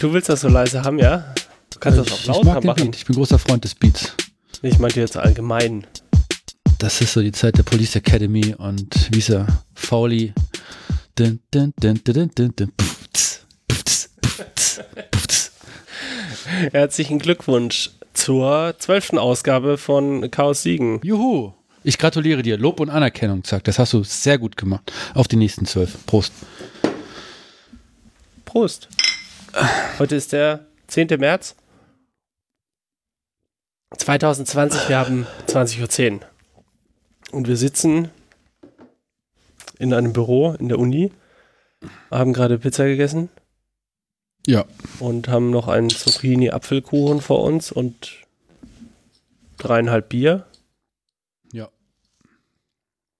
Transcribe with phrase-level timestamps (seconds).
[0.00, 1.34] Du willst das so leise haben, ja?
[1.70, 2.84] Du kannst das ich, auch ich lauter mag den machen.
[2.84, 2.96] Beat.
[2.96, 4.12] Ich bin großer Freund des Beats.
[4.60, 5.86] Ich meinte jetzt allgemein.
[6.78, 9.46] Das ist so die Zeit der Police Academy und wie ist er?
[9.74, 10.34] Fowley.
[11.14, 13.84] Dun, dun, dun, dun, dun, dun, puff, tz, puff,
[14.54, 14.80] tz.
[16.72, 21.00] Herzlichen Glückwunsch zur zwölften Ausgabe von Chaos Siegen.
[21.02, 21.52] Juhu.
[21.84, 22.58] Ich gratuliere dir.
[22.58, 23.64] Lob und Anerkennung, zack.
[23.64, 24.92] Das hast du sehr gut gemacht.
[25.14, 26.04] Auf die nächsten zwölf.
[26.04, 26.32] Prost.
[28.44, 28.88] Prost.
[29.98, 31.18] Heute ist der 10.
[31.18, 31.56] März
[33.96, 34.88] 2020.
[34.88, 36.20] Wir haben 20.10 Uhr.
[37.32, 38.10] Und wir sitzen
[39.78, 41.12] in einem Büro in der Uni,
[42.10, 43.28] haben gerade Pizza gegessen
[44.46, 44.64] Ja.
[45.00, 48.24] und haben noch einen Zucchini-Apfelkuchen vor uns und
[49.58, 50.46] dreieinhalb Bier.
[51.52, 51.68] Ja.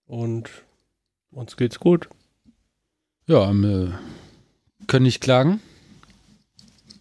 [0.07, 0.51] Und
[1.31, 2.09] uns geht's gut.
[3.27, 5.61] Ja, ähm, äh, können nicht klagen.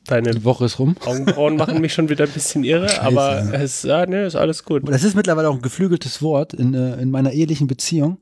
[0.08, 0.96] Deine Die Woche ist rum.
[1.06, 3.02] Augenbrauen machen mich schon wieder ein bisschen irre, Scheiße.
[3.02, 4.88] aber es ja, ne, ist alles gut.
[4.88, 8.20] Das ist mittlerweile auch ein geflügeltes Wort in, äh, in meiner ehelichen Beziehung.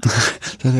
[0.62, 0.70] so,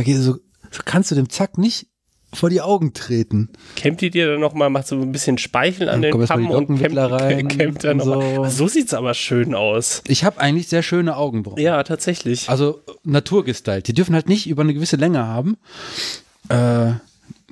[0.70, 1.88] so kannst du dem Zack nicht
[2.34, 3.50] vor die Augen treten.
[3.76, 6.78] Kämmt die dir dann nochmal, macht so ein bisschen Speichel an Dann den Kamm und
[6.78, 8.50] kämmt, rein kämmt dann nochmal.
[8.50, 8.64] so.
[8.64, 10.02] So sieht's aber schön aus.
[10.06, 11.60] Ich habe eigentlich sehr schöne Augenbrauen.
[11.60, 12.48] Ja, tatsächlich.
[12.50, 13.88] Also äh, naturgestylt.
[13.88, 15.56] Die dürfen halt nicht über eine gewisse Länge haben.
[16.48, 16.92] Äh,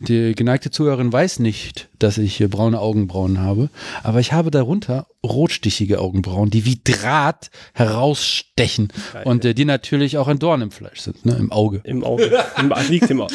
[0.00, 3.68] die geneigte Zuhörerin weiß nicht, dass ich hier braune Augenbrauen habe,
[4.02, 9.22] aber ich habe darunter rotstichige Augenbrauen, die wie Draht herausstechen Geil.
[9.24, 11.80] und äh, die natürlich auch ein Dorn im Fleisch sind, ne, im Auge.
[11.84, 12.30] Im Auge.
[12.58, 13.34] Im, liegt im Auge.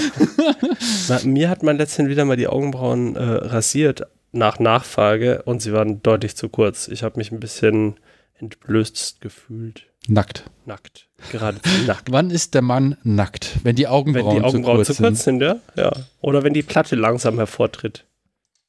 [1.08, 5.73] Na, mir hat man letztens wieder mal die Augenbrauen äh, rasiert nach Nachfrage und sie
[5.73, 6.88] waren deutlich zu kurz.
[6.88, 7.95] Ich habe mich ein bisschen
[8.39, 9.87] entblößt gefühlt.
[10.08, 10.45] Nackt.
[10.66, 11.08] Nackt.
[11.31, 12.11] Geradezu nackt.
[12.11, 13.58] Wann ist der Mann nackt?
[13.63, 15.58] Wenn die Augenbrauen, Wenn die Augenbrauen zu zu kurz kurz sind, ja?
[15.75, 15.91] ja.
[16.22, 18.06] Oder wenn die Platte langsam hervortritt.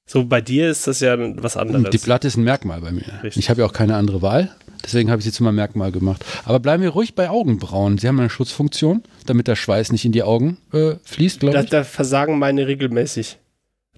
[0.06, 1.82] So bei dir ist das ja was anderes.
[1.82, 1.94] sind.
[1.94, 3.04] Die Platte ist ein Merkmal bei mir.
[3.22, 3.37] Richtig.
[3.44, 4.50] Ich habe ja auch keine andere Wahl.
[4.84, 6.25] Deswegen habe ich sie zu meinem Merkmal gemacht.
[6.44, 7.98] Aber bleiben wir ruhig bei Augenbrauen.
[7.98, 11.62] Sie haben eine Schutzfunktion, damit der Schweiß nicht in die Augen äh, fließt, glaube Da,
[11.65, 11.71] ich.
[11.71, 13.38] da versagen meine regelmäßig.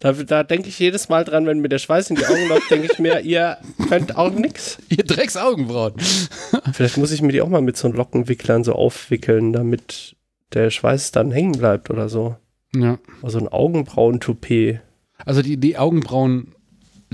[0.00, 2.70] Da, da denke ich jedes Mal dran, wenn mir der Schweiß in die Augen läuft,
[2.70, 4.78] denke ich mir, ihr könnt auch nix.
[4.88, 5.92] Ihr Drecksaugenbrauen.
[6.72, 10.16] Vielleicht muss ich mir die auch mal mit so Lockenwicklern so aufwickeln, damit
[10.54, 12.36] der Schweiß dann hängen bleibt oder so.
[12.74, 12.98] Ja.
[13.22, 14.80] Oder so ein Augenbrauen-Toupet.
[15.26, 16.54] Also die, die Augenbrauen,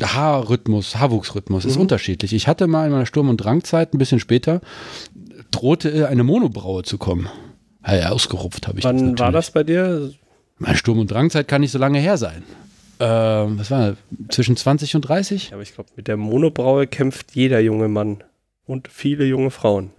[0.00, 1.82] Haarrhythmus, Haarwuchsrhythmus ist Mhm.
[1.82, 2.32] unterschiedlich.
[2.34, 4.60] Ich hatte mal in meiner Sturm- und Drangzeit, ein bisschen später,
[5.50, 7.28] drohte eine Monobraue zu kommen.
[7.86, 9.18] Ja, ausgerupft habe ich Wann natürlich.
[9.20, 10.12] war das bei dir?
[10.58, 12.42] Meine Sturm- und Drangzeit kann nicht so lange her sein.
[12.99, 13.99] Ähm, was war das?
[14.31, 15.49] Zwischen 20 und 30?
[15.49, 18.25] Ja, aber ich glaube, mit der Monobraue kämpft jeder junge Mann
[18.67, 19.91] und viele junge Frauen.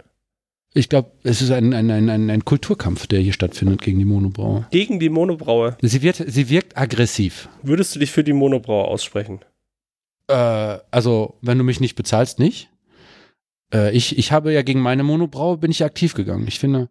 [0.74, 4.04] Ich glaube, es ist ein, ein, ein, ein, ein Kulturkampf, der hier stattfindet gegen die
[4.04, 4.66] Monobraue.
[4.70, 5.76] Gegen die Monobraue.
[5.80, 7.48] Sie, wird, sie wirkt aggressiv.
[7.62, 9.40] Würdest du dich für die Monobraue aussprechen?
[10.28, 12.70] Äh, also, wenn du mich nicht bezahlst, nicht.
[13.72, 16.46] Äh, ich, ich habe ja gegen meine Monobraue bin ich aktiv gegangen.
[16.46, 16.90] Ich finde,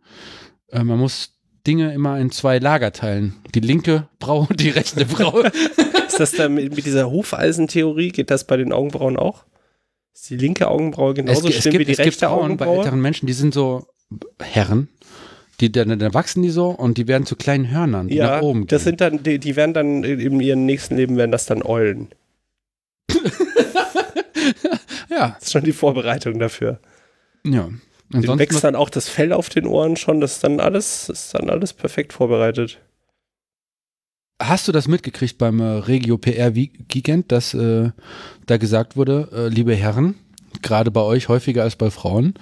[0.72, 1.37] äh, man muss
[1.68, 3.36] Dinge immer in zwei Lager teilen.
[3.54, 5.52] Die linke Braue und die rechte Braue.
[6.08, 9.44] Ist das da mit, mit dieser Hufeisentheorie, geht das bei den Augenbrauen auch?
[10.14, 12.78] Ist die linke Augenbraue genauso schlimm wie die es gibt rechte bei Augenbraue?
[12.78, 13.86] älteren Menschen, die sind so
[14.42, 14.88] Herren.
[15.60, 18.42] Die, dann, dann wachsen die so und die werden zu kleinen Hörnern, die ja, nach
[18.44, 18.68] oben gehen.
[18.68, 22.10] das sind dann, die, die werden dann in ihrem nächsten Leben werden das dann Eulen.
[25.10, 26.80] ja, Das ist schon die Vorbereitung dafür.
[27.44, 27.70] ja.
[28.14, 31.34] Ansonsten wächst dann auch das Fell auf den Ohren schon, das ist dann alles, ist
[31.34, 32.80] dann alles perfekt vorbereitet.
[34.42, 37.90] Hast du das mitgekriegt beim äh, Regio PR Weekend, dass äh,
[38.46, 40.16] da gesagt wurde, äh, liebe Herren,
[40.62, 42.36] gerade bei euch häufiger als bei Frauen,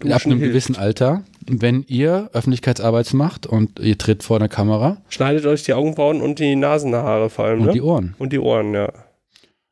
[0.00, 0.52] Duschen ab einem hilft.
[0.52, 5.72] gewissen Alter, wenn ihr Öffentlichkeitsarbeit macht und ihr tritt vor einer Kamera Schneidet euch die
[5.72, 7.72] Augenbrauen und die Nasenhaare vor allem, und ne?
[7.72, 8.92] die Ohren, und die Ohren, ja.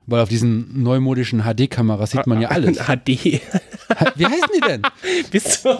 [0.08, 2.78] Weil auf diesen neumodischen HD-Kameras sieht man ja alles.
[2.86, 3.08] HD.
[4.16, 4.82] Wie heißen die denn?
[5.30, 5.76] Bist du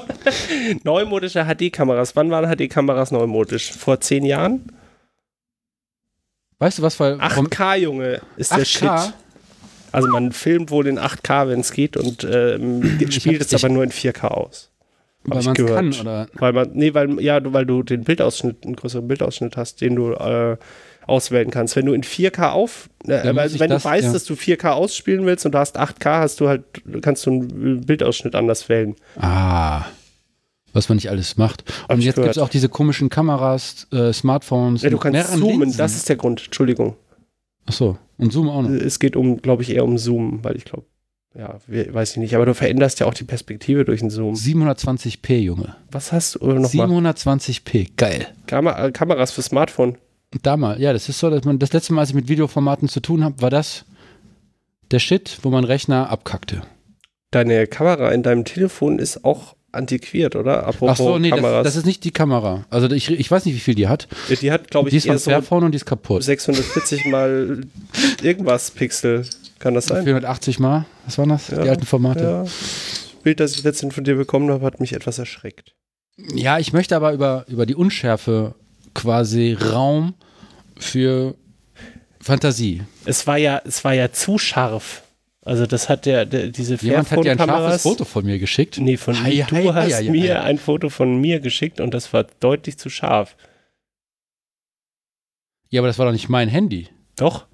[0.85, 2.15] neumodische HD-Kameras?
[2.15, 3.73] Wann waren HD-Kameras neumodisch?
[3.73, 4.71] Vor zehn Jahren?
[6.59, 7.01] Weißt du was?
[7.01, 8.67] Weil, warum- 8K, Junge, ist der 8K?
[9.07, 9.15] Shit.
[9.93, 13.83] Also man filmt wohl in 8K, wenn es geht und ähm, spielt es aber nur
[13.85, 14.71] in 4K aus.
[15.25, 18.65] weil man es kann oder Weil man, nee, weil, ja, du, weil du den Bildausschnitt,
[18.67, 20.59] einen größeren Bildausschnitt hast, den du äh,
[21.09, 21.75] auswählen kannst.
[21.77, 24.13] Wenn du in 4K auf, äh, also wenn das- du weißt, ja.
[24.13, 26.63] dass du 4K ausspielen willst und du hast 8K, hast du halt,
[27.03, 28.95] kannst du einen Bildausschnitt anders wählen.
[29.17, 29.85] ah,
[30.75, 31.65] was man nicht alles macht.
[31.89, 35.79] Und jetzt gibt es auch diese komischen Kameras, äh, Smartphones Ja, du kannst zoomen, Linsen.
[35.79, 36.43] das ist der Grund.
[36.45, 36.95] Entschuldigung.
[37.67, 38.71] Ach so, und Zoom auch noch.
[38.71, 40.85] Es geht um, glaube ich, eher um Zoom, weil ich glaube,
[41.37, 44.35] ja, we- weiß ich nicht, aber du veränderst ja auch die Perspektive durch den Zoom.
[44.35, 45.75] 720p, Junge.
[45.91, 46.89] Was hast du äh, nochmal?
[46.89, 48.27] 720p, geil.
[48.47, 49.97] Kam äh, Kameras für Smartphone.
[50.43, 53.01] Damals, ja, das ist so, dass man das letzte Mal, als ich mit Videoformaten zu
[53.01, 53.85] tun habe, war das
[54.91, 56.63] der Shit, wo mein Rechner abkackte.
[57.31, 60.67] Deine Kamera in deinem Telefon ist auch antiquiert, oder?
[60.67, 62.65] Apropos Ach so, nee, das, das, ist nicht die Kamera.
[62.71, 64.09] Also ich, ich weiß nicht, wie viel die hat.
[64.29, 66.23] Die hat, glaube ich, die ist von Fairphone so und die ist kaputt.
[66.23, 67.61] 640 mal
[68.23, 69.27] irgendwas Pixel.
[69.59, 70.05] Kann das sein?
[70.05, 70.87] 480 mal.
[71.05, 71.49] Was waren das?
[71.49, 72.23] Ja, die alten Formate.
[72.23, 72.43] Ja.
[72.43, 75.75] Das Bild, das ich letztens von dir bekommen habe, hat mich etwas erschreckt.
[76.35, 78.55] Ja, ich möchte aber über, über die Unschärfe
[78.95, 80.15] quasi Raum
[80.79, 81.35] für
[82.21, 82.83] Fantasie.
[83.05, 85.03] Es war ja, es war ja zu scharf.
[85.49, 88.79] Also das hat der, der diese Jemand hat ja ein scharfes Foto von mir geschickt.
[88.79, 92.13] Nee, von hi, du hi, hast hi, mir ein Foto von mir geschickt und das
[92.13, 93.35] war deutlich zu scharf.
[95.71, 96.89] Ja, aber das war doch nicht mein Handy.
[97.17, 97.47] Doch.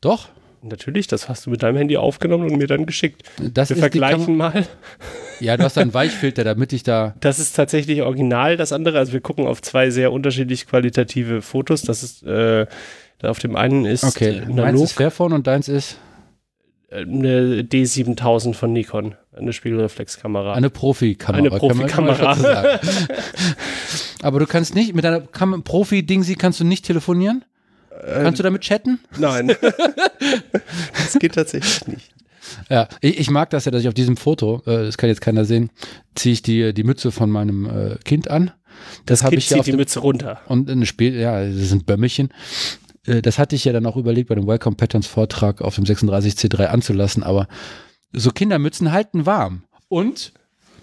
[0.00, 0.30] Doch.
[0.62, 3.22] Natürlich, das hast du mit deinem Handy aufgenommen und mir dann geschickt.
[3.40, 4.66] Das Wir vergleichen mal.
[5.40, 7.14] Ja, du hast einen Weichfilter, damit ich da.
[7.20, 8.98] Das ist tatsächlich original, das andere.
[8.98, 11.80] Also wir gucken auf zwei sehr unterschiedlich qualitative Fotos.
[11.80, 12.66] Das ist, äh,
[13.22, 14.42] auf dem einen ist okay.
[14.46, 15.96] Äh, Meins ist Fairphone und deins ist?
[16.90, 20.52] Eine D7000 von Nikon, eine Spiegelreflexkamera.
[20.52, 21.38] Eine Profikamera.
[21.38, 22.36] Eine Profikamera.
[24.22, 27.46] Aber du kannst nicht, mit deiner Profi-Dingsi kannst du nicht telefonieren?
[28.04, 29.00] Ähm, kannst du damit chatten?
[29.18, 29.48] Nein.
[30.92, 32.12] das geht tatsächlich nicht.
[32.68, 35.20] Ja, ich, ich, mag das ja, dass ich auf diesem Foto, äh, das kann jetzt
[35.20, 35.70] keiner sehen,
[36.14, 38.52] ziehe ich die, die Mütze von meinem äh, Kind an.
[39.06, 40.40] Das, das habe ich ja zieht die Mütze runter.
[40.46, 42.30] Und ein Spiel, ja, das sind Bömmelchen.
[43.06, 45.84] Äh, das hatte ich ja dann auch überlegt, bei dem Welcome Patterns Vortrag auf dem
[45.84, 47.48] 36C3 anzulassen, aber
[48.12, 49.64] so Kindermützen halten warm.
[49.88, 50.32] Und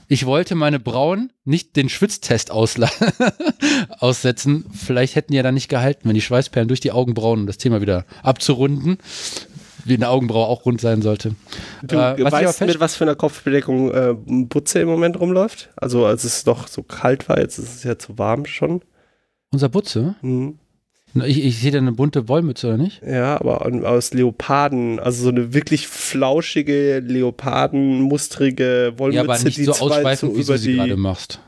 [0.07, 2.51] ich wollte meine Brauen nicht den Schwitztest
[3.99, 4.65] aussetzen.
[4.73, 7.57] Vielleicht hätten die ja dann nicht gehalten, wenn die Schweißperlen durch die Augenbrauen, um das
[7.57, 8.97] Thema wieder abzurunden,
[9.85, 11.35] wie eine Augenbraue auch rund sein sollte.
[11.83, 15.69] Du äh, was weißt, mit was für einer Kopfbedeckung äh, Butze im Moment rumläuft?
[15.75, 18.81] Also als es doch so kalt war, jetzt ist es ja zu warm schon.
[19.51, 20.15] Unser Butze?
[20.21, 20.59] Mhm.
[21.25, 23.01] Ich, ich sehe da eine bunte Wollmütze, oder nicht?
[23.03, 29.63] Ja, aber aus Leoparden, also so eine wirklich flauschige, leopardenmustrige Wollmütze, ja, aber nicht die
[29.65, 31.39] so ausschweifend, wie du sie gerade machst.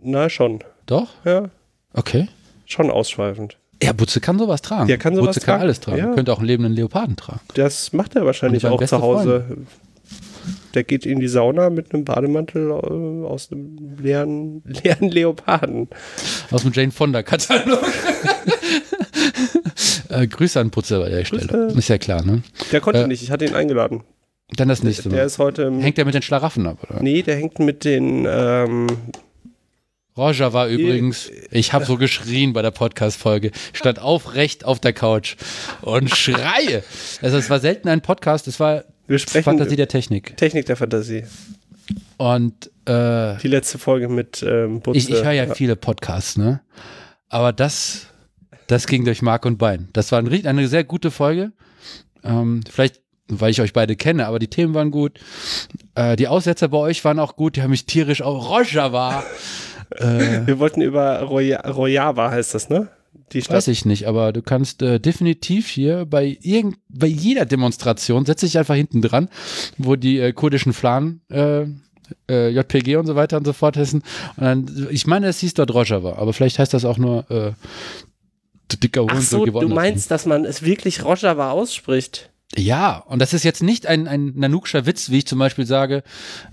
[0.00, 0.60] Na, schon.
[0.86, 1.08] Doch?
[1.24, 1.50] Ja.
[1.92, 2.28] Okay.
[2.66, 3.56] Schon ausschweifend.
[3.82, 4.88] Ja, Butze kann sowas tragen.
[4.88, 5.98] Der kann sowas Butze kann alles tragen.
[5.98, 6.14] Ja.
[6.14, 7.40] Könnte auch einen lebenden Leoparden tragen.
[7.54, 9.44] Das macht er wahrscheinlich auch zu Hause.
[9.46, 9.66] Freund.
[10.74, 15.88] Der geht in die Sauna mit einem Bademantel äh, aus einem leeren, leeren Leoparden.
[16.50, 17.82] Aus dem Jane Fonda-Katalog.
[20.10, 21.68] äh, Grüße an Putze bei der Stelle.
[21.68, 22.42] Ist ja klar, ne?
[22.72, 24.02] Der konnte äh, nicht, ich hatte ihn eingeladen.
[24.56, 25.16] Dann das nächste Mal.
[25.16, 25.70] Der ist heute.
[25.80, 27.02] Hängt der mit den Schlaraffen ab, oder?
[27.02, 28.26] Nee, der hängt mit den.
[28.28, 28.86] Ähm,
[30.16, 35.36] Roger war übrigens, ich habe so geschrien bei der Podcast-Folge, stand aufrecht auf der Couch
[35.80, 36.82] und schreie.
[37.22, 40.36] Also es war selten ein Podcast, es war Wir sprechen Fantasie der Technik.
[40.36, 41.24] Technik der Fantasie.
[42.18, 44.98] Und äh, die letzte Folge mit ähm, Butze.
[44.98, 46.60] Ich, ich höre ja, ja viele Podcasts, ne?
[47.28, 48.08] Aber das
[48.68, 49.88] das ging durch Mark und Bein.
[49.94, 51.52] Das war ein, eine sehr gute Folge.
[52.22, 55.18] Ähm, vielleicht, weil ich euch beide kenne, aber die Themen waren gut.
[55.94, 57.56] Äh, die Aussetzer bei euch waren auch gut.
[57.56, 59.24] Die haben mich tierisch auch Roger war.
[59.90, 62.88] äh, Wir wollten über Roya Royava heißt das, ne?
[63.32, 63.56] Die Stadt.
[63.56, 68.46] Weiß ich nicht, aber du kannst äh, definitiv hier bei, irgend, bei jeder Demonstration, setze
[68.46, 69.28] ich einfach hinten dran,
[69.76, 71.66] wo die äh, kurdischen Flan äh,
[72.28, 74.02] äh, JPG und so weiter und so fort heißen.
[74.36, 77.52] Und dann, ich meine, es hieß dort Rojava, aber vielleicht heißt das auch nur äh,
[78.76, 82.30] dicker Hund Ach so, du meinst, dass man es wirklich Rojava ausspricht?
[82.56, 86.02] Ja, und das ist jetzt nicht ein, ein Nanukscher Witz, wie ich zum Beispiel sage,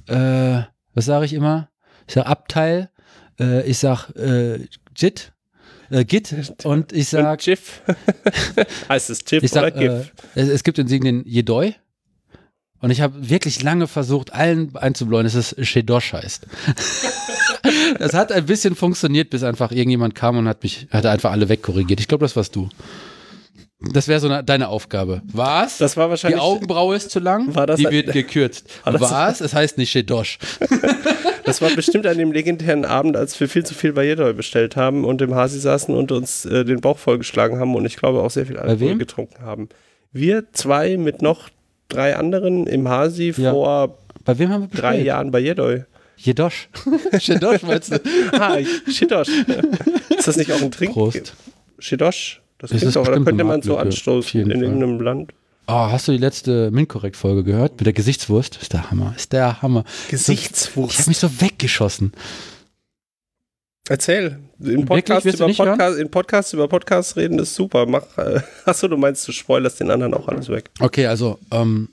[0.07, 0.61] äh,
[0.93, 1.69] was sage ich immer?
[2.07, 2.89] Ich sage Abteil,
[3.39, 5.33] äh, ich sage äh, JIT,
[5.89, 7.81] äh, Git und ich sage GIF.
[8.89, 10.13] heißt es GIF sag, oder GIF?
[10.35, 11.73] Äh, es, es, gibt den Jedoi.
[12.81, 16.45] Und ich habe wirklich lange versucht, allen einzubläuen, dass es Shedosh heißt.
[17.99, 21.49] das hat ein bisschen funktioniert, bis einfach irgendjemand kam und hat mich, hat einfach alle
[21.49, 21.99] wegkorrigiert.
[21.99, 22.69] Ich glaube, das warst du.
[23.91, 25.21] Das wäre so eine, deine Aufgabe.
[25.31, 25.77] Was?
[25.77, 26.39] Das war wahrscheinlich.
[26.39, 27.53] Die Augenbraue ist zu lang.
[27.53, 28.67] War das die wird gekürzt.
[28.85, 29.41] Was?
[29.41, 30.39] Es heißt nicht Shedosh.
[31.45, 34.75] das war bestimmt an dem legendären Abend, als wir viel zu viel bei Jedoi bestellt
[34.75, 38.21] haben und im Hasi saßen und uns äh, den Bauch vollgeschlagen haben und ich glaube
[38.21, 39.69] auch sehr viel Alkohol getrunken haben.
[40.11, 41.49] Wir zwei mit noch
[41.87, 43.51] drei anderen im Hasi ja.
[43.51, 45.83] vor bei wem haben wir drei Jahren bei Jedoi.
[46.17, 46.69] Jedosch.
[47.19, 48.01] Jedosch meinst du?
[48.31, 49.29] ah, Jedosch.
[50.09, 50.93] Ist das nicht auch ein Trink?
[50.93, 51.35] Prost.
[51.79, 52.41] Jedosch.
[52.67, 55.33] Das klingt doch, oder könnte man so anstoßen in irgendeinem Land.
[55.67, 57.77] Oh, hast du die letzte Minkorrekt-Folge gehört?
[57.77, 58.59] Mit der Gesichtswurst?
[58.61, 59.13] Ist der Hammer.
[59.15, 59.83] Ist der Hammer.
[60.09, 60.93] Gesichtswurst.
[60.93, 62.11] Ich habe mich so weggeschossen.
[63.89, 64.39] Erzähl.
[64.59, 67.85] In Podcasts, über Podcast, in Podcasts über Podcasts reden ist super.
[67.85, 70.69] Mach, äh, achso, du meinst, du spoilerst den anderen auch alles weg.
[70.79, 71.89] Okay, also, ähm,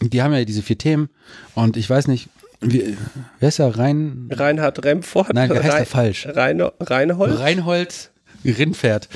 [0.00, 1.08] die haben ja diese vier Themen
[1.54, 2.28] und ich weiß nicht,
[2.60, 2.96] wie,
[3.40, 4.28] wer ist der Rein?
[4.30, 5.34] Reinhard Remford?
[5.34, 6.28] Nein, wer heißt Rein, der falsch?
[6.28, 7.38] Reine, Reinhold?
[7.38, 8.10] Reinhold
[8.44, 9.08] Rindpferd.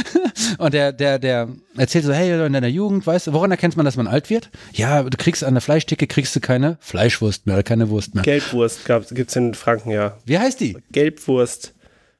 [0.58, 3.84] Und der, der, der erzählt so, hey, in deiner Jugend, weißt du, woran erkennt man,
[3.84, 4.50] dass man alt wird?
[4.72, 8.24] Ja, du kriegst an der Fleischtheke, kriegst du keine Fleischwurst mehr oder keine Wurst mehr.
[8.24, 8.80] Gelbwurst
[9.10, 10.16] gibt es in Franken, ja.
[10.24, 10.76] Wie heißt die?
[10.92, 11.74] Gelbwurst,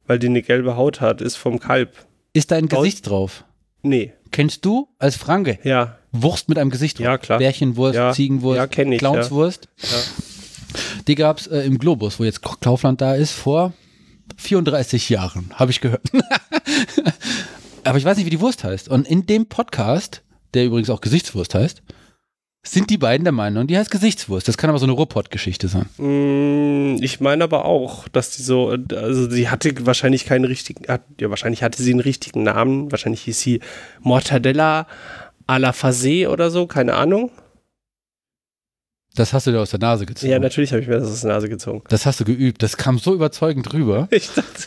[0.06, 2.06] weil die eine gelbe Haut hat, ist vom Kalb.
[2.32, 3.44] Ist da ein Gesicht drauf?
[3.82, 5.98] Nee, Kennst du als Franke ja.
[6.10, 7.04] Wurst mit einem Gesicht drauf?
[7.04, 7.38] Ja, klar.
[7.38, 8.12] Bärchenwurst, Ja.
[8.12, 9.68] Ziegenwurst, Ja, kenn ich, Clownswurst.
[9.78, 9.88] Ja.
[11.06, 13.74] Die gab es äh, im Globus, wo jetzt Kaufland da ist, vor
[14.38, 16.02] 34 Jahren, habe ich gehört.
[17.84, 18.88] Aber ich weiß nicht, wie die Wurst heißt.
[18.88, 20.22] Und in dem Podcast,
[20.54, 21.82] der übrigens auch Gesichtswurst heißt,
[22.64, 24.46] sind die beiden der Meinung, die heißt Gesichtswurst.
[24.46, 25.86] Das kann aber so eine Ruhrpott-Geschichte sein.
[25.98, 31.00] Mm, Ich meine aber auch, dass die so, also sie hatte wahrscheinlich keinen richtigen, ja,
[31.28, 32.92] wahrscheinlich hatte sie einen richtigen Namen.
[32.92, 33.60] Wahrscheinlich hieß sie
[34.00, 34.86] Mortadella
[35.48, 37.32] à la Fasé oder so, keine Ahnung.
[39.14, 40.32] Das hast du dir aus der Nase gezogen.
[40.32, 41.82] Ja, natürlich habe ich mir das aus der Nase gezogen.
[41.88, 42.62] das hast du geübt.
[42.62, 44.08] Das kam so überzeugend rüber.
[44.12, 44.64] Ich dachte,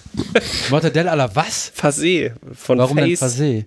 [0.70, 1.72] Mortadella à la was?
[1.76, 3.40] Fasé von Warum denn Face.
[3.40, 3.66] Fasé?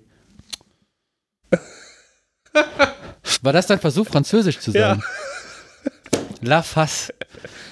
[3.43, 4.81] War das dein Versuch, Französisch zu Ja.
[4.91, 5.03] sagen?
[6.43, 7.13] La face.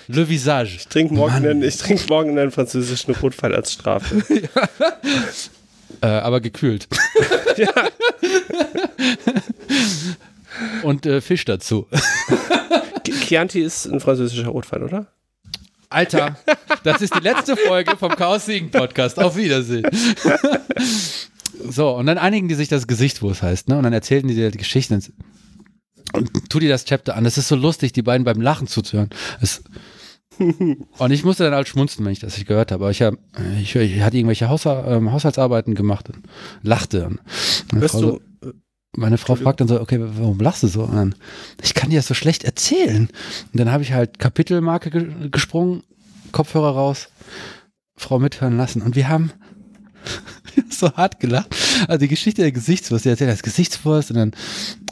[0.09, 0.77] Le visage.
[0.77, 4.23] Ich trinke morgen, einen, ich trink morgen einen französischen Rotwein als Strafe.
[6.03, 6.89] Äh, aber gekühlt.
[7.57, 7.71] ja.
[10.83, 11.87] Und äh, Fisch dazu.
[13.11, 15.07] Chianti ist ein französischer Rotwein, oder?
[15.89, 16.37] Alter,
[16.83, 19.19] das ist die letzte Folge vom Chaos Siegen Podcast.
[19.19, 19.87] Auf Wiedersehen.
[21.69, 23.77] So, und dann einigen die sich das Gesicht, wo es heißt, ne?
[23.77, 25.03] Und dann erzählten die dir die Geschichten.
[26.13, 27.27] Und tu dir das Chapter an.
[27.27, 29.11] Es ist so lustig, die beiden beim Lachen zuzuhören.
[29.41, 29.63] Es
[30.39, 32.85] und ich musste dann halt schmunzen, wenn ich das nicht gehört habe.
[32.85, 33.15] Aber ich, hab,
[33.61, 36.27] ich, ich hatte irgendwelche Hausha ähm, Haushaltsarbeiten gemacht und
[36.63, 37.11] lachte.
[37.73, 38.21] Hörst du,
[38.97, 40.87] meine Frau fragt dann so, okay, warum lachst du so?
[40.87, 41.15] Dann,
[41.63, 43.09] ich kann dir das so schlecht erzählen.
[43.53, 45.83] Und dann habe ich halt Kapitelmarke ge gesprungen,
[46.33, 47.09] Kopfhörer raus,
[47.97, 48.83] Frau mithören lassen.
[48.83, 49.33] Und wir haben
[50.71, 51.55] so hart gelacht.
[51.89, 54.33] Also die Geschichte der Gesichtswurst, die erzählt das Gesichtswurst und dann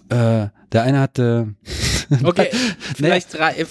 [0.09, 1.55] äh, der eine hatte.
[2.25, 2.51] okay,
[2.97, 3.65] vielleicht, rei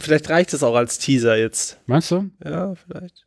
[0.00, 1.78] vielleicht reicht es auch als Teaser jetzt.
[1.86, 2.30] Meinst du?
[2.44, 3.26] Ja, vielleicht.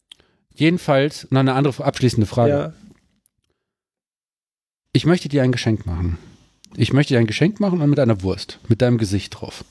[0.54, 2.52] Jedenfalls, noch eine andere abschließende Frage.
[2.52, 2.74] Ja.
[4.94, 6.18] Ich möchte dir ein Geschenk machen.
[6.78, 9.64] Ich möchte dir ein Geschenk machen und mit einer Wurst, mit deinem Gesicht drauf.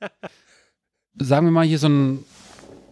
[1.18, 2.24] Sagen wir mal hier so ein,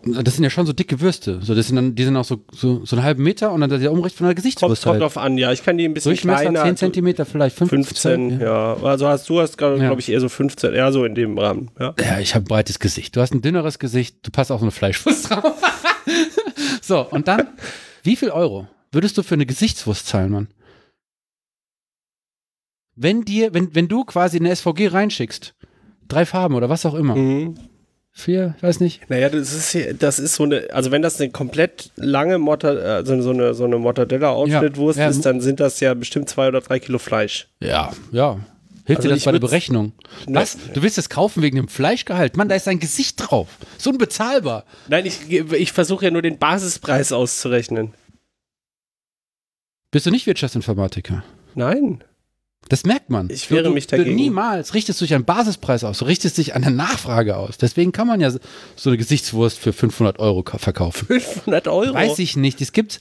[0.04, 1.40] das sind ja schon so dicke Würste.
[1.42, 3.68] So, das sind dann, die sind auch so, so, so einen halben Meter und dann
[3.68, 5.02] der Umricht von Kommt, Gesichtswurst kommt halt.
[5.02, 5.52] drauf an, ja.
[5.52, 6.60] Ich kann die ein bisschen Durchmesser kleiner.
[6.60, 7.84] 10 also Zentimeter, vielleicht 15.
[7.84, 8.76] 15, ja.
[8.82, 9.88] Also hast du hast, glaube Ja.
[9.88, 11.70] glaub ich, eher so 15, eher so in dem Rahmen.
[11.78, 11.94] Ja.
[12.00, 13.14] Ja, ich habe ein breites Gesicht.
[13.14, 15.54] Du hast ein dünneres Gesicht, du passt auch so eine Fleischwurst drauf.
[16.80, 17.48] so, und dann,
[18.02, 20.48] wie viel Euro würdest du für eine Gesichtswurst zahlen, Mann?
[22.96, 25.54] Wenn dir, wenn, wenn du quasi eine SVG reinschickst,
[26.08, 27.54] drei Farben oder was auch immer, Mhm.
[28.12, 31.20] vier, ich weiß nicht, Naja, das ist, hier- das ist so eine, also wenn das
[31.20, 35.10] eine komplett lange Morta, also so eine, so eine Mortadella-Aufschnittwurst Ja, ja.
[35.10, 37.48] ist, dann sind das ja bestimmt zwei oder drei Kilo Fleisch.
[37.60, 38.38] ja, ja.
[38.86, 39.92] Hilft Also dir das bei der Berechnung?
[40.28, 40.34] Ne.
[40.40, 40.58] Was?
[40.74, 42.36] Du willst es kaufen wegen dem Fleischgehalt?
[42.36, 43.48] Mann, da ist dein Gesicht drauf.
[43.78, 44.66] So unbezahlbar.
[44.88, 47.94] Nein, ich, ich versuche ja nur den Basispreis auszurechnen.
[49.90, 51.24] Bist du nicht Wirtschaftsinformatiker?
[51.54, 52.04] Nein.
[52.70, 53.28] Das merkt man.
[53.30, 54.10] Ich wehre mich dagegen.
[54.10, 57.58] Du niemals richtest du dich an Basispreis aus, du richtest dich an der Nachfrage aus.
[57.58, 58.38] Deswegen kann man ja so
[58.86, 61.06] eine Gesichtswurst für 500 Euro ka- verkaufen.
[61.06, 61.92] 500 Euro.
[61.94, 62.60] Weiß ich nicht.
[62.62, 63.00] Es gibt,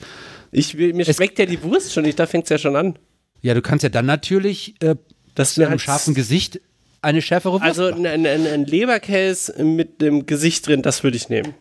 [0.52, 2.76] Ich, will- mir Es- schmeckt ja die Wurst schon nicht, da fängt es ja schon
[2.76, 3.00] an.
[3.42, 4.96] ja, du kannst ja dann natürlich äh,
[5.36, 6.60] Das mit einem scharfen Gesicht
[7.02, 11.30] eine schärfere Wurst Also ein, ein, ein Leberkäse mit dem Gesicht drin, das würde ich
[11.30, 11.54] nehmen.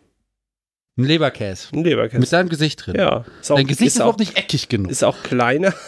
[0.98, 1.68] Ein Leberkäse.
[1.72, 2.20] Ein Leberkäse.
[2.20, 2.96] Mit deinem Gesicht drin.
[2.96, 3.24] ja.
[3.40, 4.90] Ist auch, Dein Gesicht ist, ist, auch auch, nicht eckig genug.
[4.90, 5.72] ist auch kleiner.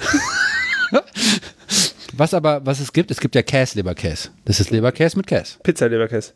[2.16, 4.30] Was aber, was es gibt, es gibt ja Käse-Leberkäse.
[4.44, 5.58] Das ist Leberkäse mit Käse.
[5.62, 6.32] Pizza-Leberkäse.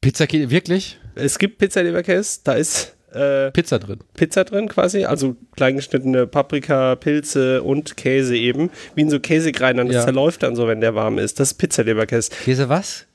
[0.00, 0.98] Pizza geht wirklich?
[1.14, 4.00] Es gibt Pizza-Leberkäse, da ist äh, Pizza drin.
[4.14, 8.70] Pizza drin quasi, also kleingeschnittene Paprika, Pilze und Käse eben.
[8.94, 10.04] Wie in so Käsegreinern, das Ja.
[10.04, 11.38] zerläuft dann so, wenn der warm ist.
[11.38, 12.30] Das ist Pizza-Leberkäse.
[12.44, 13.06] Käse was?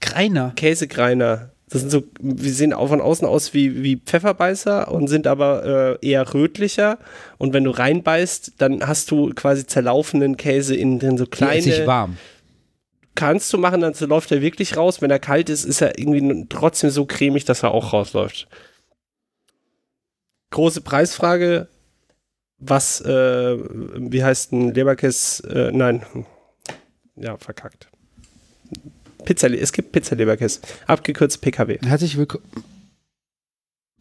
[0.00, 0.52] Greiner.
[0.56, 1.52] Käsegreiner.
[1.70, 5.98] Das sind so, wir sehen auch von außen aus wie, wie Pfefferbeißer und sind aber
[6.02, 6.98] äh, eher rötlicher.
[7.38, 11.56] Und wenn du reinbeißt, dann hast du quasi zerlaufenden Käse innen drin, so Die esse
[11.68, 11.86] ich kleine.
[11.86, 12.16] warm.
[13.14, 15.00] Kannst du machen, dann läuft er wirklich raus.
[15.00, 18.48] Wenn er kalt ist, ist er irgendwie trotzdem so cremig, dass er auch rausläuft.
[20.50, 21.68] Große Preisfrage.
[22.58, 25.48] Was, äh, wie heißt ein Leberkäse?
[25.48, 26.02] Äh, nein.
[27.14, 27.88] Ja, verkackt.
[29.24, 30.60] Pizza, es gibt Pizza-Leberkäse.
[30.86, 31.78] Abgekürzt PKW.
[31.84, 32.44] Herzlich willkommen.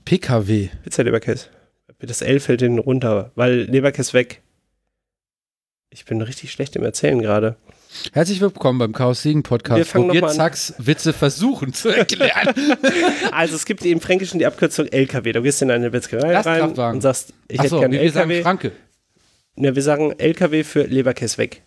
[0.06, 0.70] PKW.
[0.84, 1.48] Pizza-Leberkäse.
[2.00, 4.42] Das L fällt hinten runter, weil Leberkäse weg.
[5.92, 7.58] Ich bin richtig schlecht im Erzählen gerade.
[8.14, 10.28] Herzlich willkommen beim Chaos Siegen Wir Podcast, fangen wo wir.
[10.28, 12.54] Zacks Witze versuchen zu erklären.
[13.32, 15.32] Also es gibt im Fränkischen die Abkürzung LKW.
[15.32, 18.30] Du gehst in eine Metzgerei rein und sagst, ich hätte Achso, gerne wie wir sagen
[18.30, 18.44] LKW.
[18.44, 18.72] Franke.
[19.56, 21.64] Ne, wir sagen LKW für Leberkäse weg.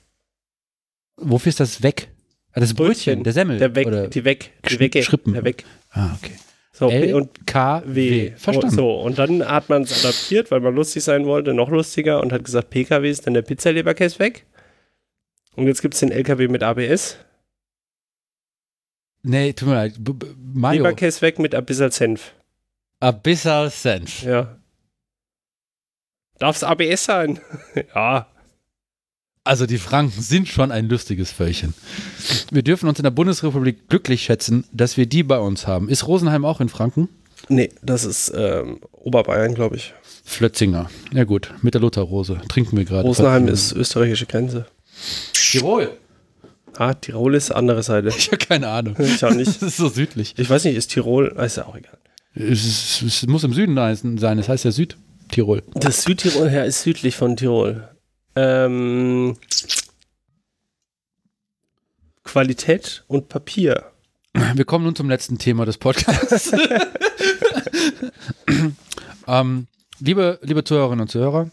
[1.16, 2.08] Wofür ist das weg?
[2.52, 3.58] Ah, das Brötchen, der Semmel.
[3.58, 5.32] Der weg, oder die weg, die Wecke, Schrippen.
[5.32, 5.64] der weg.
[5.90, 6.32] Ah, okay.
[6.72, 8.32] So, L und K W.
[8.36, 8.74] Verstanden.
[8.74, 12.32] So, und dann hat man es adaptiert, weil man lustig sein wollte, noch lustiger und
[12.32, 14.46] hat gesagt, PKW ist dann der Pizzaleberkäse weg.
[15.54, 17.18] Und jetzt gibt es den LKW mit ABS.
[19.22, 19.94] Nee, tut mir leid.
[19.98, 20.82] B B Mayo.
[20.82, 22.32] Leberkäse weg mit ein bisschen Senf.
[23.00, 24.22] Abyssal Senf.
[24.22, 24.58] Ja.
[26.38, 27.38] Darf es ABS sein?
[27.94, 28.26] ja.
[29.44, 31.74] Also die Franken sind schon ein lustiges Völkchen.
[32.52, 35.88] Wir dürfen uns in der Bundesrepublik glücklich schätzen, dass wir die bei uns haben.
[35.88, 37.08] Ist Rosenheim auch in Franken?
[37.48, 39.94] Nee, das ist ähm, Oberbayern, glaube ich.
[40.24, 40.88] Flötzinger.
[41.12, 42.40] Ja gut, mit der Lutherrose.
[42.48, 43.02] Trinken wir gerade.
[43.08, 44.66] Rosenheim ist österreichische Grenze.
[45.32, 45.90] Tirol.
[46.76, 48.08] Ah, Tirol ist andere Seite.
[48.16, 48.94] Ich habe keine Ahnung.
[49.00, 49.48] Ich auch nicht.
[49.60, 50.34] Das ist so südlich.
[50.36, 51.98] Ich weiß nicht, ist Tirol, ah, ist ja auch egal.
[52.34, 54.38] Es, ist, es muss im Süden sein.
[54.38, 55.64] Es heißt ja Südtirol.
[55.74, 57.88] Das Südtirol her ist südlich von Tirol.
[58.34, 59.36] Ähm,
[62.24, 63.92] Qualität und Papier.
[64.54, 66.52] Wir kommen nun zum letzten Thema des Podcasts.
[69.26, 69.66] ähm,
[70.00, 71.50] liebe, liebe Zuhörerinnen und Zuhörer,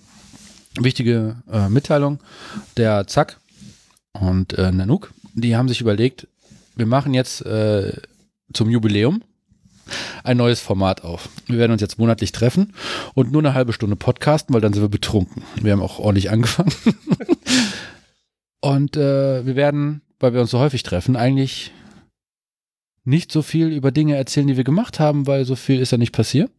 [0.80, 2.20] wichtige äh, Mitteilung.
[2.78, 3.40] Der Zack
[4.14, 6.28] und äh, Nanook, die haben sich überlegt,
[6.76, 7.94] wir machen jetzt äh,
[8.54, 9.22] zum Jubiläum
[10.24, 11.30] ein neues Format auf.
[11.48, 12.74] Wir werden uns jetzt monatlich treffen
[13.14, 15.44] und nur eine halbe Stunde podcasten, weil dann sind wir betrunken.
[15.62, 16.74] Wir haben auch ordentlich angefangen.
[18.62, 21.72] und äh, wir werden, weil wir uns so häufig treffen, eigentlich
[23.06, 25.98] nicht so viel über Dinge erzählen, die wir gemacht haben, weil so viel ist ja
[25.98, 26.52] nicht passiert.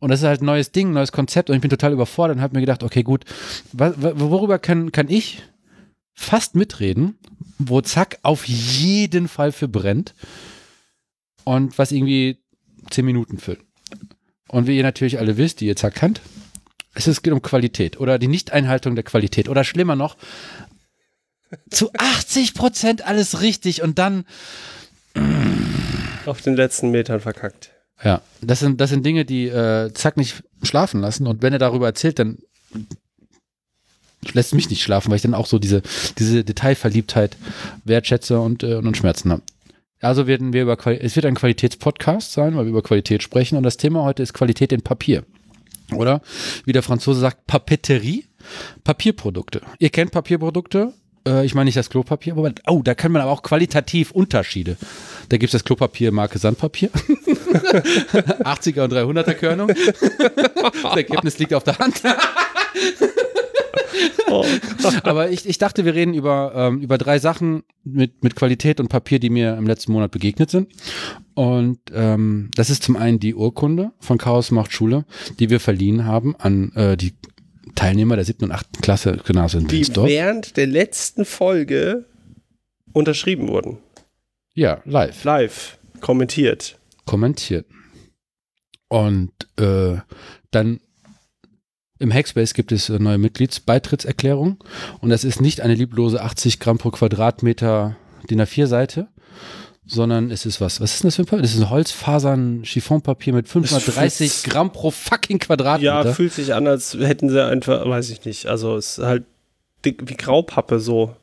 [0.00, 2.36] Und das ist halt ein neues Ding, ein neues Konzept und ich bin total überfordert
[2.36, 3.24] und habe mir gedacht, okay, gut,
[3.72, 5.42] worüber kann, kann ich
[6.12, 7.16] fast mitreden,
[7.58, 10.14] wo Zack auf jeden Fall für brennt
[11.44, 12.38] und was irgendwie
[12.90, 13.60] zehn Minuten füllt.
[14.48, 16.20] Und wie ihr natürlich alle wisst, die ihr Zack kennt,
[16.94, 20.16] es geht um Qualität oder die Nichteinhaltung der Qualität oder schlimmer noch,
[21.70, 24.24] zu 80 Prozent alles richtig und dann
[26.26, 27.70] Auf den letzten Metern verkackt.
[28.02, 31.26] Ja, das sind, das sind Dinge, die äh, Zack nicht schlafen lassen.
[31.26, 32.38] Und wenn er darüber erzählt, dann
[34.32, 35.82] lässt mich nicht schlafen, weil ich dann auch so diese,
[36.18, 37.36] diese Detailverliebtheit
[37.84, 39.42] wertschätze und, äh, und Schmerzen habe.
[40.04, 43.56] Also werden wir über es wird ein Qualitätspodcast sein, weil wir über Qualität sprechen.
[43.56, 45.24] Und das Thema heute ist Qualität in Papier.
[45.94, 46.20] Oder
[46.64, 48.26] wie der Franzose sagt, Papeterie,
[48.84, 49.62] Papierprodukte.
[49.78, 50.92] Ihr kennt Papierprodukte.
[51.26, 54.76] Äh, ich meine nicht das Klopapier, aber oh, da kann man aber auch qualitativ Unterschiede.
[55.28, 56.90] Da gibt es das Klopapier Marke Sandpapier.
[56.94, 59.72] 80er und 300er Körnung.
[60.82, 62.00] Das Ergebnis liegt auf der Hand.
[64.30, 64.44] Oh,
[65.02, 68.88] Aber ich, ich dachte, wir reden über, ähm, über drei Sachen mit, mit Qualität und
[68.88, 70.72] Papier, die mir im letzten Monat begegnet sind.
[71.34, 75.04] Und ähm, das ist zum einen die Urkunde von Chaos macht Schule,
[75.38, 77.14] die wir verliehen haben an äh, die
[77.74, 80.08] Teilnehmer der siebten und achten Klasse Gymnasium in die Winsdorf.
[80.08, 82.04] während der letzten Folge
[82.92, 83.78] unterschrieben wurden.
[84.54, 85.24] Ja, live.
[85.24, 85.78] Live.
[86.00, 86.78] Kommentiert.
[87.06, 87.66] kommentiert.
[88.88, 89.96] Und äh,
[90.50, 90.80] dann
[91.98, 94.62] im Hackspace gibt es eine neue Mitgliedsbeitrittserklärung
[95.00, 97.96] und das ist nicht eine lieblose 80 Gramm pro Quadratmeter
[98.28, 99.08] DIN A4-Seite,
[99.86, 100.80] sondern es ist was?
[100.80, 101.42] Was ist denn das für ein Papier?
[101.42, 106.04] Das ist ein Holzfasern-Chiffonpapier mit 530 fühlt- Gramm pro fucking Quadratmeter.
[106.06, 108.46] Ja, fühlt sich an, als hätten sie einfach, weiß ich nicht.
[108.46, 109.24] Also es ist halt
[109.84, 111.14] dick wie Graupappe so.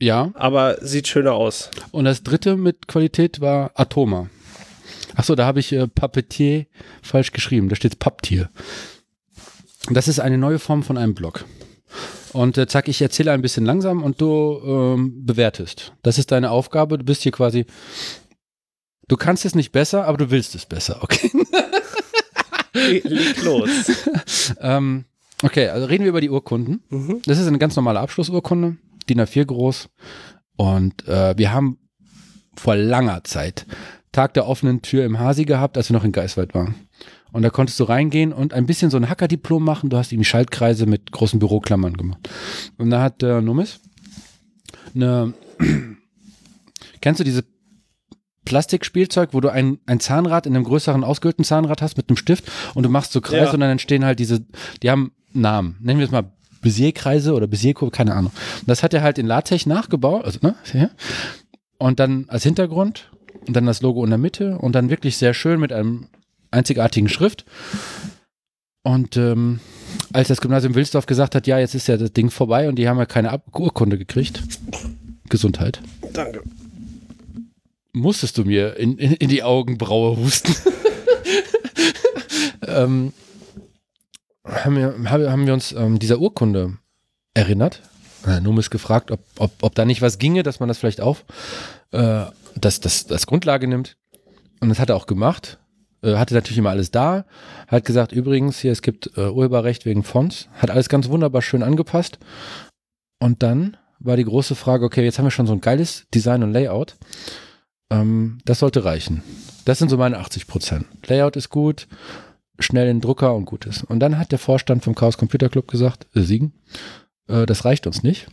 [0.00, 0.30] ja.
[0.34, 1.70] Aber sieht schöner aus.
[1.90, 4.28] Und das dritte mit Qualität war Atoma.
[5.14, 6.66] Achso, da habe ich äh, Papetier
[7.02, 7.68] falsch geschrieben.
[7.68, 8.48] Da steht Papptier.
[9.88, 11.44] Das ist eine neue Form von einem Blog.
[12.32, 15.92] Und äh, zack, ich erzähle ein bisschen langsam und du ähm, bewertest.
[16.02, 16.98] Das ist deine Aufgabe.
[16.98, 17.66] Du bist hier quasi.
[19.08, 21.30] Du kannst es nicht besser, aber du willst es besser, okay?
[22.74, 23.68] Le- Leg los.
[24.60, 25.04] ähm,
[25.42, 26.84] okay, also reden wir über die Urkunden.
[26.90, 27.20] Mhm.
[27.26, 28.76] Das ist eine ganz normale Abschlussurkunde,
[29.08, 29.88] DIN A4 groß.
[30.56, 31.78] Und äh, wir haben
[32.56, 33.66] vor langer Zeit
[34.12, 36.74] Tag der offenen Tür im Hasi gehabt, als wir noch in Geiswald waren.
[37.32, 39.90] Und da konntest du reingehen und ein bisschen so ein Hackerdiplom machen.
[39.90, 42.28] Du hast irgendwie Schaltkreise mit großen Büroklammern gemacht.
[42.78, 43.80] Und da hat der Numis
[44.94, 45.34] eine,
[47.00, 47.44] kennst du diese
[48.44, 52.50] Plastikspielzeug, wo du ein, ein Zahnrad in einem größeren ausgehöhlten Zahnrad hast mit einem Stift
[52.74, 53.52] und du machst so Kreise Ja.
[53.52, 54.44] und dann entstehen halt diese,
[54.82, 55.76] die haben Namen.
[55.80, 58.32] Nennen wir es mal Bezier-Kreise oder Bezier-Kurve, keine Ahnung.
[58.60, 60.54] Und das hat er halt in LaTeX nachgebaut, also, ne.
[61.78, 63.10] Und dann als Hintergrund
[63.46, 66.08] und dann das Logo in der Mitte und dann wirklich sehr schön mit einem
[66.50, 67.44] einzigartigen Schrift.
[68.82, 69.60] Und ähm,
[70.12, 72.88] als das Gymnasium Wilsdorf gesagt hat, ja, jetzt ist ja das Ding vorbei und die
[72.88, 74.42] haben ja keine Ab Urkunde gekriegt.
[75.28, 75.80] Gesundheit.
[76.12, 76.42] Danke.
[77.92, 80.54] Musstest du mir in, in, in die Augenbraue husten.
[82.66, 83.12] ähm,
[84.44, 86.78] haben, wir, haben wir uns ähm, dieser Urkunde
[87.34, 87.82] erinnert.
[88.26, 91.24] Äh, Numis gefragt, ob, ob, ob da nicht was ginge, dass man das vielleicht auf,
[91.92, 93.96] äh, das, das, das Grundlage nimmt.
[94.60, 95.58] Und das hat er auch gemacht.
[96.02, 97.24] Äh, hatte natürlich immer alles da.
[97.68, 100.48] Hat gesagt, übrigens, hier, es gibt äh, Urheberrecht wegen Fonts.
[100.54, 102.18] Hat alles ganz wunderbar schön angepasst.
[103.18, 106.42] Und dann war die große Frage, okay, jetzt haben wir schon so ein geiles Design
[106.42, 106.96] und Layout.
[107.90, 109.22] Ähm, das sollte reichen.
[109.64, 110.86] Das sind so meine 80 Prozent.
[111.06, 111.86] Layout ist gut,
[112.58, 113.84] schnell in den Drucker und gut ist.
[113.84, 116.54] Und dann hat der Vorstand vom Chaos Computer Club gesagt, äh, Siegen,
[117.28, 118.28] äh, das reicht uns nicht.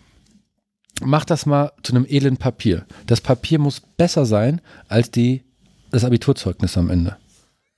[1.02, 2.86] Mach das mal zu einem edlen Papier.
[3.06, 5.44] Das Papier muss besser sein als die,
[5.92, 7.18] das Abiturzeugnis am Ende.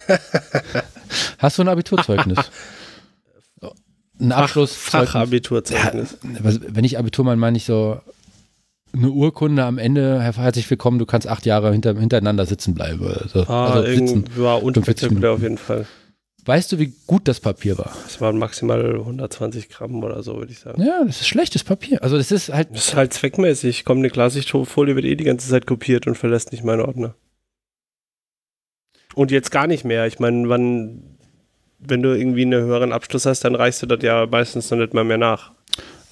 [1.38, 2.38] Hast du ein Abiturzeugnis?
[4.22, 4.76] Ein Abschluss.
[4.76, 6.18] Fachabiturzeugnis.
[6.24, 8.02] Ja, wenn ich Abitur meine, meine ich so
[8.92, 13.08] eine Urkunde am Ende, herzlich willkommen, du kannst acht Jahre hinter, hintereinander sitzen bleiben.
[13.08, 14.26] Also, ah, also sitzen.
[14.36, 15.86] War unspektakulär auf jeden Fall.
[16.46, 17.94] Weißt du, wie gut das Papier war?
[18.08, 20.82] Es waren maximal 120 Gramm oder so, würde ich sagen.
[20.82, 22.02] Ja, das ist schlechtes Papier.
[22.02, 22.70] Also das ist halt.
[22.72, 23.86] Das ist halt zweckmäßig.
[23.86, 27.14] Kommt eine Klarsichtfolie, wird eh die ganze Zeit kopiert und verlässt nicht meinen Ordner.
[29.16, 30.06] Und jetzt gar nicht mehr.
[30.08, 31.04] Ich meine, wann,
[31.80, 34.94] wenn du irgendwie einen höheren Abschluss hast, dann reichst du das ja meistens noch nicht
[34.94, 35.52] mal mehr nach.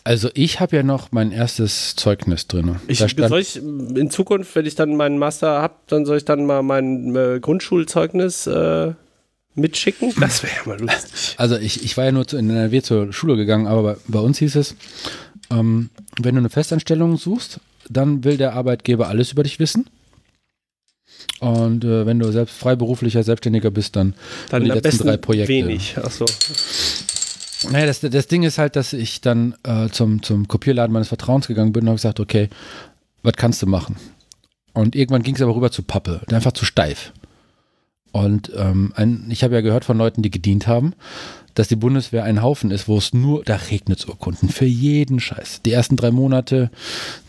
[0.03, 2.77] Also ich habe ja noch mein erstes Zeugnis drin.
[2.87, 6.45] Ich, soll ich in Zukunft, wenn ich dann meinen Master habe, dann soll ich dann
[6.45, 8.93] mal mein äh, Grundschulzeugnis äh,
[9.57, 10.13] mitschicken?
[10.17, 11.35] Das wäre ja mal lustig.
[11.37, 14.19] Also ich, ich war ja nur zu, in NRW zur Schule gegangen, aber bei, bei
[14.19, 14.75] uns hieß es,
[15.51, 15.89] ähm,
[16.21, 19.89] wenn du eine Festanstellung suchst, dann will der Arbeitgeber alles über dich wissen.
[21.39, 24.15] Und äh, wenn du selbst freiberuflicher Selbstständiger bist, dann,
[24.49, 25.53] dann die letzten drei Projekte.
[25.53, 26.25] Wenig, achso.
[27.71, 31.47] Naja, das, das Ding ist halt, dass ich dann äh, zum, zum Kopierladen meines Vertrauens
[31.47, 32.49] gegangen bin und habe gesagt, okay,
[33.23, 33.97] was kannst du machen?
[34.73, 37.11] Und irgendwann ging es aber rüber zu Pappe, einfach zu steif.
[38.11, 40.93] Und ähm, ein, ich habe ja gehört von Leuten, die gedient haben,
[41.57, 45.19] dass die Bundeswehr ein Haufen ist, wo es nur, da regnet es Urkunden für jeden
[45.19, 45.63] Scheiß.
[45.63, 46.69] Die ersten drei Monate,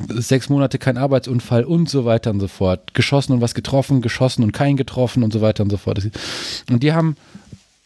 [0.08, 2.92] sechs Monate kein Arbeitsunfall und so weiter und so fort.
[2.92, 6.06] Geschossen und was getroffen, geschossen und kein getroffen und so weiter und so fort.
[6.70, 7.16] Und die haben,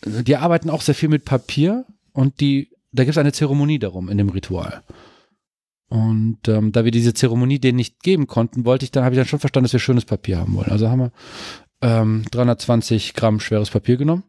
[0.05, 4.09] die arbeiten auch sehr viel mit Papier und die, da gibt es eine Zeremonie darum
[4.09, 4.83] in dem Ritual.
[5.89, 9.19] Und ähm, da wir diese Zeremonie denen nicht geben konnten, wollte ich dann, habe ich
[9.19, 10.71] dann schon verstanden, dass wir schönes Papier haben wollen.
[10.71, 11.13] Also haben wir
[11.83, 14.25] ähm, 320 Gramm schweres Papier genommen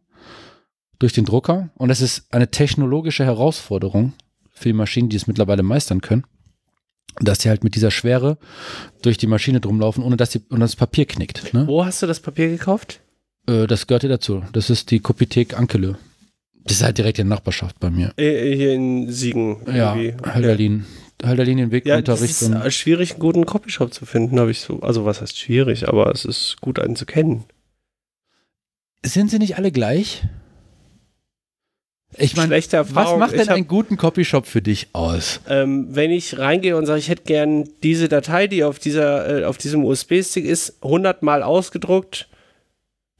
[1.00, 1.70] durch den Drucker.
[1.76, 4.14] Und es ist eine technologische Herausforderung
[4.52, 6.24] für die Maschinen, die es mittlerweile meistern können,
[7.22, 8.38] dass sie halt mit dieser Schwere
[9.02, 11.54] durch die Maschine drumlaufen, ohne dass sie, ohne das Papier knickt.
[11.54, 11.68] Ne?
[11.68, 13.02] Wo hast du das Papier gekauft?
[13.48, 14.44] Äh, das gehört dir dazu.
[14.52, 15.98] Das ist die Kopithek Ankele.
[16.66, 18.14] Das ist halt direkt in der Nachbarschaft bei mir.
[18.18, 19.58] Äh, hier in Siegen.
[19.66, 19.76] Irgendwie.
[19.76, 20.34] Ja, Halderlin.
[20.34, 20.86] Halderlin
[21.22, 22.24] den Weg ja, Unterricht.
[22.24, 24.82] Es ist schwierig, einen guten Copyshop zu finden, habe ich so.
[24.82, 27.46] Also, was heißt schwierig, aber es ist gut, einen zu kennen.
[29.06, 30.24] Sind sie nicht alle gleich?
[32.18, 35.42] Ich meine, was macht denn hab, einen guten Copyshop für dich aus?
[35.50, 39.46] Ähm, wenn ich reingehe und sage, ich hätte gern diese Datei, die auf, dieser, äh,
[39.46, 42.28] auf diesem USB-Stick ist, 100 Mal ausgedruckt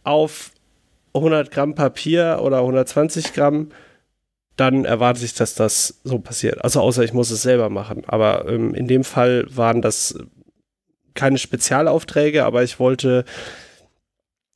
[0.04, 0.52] auf
[1.14, 3.70] 100 Gramm Papier oder 120 Gramm,
[4.56, 6.64] dann erwarte ich, dass das so passiert.
[6.64, 8.04] Also außer ich muss es selber machen.
[8.08, 10.16] Aber ähm, in dem Fall waren das
[11.16, 13.26] keine Spezialaufträge, aber ich wollte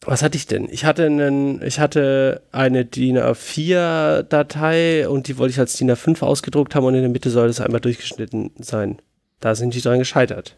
[0.05, 0.69] was hatte ich denn?
[0.69, 5.91] Ich hatte einen, ich hatte eine DIN A4 Datei und die wollte ich als DIN
[5.91, 9.01] A5 ausgedruckt haben und in der Mitte soll es einmal durchgeschnitten sein.
[9.39, 10.57] Da sind die dran gescheitert.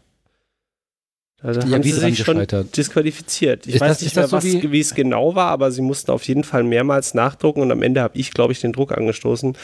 [1.42, 3.66] Also ja, haben sie sich schon disqualifiziert.
[3.66, 6.10] Ich ist weiß das, nicht mehr, so wie, wie es genau war, aber sie mussten
[6.10, 9.56] auf jeden Fall mehrmals nachdrucken und am Ende habe ich, glaube ich, den Druck angestoßen,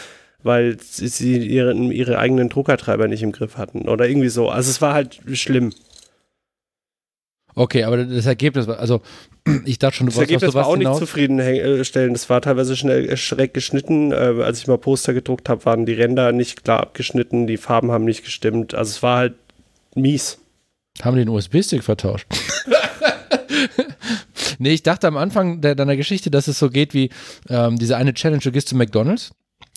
[0.42, 4.48] weil sie ihre, ihre eigenen Druckertreiber nicht im Griff hatten oder irgendwie so.
[4.48, 5.72] Also es war halt schlimm.
[7.58, 9.00] Okay, aber das Ergebnis war, also
[9.64, 12.14] ich dachte schon, du Das Ergebnis war auch nicht zufriedenstellend.
[12.14, 14.12] Das war teilweise schnell äh, schräg geschnitten.
[14.12, 17.90] Äh, als ich mal Poster gedruckt habe, waren die Ränder nicht klar abgeschnitten, die Farben
[17.90, 18.74] haben nicht gestimmt.
[18.74, 19.34] Also es war halt
[19.94, 20.38] mies.
[21.02, 22.26] Haben den USB-Stick vertauscht?
[24.58, 27.10] nee, ich dachte am Anfang der, deiner Geschichte, dass es so geht wie
[27.48, 29.32] ähm, diese eine Challenge, du gehst zu McDonalds,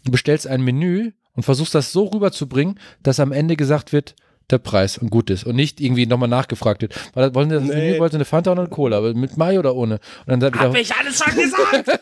[0.05, 4.15] du bestellst ein Menü und versuchst das so rüberzubringen, dass am Ende gesagt wird,
[4.49, 6.95] der Preis und gut ist und nicht irgendwie nochmal nachgefragt wird.
[7.13, 7.75] Weil, wollen Sie das nee.
[7.75, 8.97] Menü, wollen Sie eine Fanta oder eine Cola?
[8.97, 9.99] Aber mit Mai oder ohne?
[10.25, 11.87] Und dann Hab ich alles schon gesagt!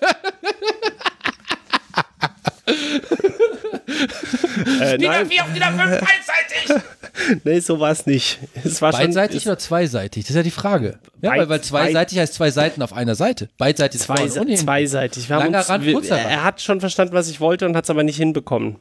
[4.81, 6.83] äh, DIN A4 auf DIN A5 einseitig!
[7.43, 8.39] nee, so war es nicht.
[8.63, 10.23] Es war Beidseitig schon, oder zweiseitig?
[10.23, 10.99] Das ist ja die Frage.
[11.21, 13.49] Ja, weil, weil zweiseitig heißt zwei Seiten auf einer Seite.
[13.57, 14.55] Beidseitig ist zwei, hinten.
[14.55, 15.29] zweiseitig.
[15.29, 17.85] Wir haben Langer uns, Rand, wir, er hat schon verstanden, was ich wollte und hat
[17.85, 18.77] es aber nicht hinbekommen.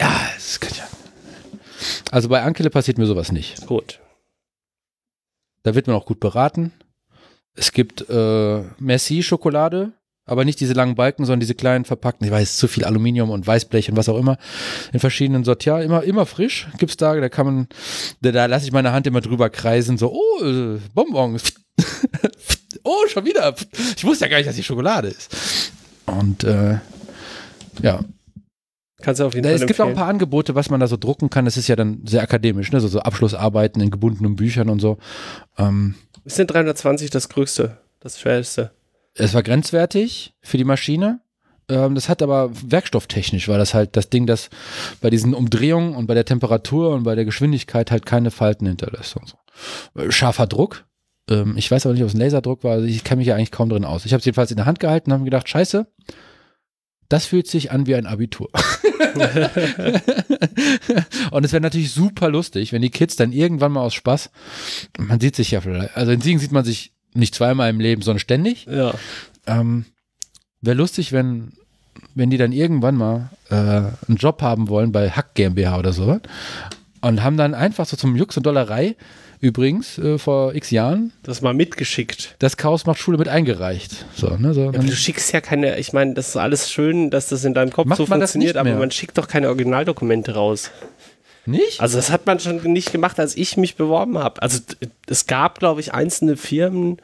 [0.00, 0.88] Ja, das kann ja.
[2.10, 3.66] Also bei Ankele passiert mir sowas nicht.
[3.66, 4.00] Gut.
[5.62, 6.72] Da wird man auch gut beraten.
[7.54, 9.92] Es gibt äh, Merci-Schokolade,
[10.26, 12.26] aber nicht diese langen Balken, sondern diese kleinen verpackten.
[12.26, 14.38] Ich weiß, zu viel Aluminium und Weißblech und was auch immer.
[14.92, 15.82] In verschiedenen Sortieren.
[15.82, 17.14] Immer, immer frisch gibt's da.
[17.14, 17.68] Da kann man,
[18.20, 19.98] da, da lasse ich meine Hand immer drüber kreisen.
[19.98, 21.54] So, oh, äh, Bonbons.
[22.84, 23.54] oh, schon wieder.
[23.96, 25.72] Ich wusste ja gar nicht, dass die Schokolade ist.
[26.06, 26.78] Und äh,
[27.82, 28.04] ja,
[29.02, 30.96] Kannst du auf jeden Fall es gibt auch ein paar Angebote, was man da so
[30.96, 31.44] drucken kann.
[31.44, 32.80] Das ist ja dann sehr akademisch, ne?
[32.80, 34.98] so, so Abschlussarbeiten in gebundenen Büchern und so.
[35.56, 38.72] Ähm, Ist denn 320 das größte, das schwerste?
[39.14, 41.20] Es war grenzwertig für die Maschine.
[41.68, 44.50] Ähm, das hat aber werkstofftechnisch, war das halt das Ding, das
[45.00, 49.16] bei diesen Umdrehungen und bei der Temperatur und bei der Geschwindigkeit halt keine Falten hinterlässt.
[49.16, 49.36] Und so.
[50.00, 50.84] Äh, Scharfer Druck.
[51.28, 52.72] Ähm, ich weiß aber nicht, ob es ein Laserdruck war.
[52.72, 54.04] Also ich kenne mich ja eigentlich kaum drin aus.
[54.04, 55.86] Ich habe es jedenfalls in der Hand gehalten und habe gedacht, scheiße,
[57.08, 58.50] das fühlt sich an wie ein Abitur.
[61.32, 64.30] und es wäre natürlich super lustig, wenn die Kids dann irgendwann mal aus Spaß,
[64.98, 68.02] man sieht sich ja vielleicht, also in Siegen sieht man sich nicht zweimal im Leben,
[68.02, 68.66] sondern ständig.
[68.66, 68.94] Ja.
[69.46, 69.84] Ähm,
[70.60, 71.52] wäre lustig, wenn,
[72.14, 76.20] wenn die dann irgendwann mal äh, einen Job haben wollen bei Hack GmbH oder so
[77.00, 78.96] und haben dann einfach so zum Jux und Dollerei
[79.40, 82.36] übrigens äh, vor x Jahren Das mal mitgeschickt.
[82.40, 84.04] das Chaos macht Schule mit eingereicht.
[84.14, 87.10] So, ne, so, Ja, aber du schickst ja keine, ich meine, das ist alles schön,
[87.10, 90.70] dass das in deinem Kopf so funktioniert, aber man schickt doch keine Originaldokumente raus.
[91.50, 91.80] Nicht?
[91.80, 94.40] Also das hat man schon nicht gemacht, als ich mich beworben habe.
[94.42, 94.60] Also
[95.06, 96.98] es gab, glaube ich, einzelne Firmen,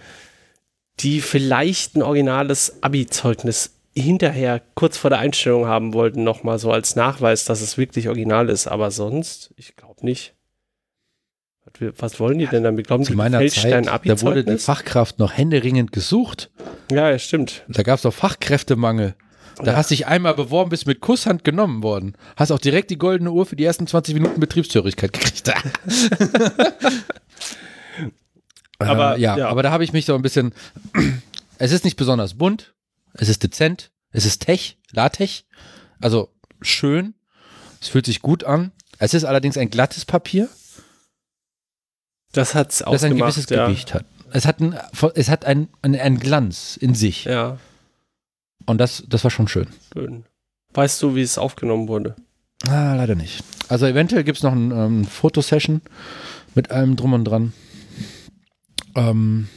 [1.00, 6.96] die vielleicht ein originales Abi-Zeugnis hinterher kurz vor der Einstellung haben wollten, nochmal so als
[6.96, 8.66] Nachweis, dass es wirklich original ist.
[8.66, 10.34] Aber sonst, ich glaube nicht.
[11.96, 12.86] Was wollen die denn damit?
[12.86, 14.56] Glauben Zu die, meiner Zeit, da wurde die?
[14.56, 16.50] Fachkraft noch händeringend gesucht.
[16.90, 17.64] Ja, ja, stimmt.
[17.68, 19.14] Da gab es doch Fachkräftemangel.
[19.56, 19.76] Da Ja.
[19.76, 22.14] hast dich einmal beworben, bist mit Kusshand genommen worden.
[22.36, 25.52] Hast auch direkt die goldene Uhr für die ersten 20 Minuten Betriebshörigkeit gekriegt.
[28.78, 29.48] Aber, äh, ja, ja.
[29.48, 30.52] aber da habe ich mich so ein bisschen.
[31.58, 32.74] Es ist nicht besonders bunt,
[33.14, 35.44] es ist dezent, es ist Tech, LaTeX,
[36.02, 36.28] also
[36.60, 37.14] schön,
[37.80, 38.72] es fühlt sich gut an.
[38.98, 40.50] Es ist allerdings ein glattes Papier,
[42.32, 43.64] Das hat's das ein gewisses ja.
[43.68, 44.04] Gewicht hat.
[44.32, 44.78] Es hat, ein,
[45.14, 47.24] es hat ein, ein, einen Glanz in sich.
[47.24, 47.56] Ja,
[48.66, 49.68] Und das, das war schon schön.
[49.92, 50.24] schön.
[50.74, 52.16] Weißt du, wie es aufgenommen wurde?
[52.66, 53.42] Ah, leider nicht.
[53.68, 55.80] Also eventuell gibt es noch eine ähm, Fotosession
[56.54, 57.52] mit allem drum und dran.
[58.94, 59.48] Ähm,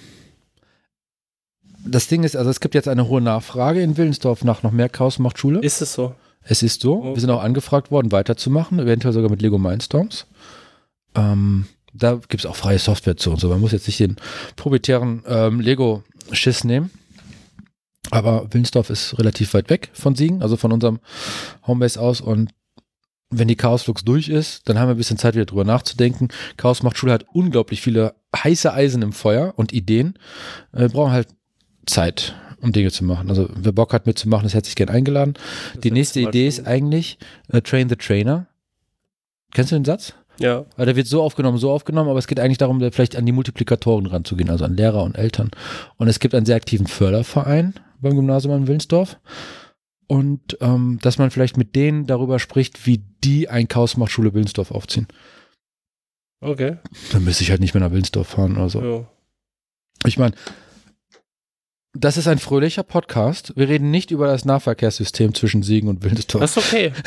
[1.85, 4.89] das Ding ist, also es gibt jetzt eine hohe Nachfrage in Willensdorf nach noch mehr
[4.89, 5.59] Chaos macht Schule.
[5.59, 6.13] Ist es so?
[6.41, 6.97] Es ist so.
[6.99, 7.15] Okay.
[7.15, 10.25] Wir sind auch angefragt worden, weiterzumachen, eventuell sogar mit Lego Mindstorms.
[11.15, 13.49] Ähm, da gibt es auch freie Software zu und so.
[13.49, 14.17] Man muss jetzt nicht den
[14.55, 16.91] proprietären ähm, Lego-Schiss nehmen.
[18.11, 20.99] Aber Willensdorf ist relativ weit weg von Siegen, also von unserem
[21.65, 22.21] Homebase aus.
[22.21, 22.51] Und
[23.29, 26.29] wenn die Chaosflux durch ist, dann haben wir ein bisschen Zeit, wieder drüber nachzudenken.
[26.57, 30.15] Chaos macht Schule hat unglaublich viele heiße Eisen im Feuer und Ideen.
[30.73, 31.27] Äh, Wir brauchen halt
[31.85, 33.29] Zeit, um Dinge zu machen.
[33.29, 35.35] Also wer Bock hat mitzumachen, ist herzlich gern eingeladen.
[35.75, 37.17] Die Das nächste letzte Mal Idee ist eigentlich
[37.49, 38.47] äh, Train the Trainer.
[39.53, 40.13] Kennst du den Satz?
[40.39, 40.65] Ja.
[40.77, 43.25] Weil der wird so aufgenommen, so aufgenommen, aber es geht eigentlich darum, da vielleicht an
[43.25, 45.51] die Multiplikatoren ranzugehen, also an Lehrer und Eltern.
[45.97, 49.19] Und es gibt einen sehr aktiven Förderverein beim Gymnasium in Willensdorf.
[50.07, 54.33] Und ähm, dass man vielleicht mit denen darüber spricht, wie die ein Chaos macht Schule
[54.33, 55.07] Willensdorf aufziehen.
[56.41, 56.77] Okay.
[57.11, 58.81] Dann müsste ich halt nicht mehr nach Willensdorf fahren oder so.
[58.81, 59.05] Ja.
[60.05, 60.33] Ich meine,
[61.93, 63.53] das ist ein fröhlicher Podcast.
[63.55, 66.41] Wir reden nicht über das Nahverkehrssystem zwischen Siegen und Willensdorf.
[66.41, 66.93] Das ist okay.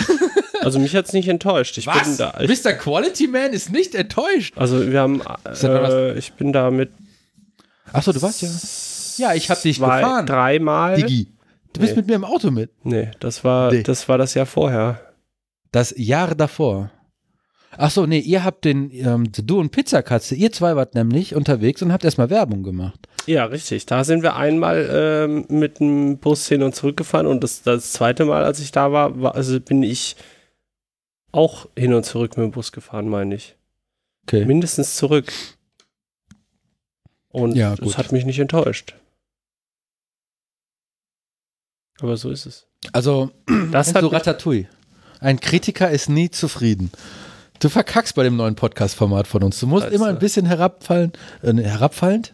[0.65, 1.77] Also mich hat es nicht enttäuscht.
[1.79, 2.39] Ich bin da.
[2.41, 2.75] Ich, Mr.
[2.75, 4.57] Quality Man ist nicht enttäuscht.
[4.57, 5.21] also wir haben.
[5.45, 6.93] Äh, ich bin da mit.
[7.93, 8.49] Achso, du warst ja.
[9.19, 10.27] Ja, ich hab dich zwei, gefahren.
[10.27, 10.97] Dreimal.
[10.97, 11.29] Digi.
[11.73, 12.01] Du bist Nee.
[12.03, 12.71] mit mir im Auto mit.
[12.85, 13.83] Nee, das war, Nee.
[13.83, 15.01] das war das Jahr vorher.
[15.71, 16.91] Das Jahr davor.
[17.79, 21.91] Achso, nee, ihr habt den, ähm, du und Pizzakatze, ihr zwei wart nämlich unterwegs und
[21.91, 23.09] habt erstmal Werbung gemacht.
[23.27, 23.87] Ja, richtig.
[23.87, 27.93] Da sind wir einmal ähm, mit dem Bus hin und zurück gefahren und das, das
[27.93, 30.17] zweite Mal, als ich da war, war, also bin ich
[31.31, 33.57] auch hin und zurück mit dem Bus gefahren, meine ich.
[34.27, 34.45] Okay.
[34.45, 35.33] Mindestens zurück.
[37.31, 37.97] Und Ja, es gut.
[37.97, 38.95] hat mich nicht enttäuscht.
[42.01, 42.67] Aber so ist es.
[42.93, 43.31] Also,
[43.71, 44.67] Das hat du mich- Ratatouille.
[45.21, 46.91] Ein Kritiker ist nie zufrieden.
[47.61, 49.61] Du verkackst bei dem neuen Podcast-Format von uns.
[49.61, 49.95] Du musst Scheiße.
[49.95, 52.33] immer ein bisschen herabfallen, äh, herabfallend,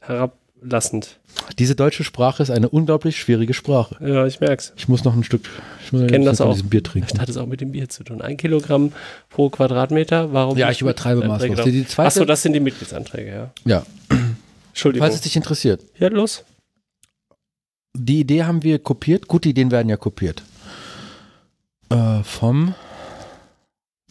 [0.00, 1.18] herab, herablassend.
[1.58, 3.96] Diese deutsche Sprache ist eine unglaublich schwierige Sprache.
[4.06, 4.72] Ja, ich merk's.
[4.76, 5.48] Ich muss noch ein Stück,
[5.84, 6.52] ich muss kenn das von auch.
[6.54, 7.08] diesem Bier trinken.
[7.08, 8.20] Vielleicht hat es auch mit dem Bier zu tun.
[8.20, 8.92] Ein Kilogramm
[9.30, 10.32] pro Quadratmeter.
[10.34, 10.58] Warum?
[10.58, 11.56] Ja, ich übertreibe maßlos.
[11.88, 13.50] zweite- Achso, das sind die Mitgliedsanträge, ja.
[13.64, 13.86] Ja,
[14.68, 15.06] Entschuldigung.
[15.06, 15.82] falls es dich interessiert.
[15.98, 16.44] ja, los.
[17.98, 19.26] Die Idee haben wir kopiert.
[19.28, 20.42] Gute Ideen werden ja kopiert.
[21.88, 22.74] Äh, vom,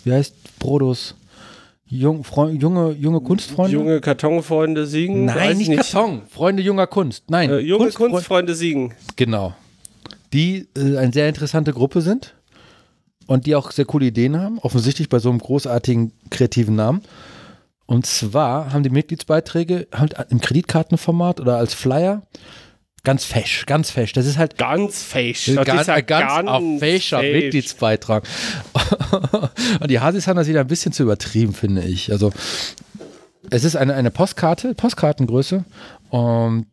[0.04, 1.16] wie heißt Brodus?
[1.88, 3.74] Jung, Freu- junge, junge Kunstfreunde?
[3.74, 5.26] Junge Kartonfreunde siegen.
[5.26, 6.24] Nein, ich nicht Karton.
[6.30, 7.30] Freunde junger Kunst.
[7.30, 8.94] Nein, Äh, junge Kunstfreunde- Kunstfreunde siegen.
[9.16, 9.54] Genau.
[10.34, 12.34] Die äh, eine sehr interessante Gruppe sind
[13.28, 17.02] und die auch sehr coole Ideen haben, offensichtlich bei so einem großartigen kreativen Namen.
[17.86, 22.24] Und zwar haben die Mitgliedsbeiträge halt im Kreditkartenformat oder als Flyer
[23.06, 24.12] ganz fesch, ganz fesch.
[24.12, 25.46] Das ist halt Ganz fesch.
[25.56, 27.44] ganz, Das ist ja ein ganz, auf fescher fesch.
[27.44, 28.28] Mitgliedsbeitrag.
[29.80, 32.12] und die Hasis haben das wieder ein bisschen zu übertrieben, finde ich.
[32.12, 32.32] Also
[33.50, 35.64] es ist eine, eine Postkarte, Postkartengröße,
[36.10, 36.66] um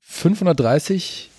[0.00, 1.30] 530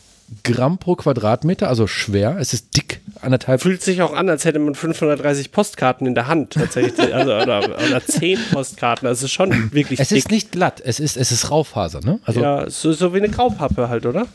[0.43, 2.37] Gramm pro Quadratmeter, also schwer.
[2.39, 3.61] Es ist dick, anderthalb.
[3.61, 7.13] Fühlt sich auch an, als hätte man 530 Postkarten in der Hand tatsächlich.
[7.13, 9.07] Also, oder, oder 10 Postkarten.
[9.07, 10.17] Das ist schon wirklich Es dick.
[10.19, 12.19] ist nicht glatt, es ist, es ist Raufaser, ne?
[12.25, 14.27] Also, ja, so, so wie eine Graupappe halt, oder?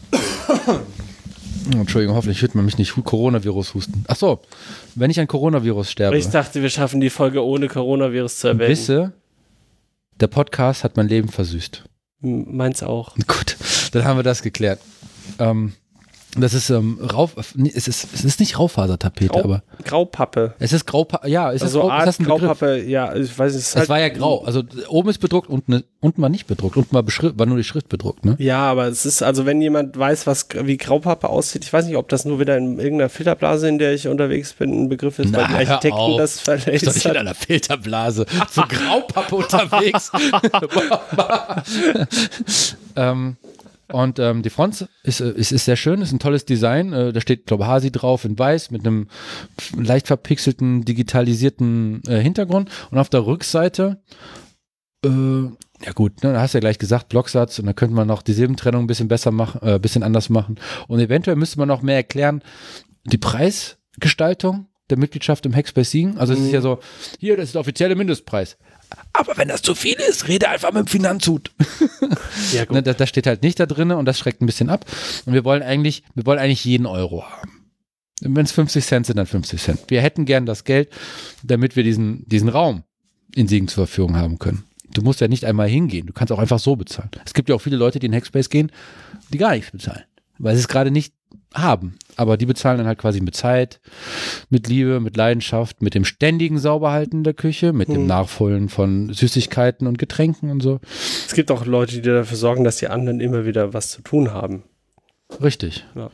[1.72, 4.05] Entschuldigung, hoffentlich hört man mich nicht Coronavirus husten.
[4.09, 4.40] Ach so,
[4.94, 8.70] wenn ich an Coronavirus sterbe, Ich dachte, wir schaffen die Folge ohne Coronavirus zu erwähnen.
[8.70, 9.12] wisse,
[10.20, 11.85] der Podcast hat mein Leben versüßt.
[12.20, 13.14] Meins auch.
[13.27, 13.57] Gut,
[13.92, 14.81] dann haben wir das geklärt.
[15.38, 15.72] Ähm,
[16.40, 20.55] das ist ähm, Rauf, nee, es ist es ist nicht Raufasertapete, Grau, aber Graupappe.
[20.59, 22.40] es ist Graupa ja, es ist Also ist Art Begriff?
[22.40, 23.62] Graupappe, ja, ich weiß nicht.
[23.62, 26.29] Es, ist Es halt, war ja grau, also oben ist bedruckt und ne, unten war
[26.29, 28.37] nicht bedruckt, unten war, war nur die Schrift bedruckt, ne?
[28.38, 31.96] Ja, aber es ist, also wenn jemand weiß, was wie Graupappe aussieht, ich weiß nicht,
[31.96, 35.33] ob das nur wieder in irgendeiner Filterblase, in der ich unterwegs bin, ein Begriff ist,
[35.33, 40.11] weil Na, die hör Architekten das Ich bin nicht in einer Filterblase zu Graupappe unterwegs.
[42.96, 43.37] ähm,
[43.92, 46.92] und ähm, die Front ist, äh, ist, ist sehr schön, ist ein tolles Design.
[46.92, 49.09] Äh, da steht, glaube Hasi drauf in weiß mit einem
[49.77, 52.70] leicht verpixelten, digitalisierten äh, Hintergrund.
[52.90, 54.03] Und auf der Rückseite,
[55.05, 58.09] äh, ja gut, ne, da hast du ja gleich gesagt, Blocksatz und da könnte man
[58.09, 60.59] noch die Silbentrennung ein bisschen besser machen, äh, ein bisschen anders machen.
[60.88, 62.42] Und eventuell müsste man noch mehr erklären,
[63.05, 66.18] die Preisgestaltung der Mitgliedschaft im Hackspace Siegen.
[66.18, 66.79] Also es ist ja so,
[67.18, 68.57] hier, das ist der offizielle Mindestpreis.
[69.12, 71.53] Aber wenn das zu viel ist, rede einfach mit dem Finanzhut.
[72.53, 72.87] Ja, Ne, gut.
[72.87, 74.85] das, das steht halt nicht da drin und das schreckt ein bisschen ab.
[75.25, 77.70] Und wir wollen eigentlich, wir wollen eigentlich jeden Euro haben.
[78.20, 79.81] Wenn es 50 Cent sind, dann 50 Cent.
[79.88, 80.90] Wir hätten gern das Geld,
[81.42, 82.85] damit wir diesen, diesen Raum
[83.35, 84.64] in Siegen zur Verfügung haben können.
[84.92, 87.11] Du musst ja nicht einmal hingehen, du kannst auch einfach so bezahlen.
[87.25, 88.70] Es gibt ja auch viele Leute, die in Hackspace gehen,
[89.33, 90.05] die gar nichts bezahlen,
[90.38, 91.12] weil sie es gerade nicht
[91.55, 91.96] haben.
[92.16, 93.81] Aber die bezahlen dann halt quasi mit Zeit,
[94.51, 98.07] mit Liebe, mit Leidenschaft, mit dem ständigen Sauberhalten der Küche, mit dem Hm.
[98.07, 100.81] Nachfüllen von Süßigkeiten und Getränken und so.
[101.27, 104.33] Es gibt auch Leute, die dafür sorgen, dass die anderen immer wieder was zu tun
[104.33, 104.62] haben.
[105.42, 105.85] Richtig.
[105.94, 106.11] Ja.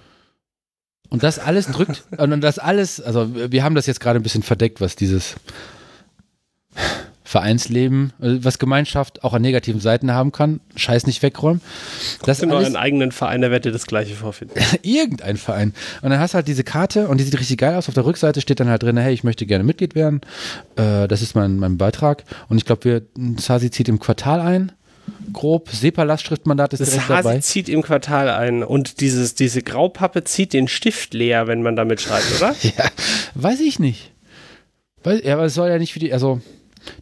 [1.08, 4.42] Und das alles drückt, und das alles, also wir haben das jetzt gerade ein bisschen
[4.42, 5.36] verdeckt, was dieses
[7.32, 11.62] Vereinsleben, äh, was Gemeinschaft auch an negativen Seiten haben kann, Scheiß nicht wegräumen.
[12.26, 14.60] Das in alles, euren eigenen Verein, der wird dir das gleiche vorfinden.
[14.82, 15.72] irgendein Verein.
[16.02, 17.88] Und dann hast du halt diese Karte und die sieht richtig geil aus.
[17.88, 20.20] Auf der Rückseite steht dann halt drin, hey, ich möchte gerne Mitglied werden.
[20.76, 22.24] Äh, das ist mein, mein Beitrag.
[22.50, 23.02] Und ich glaube, wir,
[23.38, 24.72] Sasi zieht im Quartal ein.
[25.32, 25.70] Grob.
[25.70, 27.38] SEPA-Lastschriftmandat ist Das direkt Hasi dabei.
[27.38, 32.02] zieht im Quartal ein und dieses, diese Graupappe zieht den Stift leer, wenn man damit
[32.02, 32.54] schreibt, oder?
[32.62, 32.90] Ja,
[33.36, 34.12] weiß ich nicht.
[35.02, 36.42] Weiß, ja, aber es soll ja nicht für die, also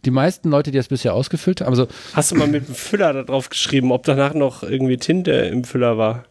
[0.05, 3.13] die meisten Leute, die das bisher ausgefüllt haben, also Hast du mal mit dem Füller
[3.13, 6.25] da drauf geschrieben, ob danach noch irgendwie Tinte im Füller war?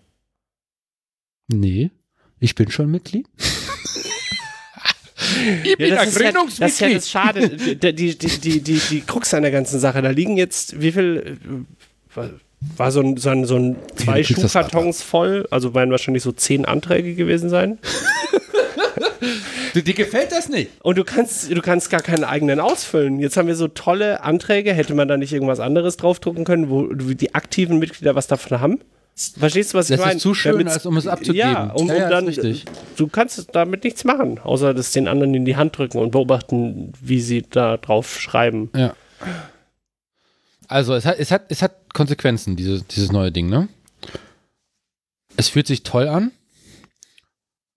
[1.48, 1.90] nee,
[2.38, 3.26] ich bin schon Mitglied.
[5.64, 7.48] ich bin das, ist ja, das ist ja das Schade.
[7.48, 10.00] die, die, die, die, die, die Krux an der ganzen Sache.
[10.02, 11.38] Da liegen jetzt, wie viel,
[12.16, 12.20] äh,
[12.76, 16.64] war- so ein, so ein, so ein zwei Schuhkartons voll, also werden wahrscheinlich so zehn
[16.66, 17.78] Anträge gewesen sein.
[19.74, 20.70] Dir gefällt das nicht?
[20.83, 23.20] Und du kannst, du kannst gar keinen eigenen ausfüllen.
[23.20, 24.72] Jetzt haben wir so tolle Anträge.
[24.74, 28.80] Hätte man da nicht irgendwas anderes draufdrucken können, wo die aktiven Mitglieder was davon haben?
[29.38, 30.16] Verstehst du, was ich Das meine?
[30.16, 31.37] ist zu schön, Damit's- als um es abzugeben.
[31.38, 32.26] Ja, um, Ja, um ja, ist dann.
[32.26, 32.64] richtig.
[32.96, 36.92] Du kannst damit nichts machen, außer das den anderen in die Hand drücken und beobachten,
[37.02, 38.70] wie sie da drauf schreiben.
[38.74, 38.94] Ja.
[40.68, 43.68] Also es hat, es hat, es hat Konsequenzen, diese, dieses neue Ding, ne?
[45.37, 46.30] Es fühlt sich toll an.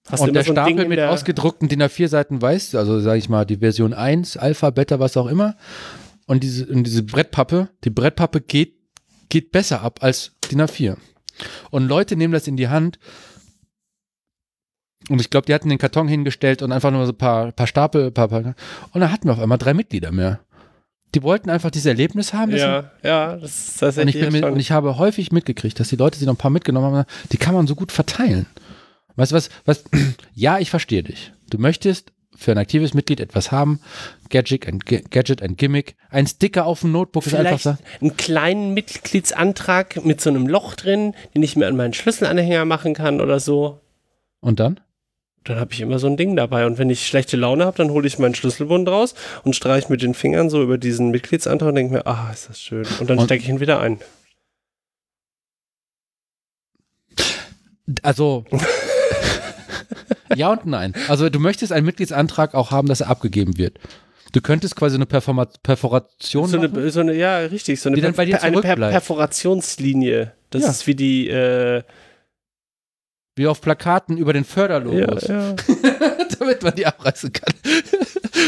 [0.09, 3.19] Hast du und der so Stapel mit der- ausgedruckten DIN A4 Seiten weiß, also sage
[3.19, 5.55] ich mal die Version 1, Alpha, Beta, was auch immer.
[6.25, 8.75] Und diese, und diese Brettpappe, die Brettpappe geht,
[9.29, 10.97] geht besser ab als DIN A4.
[11.71, 12.99] Und Leute nehmen das in die Hand.
[15.09, 17.67] Und ich glaube, die hatten den Karton hingestellt und einfach nur so ein paar, paar
[17.67, 18.55] Stapel, paar, paar,
[18.91, 20.39] und dann hatten wir auf einmal drei Mitglieder mehr.
[21.13, 22.55] Die wollten einfach dieses Erlebnis haben.
[22.55, 25.95] Ja, ja, das ist Und ich, tatsächlich mit, und ich habe häufig mitgekriegt, dass die
[25.97, 28.45] Leute, die noch ein paar mitgenommen haben, die kann man so gut verteilen.
[29.15, 29.83] Weißt du was, was?
[30.33, 31.31] Ja, ich verstehe dich.
[31.49, 33.79] Du möchtest für ein aktives Mitglied etwas haben.
[34.29, 35.95] Gadget and, Gadget and Gimmick.
[36.09, 38.01] Ein Sticker auf dem Notebook ist einfach Vielleicht so.
[38.01, 42.95] einen kleinen Mitgliedsantrag mit so einem Loch drin, den ich mir an meinen Schlüsselanhänger machen
[42.95, 43.79] kann oder so.
[44.39, 44.79] Und dann?
[45.43, 46.65] Dann habe ich immer so ein Ding dabei.
[46.65, 50.01] Und wenn ich schlechte Laune habe, dann hole ich meinen Schlüsselbund raus und streiche mit
[50.01, 52.85] den Fingern so über diesen Mitgliedsantrag und denke mir, ah, ist das schön.
[52.99, 53.99] Und dann stecke ich ihn wieder ein.
[58.01, 58.45] Also.
[60.35, 60.93] Ja und nein.
[61.07, 63.79] Also du möchtest einen Mitgliedsantrag auch haben, dass er abgegeben wird.
[64.33, 68.41] Du könntest quasi eine Performa Perforation So eine, so eine, ja, richtig, so eine, dir
[68.41, 68.75] eine per.
[68.75, 70.33] Perforationslinie.
[70.49, 70.69] Das Ja.
[70.69, 71.83] ist wie die, äh,
[73.35, 75.55] wie auf Plakaten über den ja, Förderlogos, ja.
[76.39, 77.53] damit man die abreißen kann.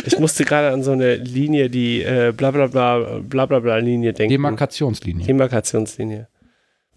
[0.07, 3.77] Ich musste gerade an so eine Linie, die äh, bla bla bla bla bla bla
[3.77, 4.31] Linie denken.
[4.33, 5.25] Demarkationslinie.
[5.25, 6.27] Demarkationslinie.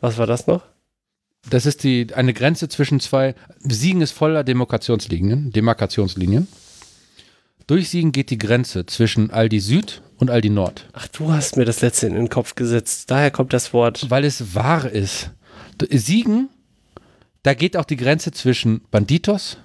[0.01, 0.63] Was war das noch?
[1.51, 3.35] Das ist die, eine Grenze zwischen zwei.
[3.61, 5.51] Siegen ist voller Demarkationslinien.
[5.51, 6.49] Demarkationslinien.
[7.67, 10.89] Durch Siegen geht die Grenze zwischen Aldi Süd und Aldi Nord.
[10.93, 13.11] Ach, du hast mir das letzte in den Kopf gesetzt.
[13.11, 14.11] Daher kommt das Wort.
[14.11, 15.31] Weil es wahr ist.
[15.91, 16.49] Siegen,
[17.43, 19.59] da geht auch die Grenze zwischen Banditos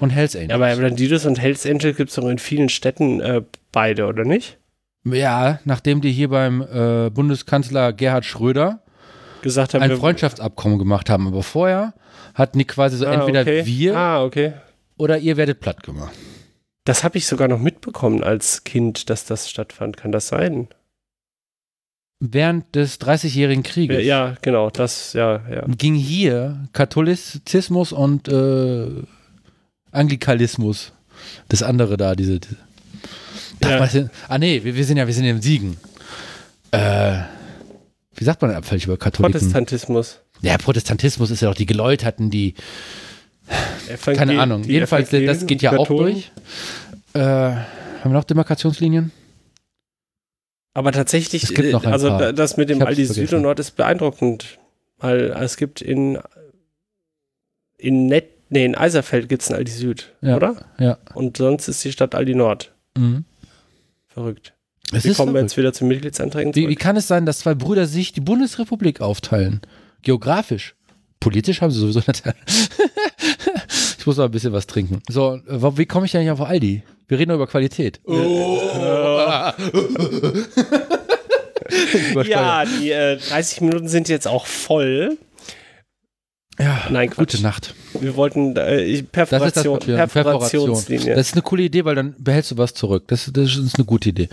[0.00, 0.50] und Hells Angels.
[0.50, 4.24] Ja, aber Bandidos und Hells Angel gibt es doch in vielen Städten äh, beide, oder
[4.24, 4.58] nicht?
[5.04, 8.82] Ja, nachdem die hier beim äh, Bundeskanzler Gerhard Schröder
[9.42, 11.26] Gesagt haben ein Freundschaftsabkommen gemacht haben.
[11.26, 11.94] Aber vorher
[12.34, 13.66] hatten die quasi so ah, entweder okay.
[13.66, 14.52] wir Ah, okay.
[14.96, 16.12] oder ihr werdet platt gemacht.
[16.84, 19.96] Das habe ich sogar noch mitbekommen als Kind, dass das stattfand.
[19.96, 20.68] Kann das sein?
[22.20, 24.70] Während des 30-jährigen Krieges Ja, genau.
[24.70, 25.64] Das, ja, ja.
[25.66, 28.88] ging hier Katholizismus und äh,
[29.90, 30.92] Anglikalismus.
[31.48, 32.40] Das andere da, diese.
[32.40, 32.56] diese
[33.62, 33.86] Ja.
[34.28, 35.76] ah, nee, wir, wir sind ja, wir sind ja im Siegen.
[36.72, 37.20] Äh,
[38.20, 39.32] wie sagt man abfällig über Katholiken?
[39.40, 40.20] Protestantismus.
[40.42, 42.54] Ja, Protestantismus ist ja auch die Geläuterten, die,
[43.88, 44.62] Evangel- keine Ahnung.
[44.64, 46.30] Jedenfalls, das Evangelien, geht ja auch durch.
[47.14, 47.64] Äh, haben
[48.04, 49.10] wir noch Demarkationslinien?
[50.74, 52.18] Aber tatsächlich, Es gibt noch ein also paar.
[52.18, 54.58] da- das mit dem Aldi Süd und Nord ist beeindruckend.
[54.98, 56.18] Weil es gibt in,
[57.78, 60.36] in Net, nee, in Eiserfeld gibt es ein Aldi Süd, Ja.
[60.36, 60.66] oder?
[60.78, 60.98] Ja.
[61.14, 62.72] Und sonst ist die Stadt Aldi Nord.
[62.96, 63.24] Mhm.
[64.08, 64.52] Verrückt.
[64.92, 67.40] Es Wie ist kommen wir jetzt wieder zu Mitgliedsanträgen Wie, wie kann es sein, dass
[67.40, 69.60] zwei Brüder sich die Bundesrepublik aufteilen?
[70.02, 70.74] Geografisch.
[71.20, 72.22] Politisch haben sie sowieso nicht.
[73.98, 75.02] ich muss noch ein bisschen was trinken.
[75.08, 76.82] So, äh, wie komme ich eigentlich auf Aldi?
[77.08, 78.00] Wir reden nur über Qualität.
[82.24, 85.18] Ja, die äh, 30 Minuten sind jetzt auch voll.
[86.58, 86.86] ja.
[86.90, 87.18] Nein, Quatsch.
[87.32, 87.74] Gute Nacht.
[88.00, 89.78] Wir wollten äh, ich- Das ist das Perforation.
[90.08, 91.14] Perforationslinie.
[91.14, 93.04] Das ist eine coole Idee, weil dann behältst du was zurück.
[93.08, 94.28] Das, das ist eine gute Idee.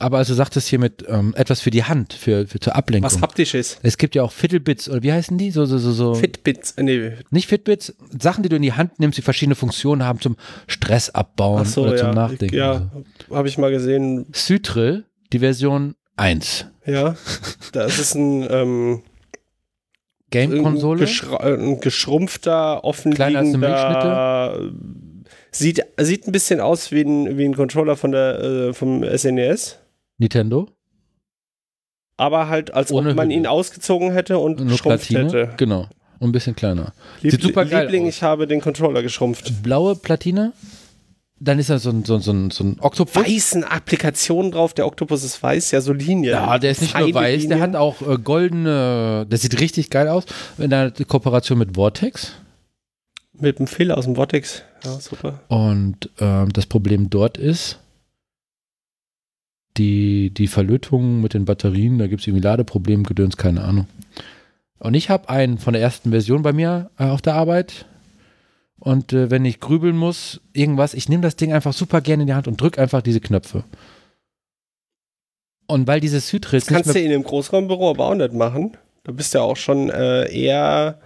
[0.00, 3.10] Aber also sagt es hier mit ähm, etwas für die Hand, für, für zur Ablenkung.
[3.10, 3.78] was haptisches.
[3.82, 5.50] es gibt ja auch Fiddlebits, oder wie heißen die?
[5.50, 6.14] So, so, so, so.
[6.14, 10.02] Fitbits, äh, nee, Nicht Fitbits, Sachen, die du in die Hand nimmst, die verschiedene Funktionen
[10.02, 10.36] haben zum
[10.66, 12.14] Stress abbauen so, oder zum ja.
[12.14, 12.54] Nachdenken.
[12.54, 12.90] Ja,
[13.30, 14.26] habe ich mal gesehen.
[14.32, 16.66] Sytril, die Version 1.
[16.86, 17.16] Ja,
[17.72, 19.02] das ist ein, ähm, ein,
[20.30, 21.06] Game-Konsole.
[21.40, 22.82] ein geschrumpfter,
[23.14, 24.72] Kleiner als eine offenliegender.
[25.52, 29.78] Sieht, sieht ein bisschen aus wie ein, wie ein Controller von der, äh, vom SNES.
[30.18, 30.68] Nintendo.
[32.16, 33.36] Aber halt, als Ohne ob man Hülle.
[33.40, 35.24] ihn ausgezogen hätte und Nur geschrumpft Platine.
[35.42, 35.54] hätte.
[35.56, 35.88] Genau.
[36.20, 36.92] Und ein bisschen kleiner.
[37.22, 38.14] Lieb, Sieht super geil Liebling, aus.
[38.14, 39.62] ich habe den Controller geschrumpft.
[39.62, 40.52] Blaue Platine.
[41.40, 43.16] Dann ist da so ein, so, so, ein, so ein Oktopus.
[43.16, 46.32] Weißen Applikationen drauf, der Oktopus ist weiß, ja, so Linien.
[46.32, 47.60] Ja, der ist nicht Feine nur weiß, der Linien.
[47.60, 50.24] hat auch äh, goldene, der sieht richtig geil aus.
[50.56, 52.32] In der Kooperation mit Vortex.
[53.32, 54.62] Mit dem Fehler aus dem Vortex.
[54.84, 55.40] Ja, super.
[55.48, 57.80] Und ähm, das Problem dort ist,
[59.76, 63.86] die, die Verlötung mit den Batterien, da gibt es irgendwie Ladeprobleme, Gedöns, keine Ahnung.
[64.78, 67.86] Und ich habe einen von der ersten Version bei mir äh, auf der Arbeit.
[68.78, 72.26] Und äh, wenn ich grübeln muss, irgendwas, ich nehme das Ding einfach super gerne in
[72.26, 73.64] die Hand und drücke einfach diese Knöpfe.
[75.66, 78.76] Und weil dieses Hydris Das kannst du in einem Großraumbüro aber auch nicht machen.
[79.04, 80.98] Da bist du ja auch schon äh, eher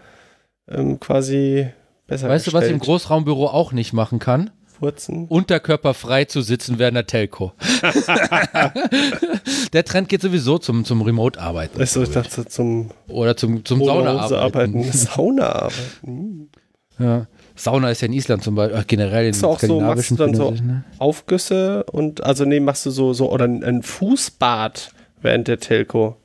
[0.68, 1.68] ähm, quasi
[2.06, 3.00] besser Weißt du, was ich im gestellt.
[3.00, 4.50] Großraumbüro auch nicht machen kann?
[4.78, 5.26] Furzen.
[5.28, 7.52] Unterkörperfrei zu sitzen während der Telco.
[9.72, 11.80] der Trend geht sowieso zum, zum Remote-Arbeiten.
[11.80, 14.34] Achso, ich dachte zum Oder zum, zum Sauna-Arbeiten.
[14.34, 14.92] arbeiten.
[14.92, 16.50] Sauna-Arbeiten.
[17.00, 17.28] Ja.
[17.54, 20.34] Sauna ist ja in Island zum Beispiel, generell in Ist auch so, machst du dann
[20.34, 20.82] so- ne?
[20.98, 24.90] Aufgüsse und, also nee, machst du so, so, oder ein, ein Fußbad
[25.22, 26.16] während der Telco.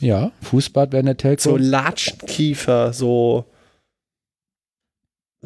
[0.00, 1.42] Ja, Fußbad während der Telco.
[1.42, 3.46] So Latschenkiefer, so.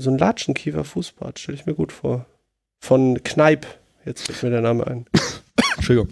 [0.00, 2.26] So ein Latschenkiefer-Fußbad, stelle ich mir gut vor.
[2.80, 3.66] Von Kneip.
[4.04, 5.06] Jetzt fällt mir der Name ein.
[5.76, 6.08] Entschuldigung.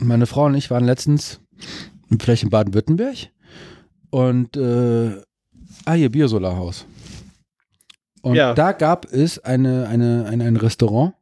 [0.00, 1.40] Meine Frau und ich waren letztens
[2.20, 3.28] vielleicht in Baden-Württemberg
[4.10, 5.22] und äh,
[5.84, 6.86] ah hier Biosolarhaus.
[8.22, 8.52] Und Ja.
[8.54, 11.14] da gab es eine, eine, eine, ein Restaurant,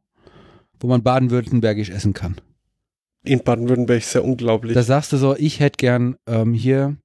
[0.79, 2.37] wo man baden-württembergisch essen kann.
[3.23, 4.73] In Baden-Württemberg ist ja unglaublich.
[4.73, 6.97] Da sagst du so, ich hätte gern ähm, hier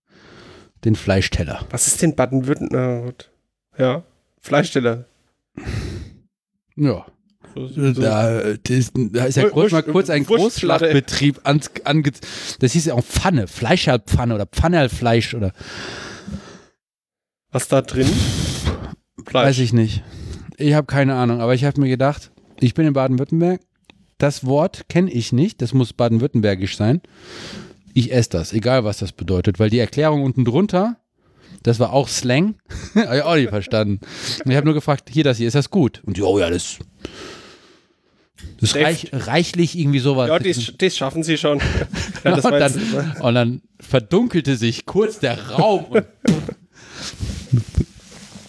[0.84, 1.66] den Fleischteller.
[1.70, 3.30] Was ist denn Baden-Württemberg?
[3.78, 4.02] Ja,
[4.40, 5.04] Fleischsteller.
[6.74, 7.04] Ja.
[7.54, 7.92] So, so.
[8.00, 10.24] Da, äh, das, da ist ja kurz, mal kurz ein.
[10.24, 12.12] Großschlachtbetrieb ange,
[12.60, 15.52] Das hieß ja auch Pfanne, Fleischerpfanne oder Pfannerlfleisch oder
[17.50, 18.08] Was da drin?
[19.26, 19.48] Fleisch.
[19.48, 20.02] weiß ich nicht.
[20.56, 22.30] Ich habe keine Ahnung, aber ich habe mir gedacht,
[22.60, 23.60] ich bin in Baden-Württemberg.
[24.16, 27.02] Das Wort kenne ich nicht, das muss baden-württembergisch sein.
[27.94, 30.96] Ich esse das, egal was das bedeutet, weil die Erklärung unten drunter,
[31.62, 32.56] das war auch Slang,
[32.94, 34.00] habe ich auch nicht verstanden.
[34.44, 36.02] Und ich habe nur gefragt, hier das hier, ist das gut?
[36.04, 36.78] Und die, oh ja, das,
[38.60, 40.28] das ist reich, reichlich irgendwie sowas.
[40.28, 41.58] Ja, das, das schaffen sie schon.
[42.24, 45.84] ja, und, dann, jetzt, und dann verdunkelte sich kurz der Raum.
[45.86, 46.04] Und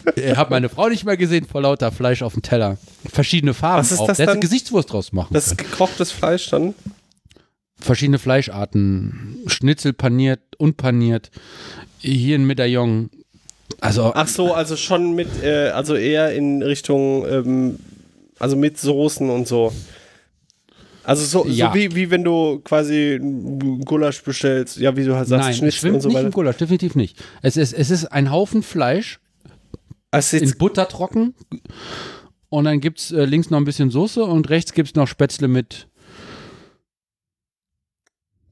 [0.15, 2.77] ich habe meine Frau nicht mehr gesehen vor lauter Fleisch auf dem Teller.
[3.11, 4.07] Verschiedene Farben Was ist auch.
[4.07, 4.41] das Der dann?
[4.41, 6.73] Gesichtswurst draus machen das ist gekochtes Fleisch dann.
[7.84, 9.38] Verschiedene Fleischarten.
[9.47, 11.31] Schnitzel paniert, unpaniert.
[11.99, 13.09] Hier ein Medaillon.
[13.81, 17.79] Also, Ach so, also schon mit, äh, also eher in Richtung, ähm,
[18.39, 19.73] also mit Soßen und so.
[21.03, 21.67] Also so, Ja.
[21.69, 23.19] so wie, wie wenn du quasi
[23.84, 26.23] Gulasch bestellst, ja, wie du halt sagst, nein, es Schnitzel schwimmt und so nicht im
[26.25, 26.34] weiter.
[26.34, 27.21] Gulasch, definitiv nicht.
[27.41, 29.19] Es ist, es ist ein Haufen Fleisch
[30.11, 31.34] Also in Butter trocken.
[32.47, 35.07] Und dann gibt es äh, links noch ein bisschen Soße und rechts gibt es noch
[35.07, 35.88] Spätzle mit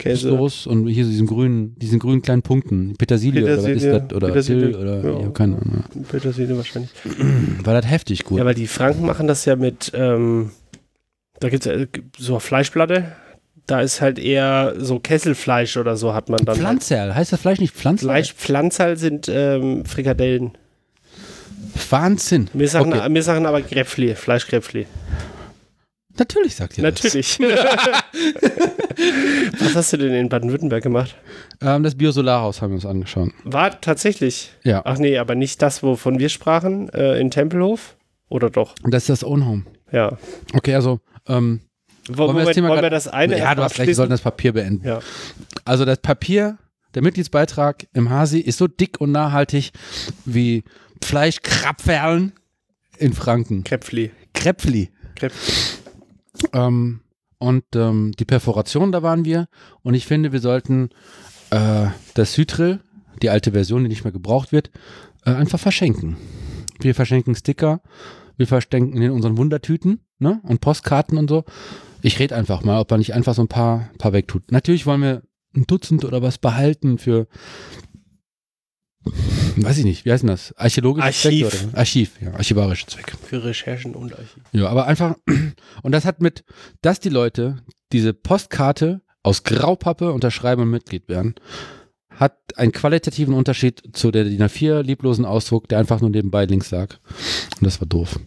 [0.01, 0.29] Käse.
[0.29, 2.95] Soße und hier so diesen grünen, diesen grünen kleinen Punkten.
[2.97, 4.15] Petersilie, oder was ist Petersilie, das?
[4.15, 5.19] Oder Petersilie, Dill oder ja.
[5.21, 5.29] ja.
[5.29, 5.83] keine Ahnung.
[6.09, 6.91] Petersilie wahrscheinlich.
[7.63, 8.39] War das heftig gut.
[8.39, 10.51] Ja, weil die Franken machen das ja mit, ähm,
[11.39, 11.87] da gibt es
[12.17, 13.11] so eine Fleischplatte.
[13.67, 16.47] Da ist halt eher so Kesselfleisch oder so hat man dann.
[16.55, 16.57] halt.
[16.57, 18.07] Pflanzerl, heißt das Fleisch nicht Pflanzerl?
[18.09, 20.51] Fleisch, Pflanzerl sind ähm, Frikadellen.
[21.89, 22.49] Wahnsinn.
[22.53, 23.13] Wir sagen, Okay.
[23.13, 24.87] wir sagen aber Gräpfli, Fleischgräpfli.
[26.21, 27.39] Natürlich sagt ihr Natürlich.
[29.59, 31.15] Was hast du denn in Baden-Württemberg gemacht?
[31.59, 31.75] das.
[31.75, 33.31] Ähm, das Biosolarhaus haben wir uns angeschaut.
[33.43, 34.51] War tatsächlich.
[34.63, 34.83] Ja.
[34.85, 37.97] Ach nee, aber nicht das, wovon wir sprachen, äh, in Tempelhof?
[38.29, 38.75] Oder doch?
[38.83, 39.63] Das ist das Ownhome.
[39.91, 40.15] Ja.
[40.53, 41.61] Okay, also, ähm,
[42.07, 44.11] Wo, Wollen wir das Thema wollen wir das eine ja, du hast recht, wir sollten
[44.11, 44.87] das Papier beenden.
[44.87, 44.99] Ja.
[45.65, 46.59] Also das Papier,
[46.93, 49.71] der Mitgliedsbeitrag im Hasi ist so dick und nachhaltig
[50.25, 50.63] wie
[51.03, 52.33] Fleischkrapferlen
[52.99, 53.63] in Franken.
[53.63, 54.11] Kräpfli.
[54.35, 54.91] Kräpfli.
[55.15, 55.70] Kräpfli.
[56.53, 57.01] Ähm,
[57.37, 59.47] und ähm, die Perforation, da waren wir.
[59.81, 60.89] Und ich finde, wir sollten
[61.49, 62.79] äh, das Südrill,
[63.21, 64.69] die alte Version, die nicht mehr gebraucht wird,
[65.25, 66.17] äh, einfach verschenken.
[66.79, 67.81] Wir verschenken Sticker,
[68.37, 70.39] wir verschenken in unseren Wundertüten ne?
[70.43, 71.43] und Postkarten und so.
[72.01, 74.51] Ich rede einfach mal, ob man nicht einfach so ein paar, paar wegtut.
[74.51, 75.21] Natürlich wollen wir
[75.55, 77.27] ein Dutzend oder was behalten für,
[79.57, 80.53] weiß ich nicht, wie heißt denn das?
[80.57, 81.49] Archäologische Archiv.
[81.49, 81.67] Zwecke?
[81.67, 81.77] Oder?
[81.77, 83.17] Archiv, ja, archivarische Zwecke.
[83.17, 84.43] Für Recherchen und Archiv.
[84.51, 85.15] Ja, aber einfach,
[85.83, 86.43] und das hat mit,
[86.81, 87.57] dass die Leute
[87.91, 91.35] diese Postkarte aus Graupappe unterschreiben und Mitglied werden,
[92.09, 96.69] hat einen qualitativen Unterschied zu der DIN A4 lieblosen Ausdruck, der einfach nur nebenbei links
[96.71, 96.97] lag.
[97.59, 98.19] Und das war doof.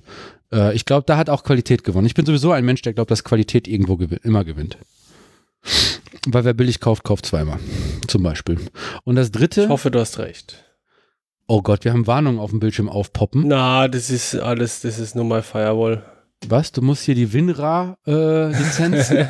[0.53, 2.07] Äh, ich glaube, da hat auch Qualität gewonnen.
[2.07, 4.79] Ich bin sowieso ein Mensch, der glaubt, dass Qualität irgendwo gewin immer gewinnt.
[6.27, 7.59] Weil wer billig kauft, kauft zweimal.
[8.07, 8.59] Zum Beispiel.
[9.05, 10.64] Und das dritte, Ich hoffe, du hast recht.
[11.47, 13.47] Oh Gott, wir haben Warnungen auf dem Bildschirm aufpoppen.
[13.49, 16.03] Na, das ist alles, das ist nur mal Firewall.
[16.49, 16.73] Was?
[16.73, 19.11] Du musst hier die WinRAR-Lizenz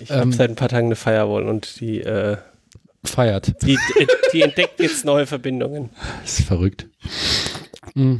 [0.00, 0.16] Ich Ähm.
[0.20, 2.36] habe seit ein paar Tagen eine Firewall und die, äh,
[3.04, 3.54] feiert.
[3.62, 3.78] die,
[4.32, 5.90] die entdeckt jetzt neue Verbindungen.
[6.22, 6.88] Das ist verrückt.
[7.94, 8.16] Mm.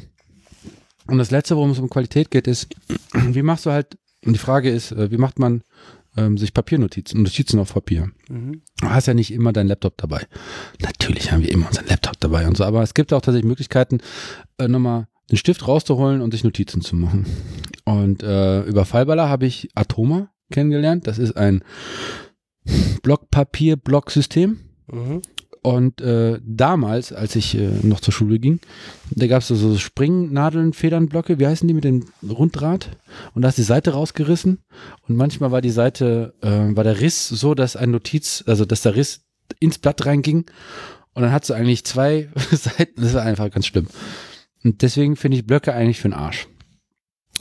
[1.07, 2.69] Und das Letzte, worum es um Qualität geht, ist,
[3.13, 5.63] wie machst du halt, und die Frage ist, äh, wie macht man
[6.17, 8.11] ähm, sich Papiernotizen, Notizen auf Papier?
[8.29, 8.63] Mhm.
[8.81, 10.27] Du hast ja nicht immer deinen Laptop dabei.
[10.81, 13.99] Natürlich haben wir immer unseren Laptop dabei und so, aber es gibt auch tatsächlich Möglichkeiten,
[14.59, 17.27] äh, nochmal den Stift rauszuholen und sich Notizen zu machen.
[17.85, 21.07] Und äh, über Fallballer habe ich Atoma kennengelernt.
[21.07, 21.63] Das ist ein
[23.03, 24.59] Blockpapier-Blocksystem.
[24.91, 25.23] Mhm.
[25.63, 28.61] Und äh, damals, als ich äh, noch zur Schule ging,
[29.11, 32.97] da gab es so, so Springnadeln, Federnblöcke, wie heißen die mit dem Runddraht?
[33.35, 34.61] Und da ist die Seite rausgerissen.
[35.07, 38.83] Und manchmal war die Seite, äh, war der Riss so, dass ein Notiz, also dass
[38.83, 39.23] der Riss
[39.59, 40.47] ins Blatt reinging.
[41.13, 43.89] Und dann hat sie eigentlich zwei Seiten, das war einfach ganz schlimm.
[44.65, 46.49] Und deswegen finde ich Blöcke eigentlich für den Arsch.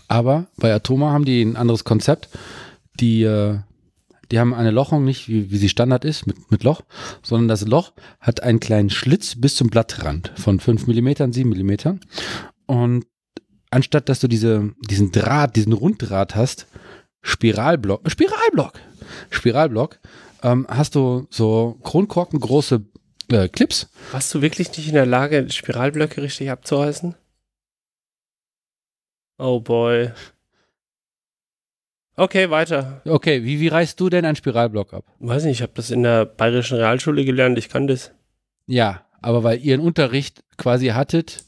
[0.09, 2.29] Aber bei Atoma haben die ein anderes Konzept.
[2.99, 3.59] Die, äh,
[4.31, 6.81] die haben eine Lochung nicht, wie, wie sie Standard ist, mit, mit Loch,
[7.23, 11.99] sondern das Loch hat einen kleinen Schlitz bis zum Blattrand von 5 mm, 7 mm.
[12.67, 13.05] Und
[13.71, 16.67] anstatt dass du diese, diesen Draht, diesen Runddraht hast,
[17.21, 18.73] Spiralblock, Spiralblock,
[19.29, 19.99] Spiralblock,
[20.43, 22.85] ähm, hast du so Kronkorken große
[23.31, 23.89] äh, Clips.
[24.11, 27.15] Warst du wirklich nicht in der Lage, Spiralblöcke richtig abzureißen?
[29.37, 30.11] Oh boy.
[32.19, 33.01] Okay, weiter.
[33.05, 35.05] Okay, wie, wie reißt du denn einen Spiralblock ab?
[35.19, 38.11] Weiß nicht, ich habe das in der Bayerischen Realschule gelernt, ich kann das.
[38.67, 41.45] Ja, aber weil ihr einen Unterricht quasi hattet,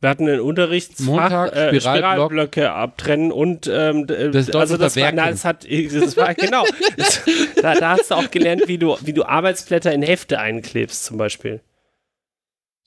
[0.00, 1.82] Wir hatten einen Unterrichtsfach, Montag, äh, Spiralblock.
[1.82, 6.64] Spiralblöcke abtrennen und ähm, Das also das war, na, das hat, das war genau.
[7.62, 11.16] Da, da hast du auch gelernt, wie du, wie du Arbeitsblätter in Hefte einklebst, zum
[11.16, 11.60] Beispiel.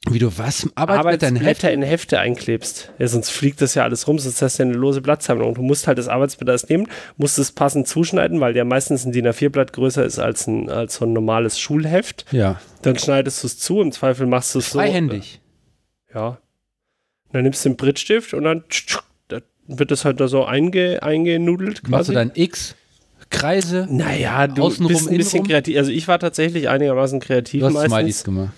[0.09, 0.63] Wie du was?
[0.63, 0.77] Heft?
[0.77, 2.91] Arbeitsblätter in Hefte einklebst.
[2.97, 5.53] Ja, sonst fliegt das ja alles rum, sonst hast du ja eine lose Blattsammlung.
[5.53, 6.87] Du musst halt das Arbeitsblatt erst nehmen,
[7.17, 10.95] musst es passend zuschneiden, weil ja meistens ein DIN A4-Blatt größer ist als, ein, als
[10.95, 12.25] so ein normales Schulheft.
[12.31, 12.59] Ja.
[12.81, 14.79] Dann schneidest du es zu, im Zweifel machst du es so.
[14.79, 15.39] Freihändig.
[16.13, 16.27] Ja.
[16.29, 16.37] Und
[17.33, 18.63] dann nimmst du den Brittstift und dann
[19.27, 22.13] dann wird das halt da so einge, eingenudelt Machst du quasi.
[22.13, 22.75] dann X,
[23.29, 25.47] Kreise, naja, du Außenrum, bist ein bisschen innenrum?
[25.47, 25.77] kreativ.
[25.77, 28.23] Also ich war tatsächlich einigermaßen kreativ du hast Smileys meistens.
[28.23, 28.53] gemacht.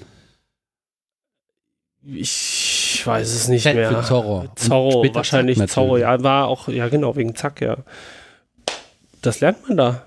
[2.05, 3.89] Ich weiß es nicht Z mehr.
[3.89, 4.47] für Zorro.
[4.55, 7.77] Zorro, wahrscheinlich Zack Zorro, ja, war auch, ja genau, wegen Zack, ja.
[9.21, 10.05] Das lernt man da.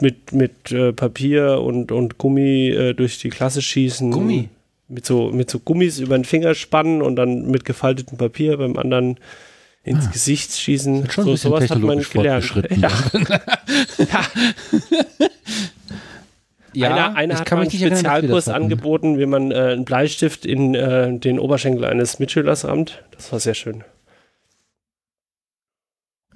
[0.00, 4.10] Mit, mit äh, Papier und, und Gummi äh, durch die Klasse schießen.
[4.12, 4.48] Gummi?
[4.88, 8.76] Mit so, mit so Gummis über den Finger spannen und dann mit gefaltetem Papier beim
[8.76, 9.18] anderen
[9.82, 10.10] ins Ah.
[10.10, 11.10] Gesicht schießen.
[11.10, 12.44] Schon so, sowas hat man gelernt.
[12.44, 12.80] fortgeschritten.
[14.08, 14.22] Ja.
[16.78, 19.50] Ja, einer einer ich hat kann mal mich einen nicht erinnern, Spezialkurs angeboten, wie man
[19.50, 23.02] äh, einen Bleistift in äh, den Oberschenkel eines Mitschülers rammt.
[23.12, 23.84] Das war sehr schön.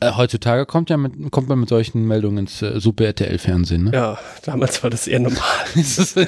[0.03, 3.85] Äh, heutzutage kommt, ja mit, kommt man mit solchen Meldungen ins äh, Super RTL-Fernsehen.
[3.85, 3.93] Ne?
[3.93, 5.41] Ja, damals war das eher normal.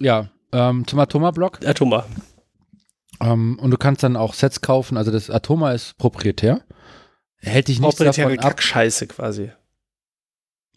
[0.00, 1.66] ja, ähm, zum Atoma-Block.
[1.66, 2.04] Atoma.
[3.20, 4.98] Ähm, und du kannst dann auch Sets kaufen.
[4.98, 6.60] Also das Atoma ist proprietär.
[7.38, 8.50] Hätte ich nichts Proprietäre davon ab.
[8.50, 9.50] Kackscheiße quasi.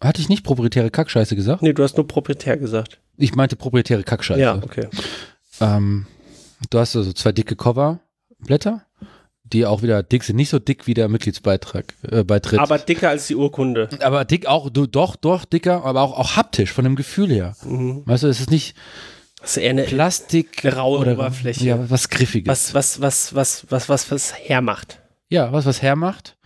[0.01, 1.61] Hatte ich nicht proprietäre Kackscheiße gesagt?
[1.61, 2.99] Nee, du hast nur proprietär gesagt.
[3.17, 4.39] Ich meinte proprietäre Kackscheiße.
[4.41, 4.87] Ja, okay.
[5.59, 6.07] Ähm,
[6.69, 8.85] du hast also zwei dicke Coverblätter,
[9.43, 10.37] die auch wieder dick sind.
[10.37, 12.59] Nicht so dick wie der Mitgliedsbeitrag, äh, Beitritt.
[12.59, 13.89] Aber dicker als die Urkunde.
[14.01, 17.55] aber dick auch, du, doch, doch, dicker, aber auch, auch haptisch, von dem Gefühl her.
[17.63, 18.01] Mhm.
[18.05, 18.75] Weißt du, es ist nicht
[19.41, 20.65] Das ist eher eine, Plastik.
[20.65, 21.63] eine raue oder, Oberfläche.
[21.65, 22.47] Ja, was Griffiges.
[22.49, 24.99] was, was, was, was, was, was, was hermacht.
[25.29, 26.37] Ja, was was hermacht,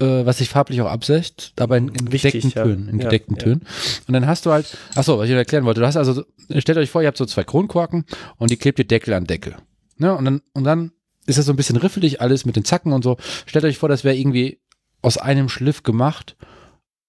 [0.00, 2.64] äh, was sich farblich auch absetzt, aber in, in Wichtig, gedeckten ja.
[2.64, 2.88] Tönen.
[2.88, 3.42] In Ja, gedeckten ja.
[3.42, 3.66] Tönen.
[4.06, 6.24] Und dann hast du halt, achso, was ich dir erklären wollte, du hast also,
[6.58, 8.04] stellt euch vor, ihr habt so zwei Kronkorken
[8.36, 9.56] und die klebt ihr Deckel an Deckel.
[9.98, 10.14] Ne?
[10.14, 10.92] Und dann, und dann
[11.26, 13.16] ist das so ein bisschen riffelig, alles mit den Zacken und so.
[13.46, 14.60] Stellt euch vor, das wäre irgendwie
[15.00, 16.36] aus einem Schliff gemacht,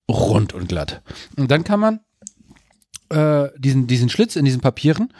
[0.09, 1.01] rund und glatt.
[1.37, 1.99] Und dann kann man
[3.09, 5.11] äh, diesen, diesen Schlitz in diesen Papieren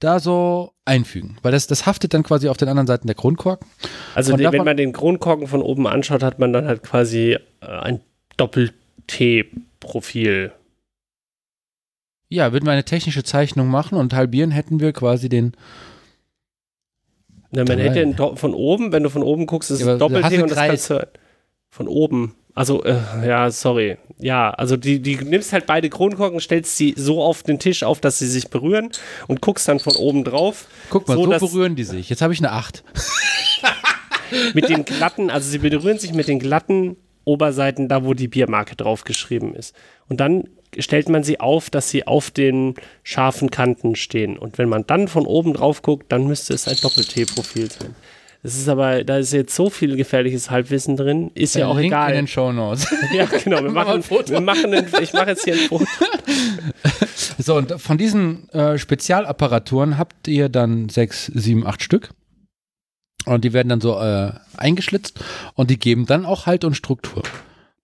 [0.00, 3.66] da so einfügen, weil das, das haftet dann quasi auf den anderen Seiten der Kronkorken.
[4.14, 7.66] Also davon- wenn man den Kronkorken von oben anschaut, hat man dann halt quasi äh,
[7.66, 8.00] ein
[8.36, 10.52] Doppel-T-Profil.
[12.28, 15.52] Ja, würden wir eine technische Zeichnung machen und halbieren, hätten wir quasi den.
[17.52, 17.88] Ne, man Drei.
[17.88, 20.58] hätte Do- von oben, wenn du von oben guckst, ist Ja, es Doppel-T und das
[20.58, 20.88] Kreis.
[20.88, 21.08] kannst du
[21.70, 22.34] von oben.
[22.56, 23.98] Also, äh, ja, sorry.
[24.18, 27.82] Ja, also die, die du nimmst halt beide Kronkorken, stellst sie so auf den Tisch
[27.82, 28.88] auf, dass sie sich berühren
[29.28, 30.66] und guckst dann von oben drauf.
[30.88, 32.08] Guck mal, So, so, berühren die sich.
[32.08, 32.82] Jetzt habe ich eine 8.
[34.54, 38.74] Mit den glatten, also sie berühren sich mit den glatten Oberseiten, da wo die Biermarke
[38.74, 39.72] draufgeschrieben ist.
[40.08, 40.48] Und dann
[40.78, 44.36] stellt man sie auf, dass sie auf den scharfen Kanten stehen.
[44.36, 47.94] Und wenn man dann von oben drauf guckt, dann müsste es ein Doppel-T-Profil sein.
[48.46, 51.88] Das ist aber, da ist jetzt so viel gefährliches Halbwissen drin, ist ja auch Link
[51.88, 52.10] egal.
[52.10, 52.86] in den Show Notes.
[53.12, 53.60] Ja, genau.
[53.60, 55.84] Wir machen, wir machen ein, ich mache jetzt hier ein Foto.
[57.38, 62.10] so, und von diesen äh, Spezialapparaturen habt ihr dann sechs, sieben, acht Stück.
[63.24, 65.18] Und die werden dann so äh, eingeschlitzt
[65.54, 67.24] und die geben dann auch Halt und Struktur.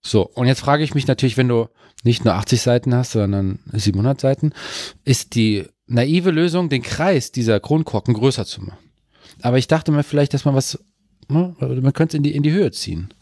[0.01, 1.71] So, und jetzt frage ich mich natürlich, wenn du
[2.05, 4.53] nicht nur 80 Seiten hast, sondern 700 Seiten,
[5.05, 8.91] ist die naive Lösung, den Kreis dieser Kronkorken größer zu machen.
[9.43, 10.78] Aber ich dachte mir vielleicht, dass man was,
[11.28, 13.12] ne, man könnte es in die, in die Höhe ziehen.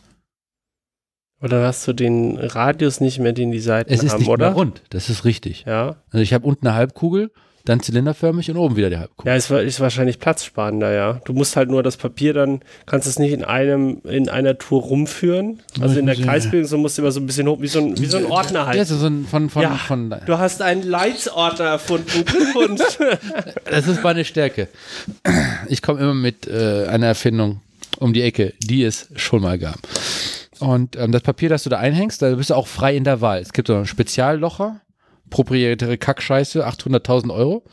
[1.43, 4.49] Oder hast du den Radius nicht mehr, den die Seiten Es ist haben, nicht oder?
[4.49, 5.65] mehr rund, das ist richtig.
[5.67, 5.97] Ja.
[6.11, 7.33] Also ich habe unten eine Halbkugel,
[7.65, 9.31] dann zylinderförmig und oben wieder die Halbkugel.
[9.31, 11.21] Ja, ist, ist wahrscheinlich platzsparender, ja.
[11.25, 14.83] Du musst halt nur das Papier dann, kannst es nicht in einem, in einer Tour
[14.83, 15.61] rumführen.
[15.81, 16.25] Also in der Ja.
[16.25, 18.27] Kreisbildung, so musst du immer so ein bisschen hoch, wie so ein, wie so ein
[18.27, 18.87] Ordner Ja, halt.
[18.87, 19.75] so ein, von, von, Ja.
[19.77, 22.25] von, Du hast einen Leitsordner erfunden.
[23.71, 24.69] Das ist meine Stärke.
[25.69, 27.61] Ich komme immer mit äh, einer Erfindung
[27.99, 29.79] um die Ecke, die es schon mal gab.
[30.59, 33.21] Und ähm, das Papier, das du da einhängst, da bist du auch frei in der
[33.21, 33.41] Wahl.
[33.41, 34.81] Es gibt so einen Speziallocher,
[35.31, 37.65] proprietäre Kackscheiße, 800.000 Euro.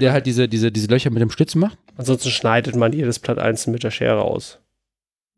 [0.00, 1.78] der halt diese, diese, diese Löcher mit dem Stützen macht.
[1.96, 4.58] Ansonsten schneidet man jedes Blatt einzeln mit der Schere aus.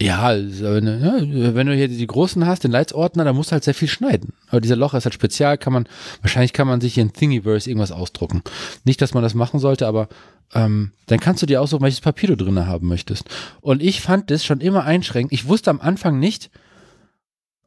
[0.00, 3.50] Ja, also wenn, du- ja, wenn du hier die großen hast, den Leitsordner, dann musst
[3.50, 4.32] du halt sehr viel schneiden.
[4.48, 5.88] Aber dieser Loch ist halt spezial, kann man,
[6.22, 8.42] wahrscheinlich kann man sich hier in Thingiverse irgendwas ausdrucken.
[8.84, 10.08] Nicht, dass man das machen sollte, aber
[10.54, 13.24] ähm, dann kannst du dir aussuchen, welches Papier du drin haben möchtest.
[13.60, 15.32] Und ich fand das schon immer einschränkend.
[15.32, 16.48] Ich wusste am Anfang nicht,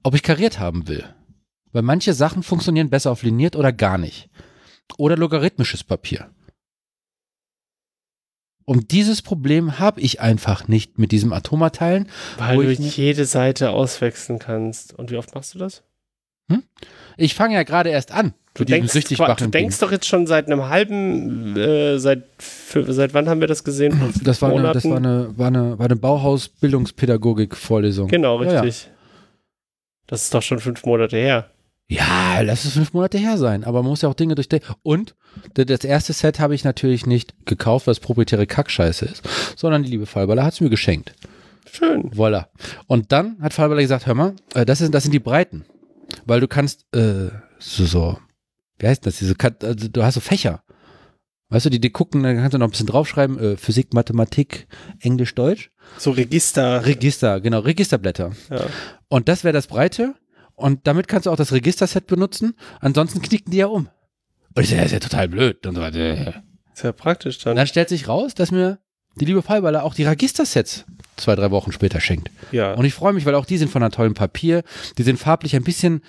[0.03, 1.03] ob ich kariert haben will.
[1.71, 4.29] Weil manche Sachen funktionieren besser auf liniert oder gar nicht.
[4.97, 6.29] Oder logarithmisches Papier.
[8.65, 12.07] Und dieses Problem habe ich einfach nicht mit diesem Atomateilen.
[12.37, 14.97] Weil du jede Seite auswechseln kannst.
[14.97, 15.83] Und wie oft machst du das?
[17.17, 18.33] Ich fange ja gerade erst an.
[18.53, 23.29] Du denkst, du denkst doch jetzt schon seit einem halben, äh, seit, für, seit wann
[23.29, 23.97] haben wir das gesehen?
[24.23, 28.09] Das war eine, das war eine, war eine, war eine Bauhaus-Bildungspädagogik-Vorlesung.
[28.09, 28.59] Genau, Ja, ja.
[28.61, 28.89] richtig.
[30.07, 31.49] Das ist doch schon fünf Monate her.
[31.87, 33.63] Ja, lass es fünf Monate her sein.
[33.63, 34.73] Aber man muss ja auch Dinge durchdenken.
[34.81, 35.15] Und
[35.55, 39.23] das erste Set habe ich natürlich nicht gekauft, weil es proprietäre Kackscheiße ist,
[39.57, 41.13] sondern die liebe Fallballer hat es mir geschenkt.
[41.69, 42.15] Schön.
[42.15, 42.49] Voila.
[42.87, 45.65] Und dann hat Fallballer gesagt, hör mal, äh, das, ist, das sind die Breiten.
[46.25, 47.29] Weil du kannst, äh,
[47.59, 48.17] so, so,
[48.79, 49.17] wie heißt das?
[49.19, 50.63] Diese, also, du hast so Fächer.
[51.49, 54.67] Weißt du, die, die gucken, dann kannst du noch ein bisschen draufschreiben, äh, Physik, Mathematik,
[55.01, 55.71] Englisch, Deutsch.
[55.97, 56.85] So Register.
[56.85, 58.31] Register, genau, Registerblätter.
[58.49, 58.65] ja.
[59.09, 60.15] Und das wäre das Breite.
[60.61, 62.53] Und damit kannst du auch das Registerset benutzen.
[62.79, 63.89] Ansonsten knicken die ja um.
[64.55, 65.65] Und ich so, ja, ist ja total blöd.
[65.65, 66.43] Und so weiter.
[66.73, 67.55] Ist ja praktisch Und dann.
[67.57, 68.79] dann stellt sich raus, dass mir
[69.15, 70.85] die liebe Fallballer auch die Registersets
[71.17, 72.31] zwei, drei Wochen später schenkt.
[72.51, 72.73] Ja.
[72.73, 74.63] Und ich freue mich, weil auch die sind von einem tollen Papier.
[74.97, 76.01] Die sind farblich ein bisschen,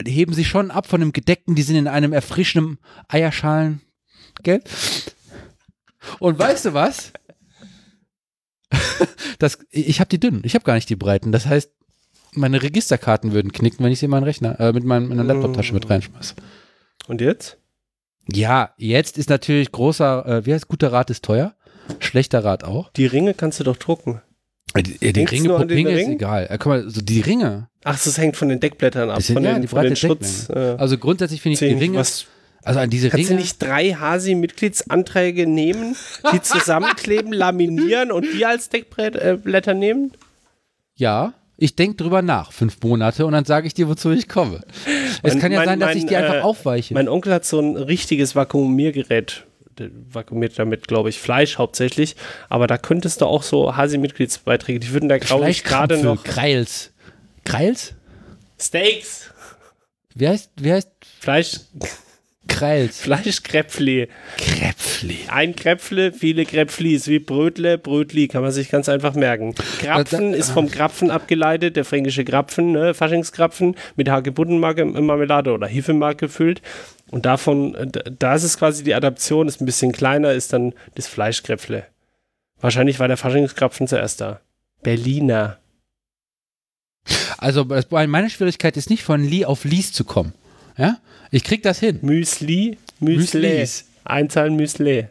[0.00, 1.54] die heben sich schon ab von dem Gedeckten.
[1.54, 2.78] Die sind in einem erfrischenden
[3.08, 3.80] Eierschalen.
[4.42, 4.62] Gell?
[6.18, 7.12] Und weißt du was?
[9.38, 11.30] Das, ich habe die dünnen, ich habe gar nicht die breiten.
[11.30, 11.70] Das heißt,
[12.32, 15.74] meine Registerkarten würden knicken, wenn ich sie in meinen Rechner, äh, mit meinem, meiner Laptoptasche
[15.74, 16.34] mit reinschmeiße.
[17.06, 17.56] Und jetzt?
[18.30, 21.54] Ja, jetzt ist natürlich großer, äh, wie heißt guter Rat ist teuer,
[21.98, 22.90] schlechter Rat auch.
[22.92, 24.20] Die Ringe kannst du doch drucken.
[24.74, 26.46] Äh, Die, die Denkst Ringe, Ringe ist egal.
[26.50, 27.68] Äh, guck mal, so die Ringe.
[27.84, 29.16] Ach, das hängt von den Deckblättern ab.
[29.16, 30.50] Das sind- von ja, den, die von den Schutz.
[30.50, 32.26] Äh, Also grundsätzlich finde ich die Ringe, was,
[32.62, 33.38] also an diese kannst Ringe.
[33.38, 35.96] du nicht drei Hasi-Mitgliedsanträge nehmen,
[36.32, 40.12] die zusammenkleben, laminieren und die als Deckblätter nehmen?
[40.96, 44.60] Ja, ich denke drüber nach, fünf Monate, und dann sage ich dir, wozu ich komme.
[45.22, 46.94] Es Mein- kann ja mein- sein, dass mein, ich einfach äh, aufweiche.
[46.94, 49.44] Mein Onkel hat so ein richtiges Vakuumiergerät.
[50.12, 52.16] Vakuumiert damit, glaube ich, Fleisch hauptsächlich.
[52.48, 56.24] Aber da könntest du auch so Hasi-Mitgliedsbeiträge, die würden da, glaube ich, gerade noch.
[56.24, 56.90] Kreils.
[57.44, 57.94] Kreils?
[58.60, 59.30] Steaks!
[60.14, 60.90] Wie heißt, wie heißt
[61.20, 61.60] Fleisch,
[62.48, 63.00] Kreils?
[63.00, 64.08] Fleischkräpfli.
[64.36, 65.18] Kräpfli.
[65.28, 69.54] Ein Kräpfle, viele Kräpflis, wie Brötle, Brötli, kann man sich ganz einfach merken.
[69.80, 76.62] Krapfen ist vom Krapfen abgeleitet, der fränkische Krapfen, ne, Faschingskrapfen mit Hagebuttenmarmelade oder Hefemark gefüllt.
[77.10, 77.86] Und davon, äh,
[78.18, 81.86] da ist es quasi die Adaption, ist ein bisschen kleiner, ist dann das Fleischkräpfle.
[82.60, 84.40] Wahrscheinlich war der Faschingskrapfen zuerst da.
[84.82, 85.58] Berliner.
[87.38, 90.32] Also meine Schwierigkeit ist nicht von Lee auf Lies zu kommen.
[90.78, 90.98] Ja?
[91.30, 91.98] Ich krieg das hin.
[92.02, 93.66] Müsli, Müsli.
[94.04, 95.08] Einzahl Müsli.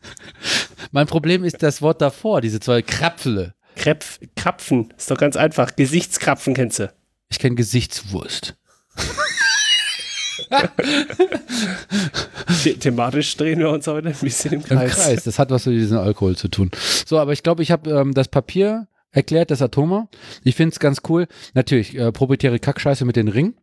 [0.92, 3.54] Mein Problem ist das Wort davor, diese zwei Krapfele.
[3.74, 5.74] Krepf, Krapfen, ist doch ganz einfach.
[5.74, 6.92] Gesichtskrapfen kennst du.
[7.30, 8.56] Ich kenne Gesichtswurst.
[12.62, 14.94] The thematisch drehen wir uns heute ein bisschen im Im Kreis.
[14.94, 15.24] Kreis.
[15.24, 16.70] Das hat was mit diesem Alkohol zu tun.
[17.06, 20.08] So, aber ich glaube, ich habe ähm, das Papier erklärt, das Atoma.
[20.44, 21.26] Ich finde es ganz cool.
[21.54, 23.54] Natürlich, äh, proprietäre Kackscheiße mit den Ringen.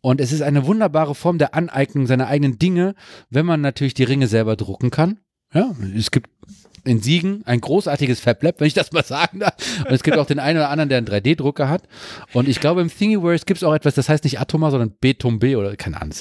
[0.00, 2.94] Und es ist eine wunderbare Form der Aneignung seiner eigenen Dinge,
[3.30, 5.18] wenn man natürlich die Ringe selber drucken kann.
[5.52, 6.30] Ja, es gibt
[6.84, 9.54] in Siegen ein großartiges Fablab, wenn ich das mal sagen darf.
[9.84, 11.82] Und es gibt auch den einen oder anderen, der einen 3D-Drucker hat.
[12.32, 15.38] Und ich glaube, im Thingiverse gibt es auch etwas, das heißt nicht Atoma, sondern Betum
[15.38, 16.14] B oder keine Ahnung.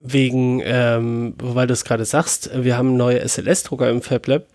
[0.00, 4.46] Wegen, ähm, weil du es gerade sagst, wir haben neue SLS-Drucker im FabLab.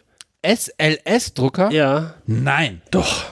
[0.46, 1.72] SLS-Drucker?
[1.72, 2.16] Ja.
[2.26, 2.82] Nein.
[2.92, 3.26] Doch.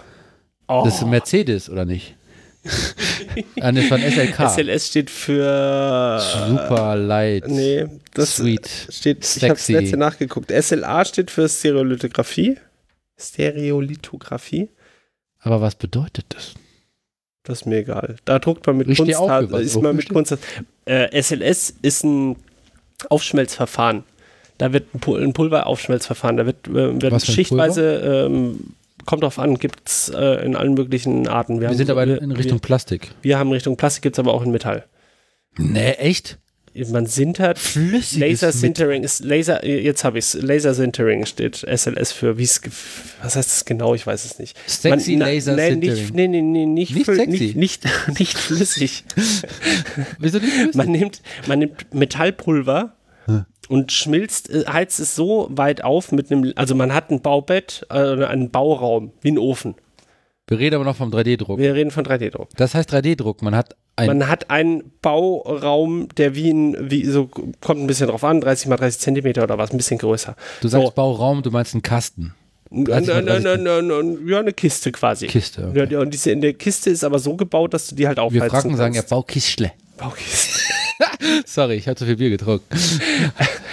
[0.68, 0.84] Oh.
[0.86, 2.16] Das ist ein Mercedes, oder nicht?
[3.62, 4.50] Ah, ne, von SLK.
[4.50, 6.20] SLS steht für.
[6.48, 7.48] Super light.
[7.48, 8.70] Nee, das Sweet.
[8.90, 9.26] steht.
[9.26, 9.74] Ich habe das Sexy.
[9.74, 10.52] letzte nachgeguckt.
[10.52, 12.58] SLA steht für Stereolithografie.
[13.18, 14.70] Stereolithografie.
[15.40, 16.54] Aber was bedeutet das?
[17.44, 18.16] Das ist mir egal.
[18.26, 20.42] Da druckt man mit was- Ist man mit Kunstharz.
[20.86, 22.36] Äh, SLS ist ein
[23.10, 24.04] Aufschmelzverfahren.
[24.58, 26.38] Da wird ein, Pul ein Pulveraufschmelzverfahren.
[26.38, 28.74] Da wird, äh, wird schichtweise, ähm,
[29.06, 31.62] kommt drauf an, gibt es äh, in allen möglichen Arten.
[31.62, 33.12] Wir haben sind so- aber in, wir, in Richtung Plastik.
[33.22, 34.86] Wir, wir haben Richtung Plastik, gibt es aber auch in Metall.
[35.58, 36.38] Nee, echt?
[36.90, 37.58] Man sintert.
[37.58, 40.34] Flüssiges Laser Sintering ist Laser, jetzt habe ich es.
[40.34, 42.60] Laser Sintering steht SLS für, wie es,
[43.24, 43.96] was heißt das genau?
[43.96, 44.58] Ich weiß es nicht.
[44.70, 45.96] Sexy na- Laser nee, Sintering.
[46.02, 47.28] nicht, nee, nee, nee, nicht, Nicht sexy?
[47.30, 47.84] Nicht, nicht,
[48.20, 49.06] nicht flüssig.
[50.20, 50.76] Wieso nicht flüssig?
[50.76, 52.98] Man nimmt, man nimmt Metallpulver
[53.70, 57.86] und schmilzt, äh, heizt es so weit auf mit einem, also man hat ein Baubett,
[57.90, 59.76] äh, einen Bauraum, wie ein Ofen.
[60.48, 61.58] Wir reden aber noch vom 3D-Druck.
[61.58, 62.50] Wir reden von 3D-Druck.
[62.56, 63.42] Das heißt 3D-Druck.
[63.42, 64.08] Man hat ein.
[64.08, 67.28] Man hat einen Bauraum, der wie ein, wie so,
[67.62, 70.36] kommt ein bisschen drauf an, 30 mal 30 Zentimeter oder was, ein bisschen größer.
[70.62, 70.94] du sagst so.
[70.94, 72.36] Bauraum, du meinst einen Kasten.
[72.70, 75.28] 30 mal Nein, nein, 30 nein, nein, ja, eine Kiste quasi.
[75.28, 75.70] Kiste.
[75.70, 75.88] Okay.
[75.90, 78.42] Ja, und diese in der Kiste ist aber so gebaut, dass du die halt aufheizen
[78.44, 79.10] Wir Franken sagen ja kannst.
[79.10, 79.72] Baukistle.
[81.46, 82.66] Sorry, ich habe zu viel Bier getrunken.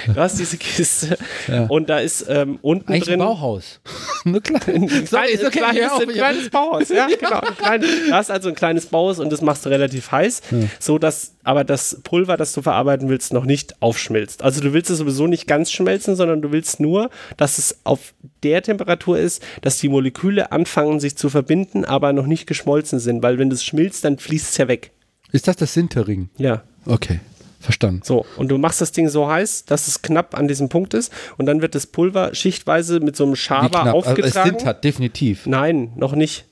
[0.06, 1.16] Du hast diese Kiste
[1.46, 1.66] Ja.
[1.66, 3.80] und da ist ähm, unten Eigentlich drin ein Bauhaus.
[4.24, 4.60] Nur klein.
[4.66, 6.88] ein, Sorry, kleines, ist okay, kleines, hör auf, ein kleines Bauhaus.
[6.92, 7.40] Ja, genau.
[7.40, 10.42] Ein kleines, du hast also ein kleines Bauhaus und das machst du relativ heiß,
[10.78, 14.42] so dass aber das Pulver, das du verarbeiten willst, noch nicht aufschmilzt.
[14.42, 18.14] Also du willst es sowieso nicht ganz schmelzen, sondern du willst nur, dass es auf
[18.42, 23.22] der Temperatur ist, dass die Moleküle anfangen, sich zu verbinden, aber noch nicht geschmolzen sind,
[23.22, 24.90] weil wenn das schmilzt, dann fließt es ja weg.
[25.32, 26.28] Ist das das Sintering?
[26.38, 26.62] Ja.
[26.86, 27.20] Okay,
[27.60, 28.02] verstanden.
[28.04, 31.12] So, und du machst das Ding so heiß, dass es knapp an diesem Punkt ist
[31.38, 33.86] und dann wird das Pulver schichtweise mit so einem Schaber knapp.
[33.94, 34.50] Also es aufgetragen.
[34.50, 35.46] sind hat, definitiv.
[35.46, 36.46] Nein, noch nicht.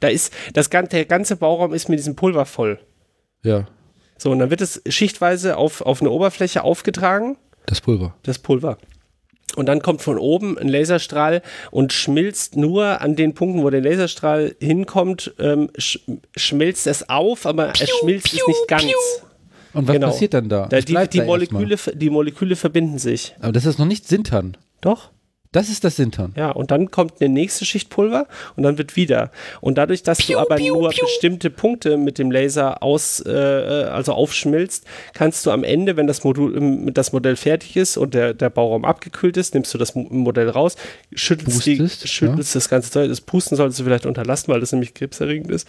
[0.00, 2.80] Da ist das der ganze Bauraum ist mit diesem Pulver voll.
[3.44, 3.66] Ja,
[4.18, 8.14] So, und dann wird es schichtweise auf, auf eine Oberfläche aufgetragen, das Pulver.
[8.22, 8.78] das Pulver.
[9.56, 13.80] Und dann kommt von oben ein Laserstrahl und schmilzt nur an den Punkten, wo der
[13.82, 15.98] Laserstrahl hinkommt, ähm, sch
[16.36, 18.84] schmilzt es auf, aber es schmilzt es nicht ganz.
[19.74, 20.08] Und was Genau.
[20.08, 20.66] passiert dann da?
[20.66, 23.34] Da, die, die, da Moleküle, die Moleküle verbinden sich.
[23.40, 24.56] Aber das ist noch nicht Sintern.
[24.80, 25.10] Doch?
[25.52, 26.32] Das ist das Sintern.
[26.34, 28.26] Ja, und dann kommt eine nächste Schicht Pulver
[28.56, 29.30] und dann wird wieder.
[29.60, 34.84] Und dadurch, dass du aber nur bestimmte Punkte mit dem Laser aus, äh, also aufschmilzt,
[35.12, 38.48] kannst du am Ende, wenn das Modul, ähm, das Modell fertig ist und der, der
[38.48, 40.76] Bauraum abgekühlt ist, nimmst du das Mo- Modell raus,
[41.14, 43.10] schüttelst, die, Pustest, schüttelst das ganze Zeug.
[43.10, 45.68] Das Pusten solltest du vielleicht unterlassen, weil das nämlich krebserregend ist.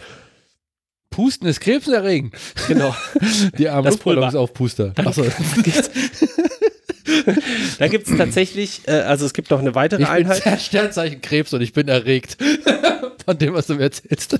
[1.10, 2.34] Pusten ist krebserregend.
[2.68, 2.94] Genau.
[3.58, 4.22] Die armen Das Pulver.
[4.22, 4.94] Luftballonsaufpuster.
[4.96, 5.24] Achso.
[7.78, 10.42] da gibt es tatsächlich, äh, also es gibt noch eine weitere Ich bin Einheit.
[10.42, 12.36] Ster- Sternzeichen Krebs und ich bin erregt
[13.24, 14.38] von dem, was du mir erzählst.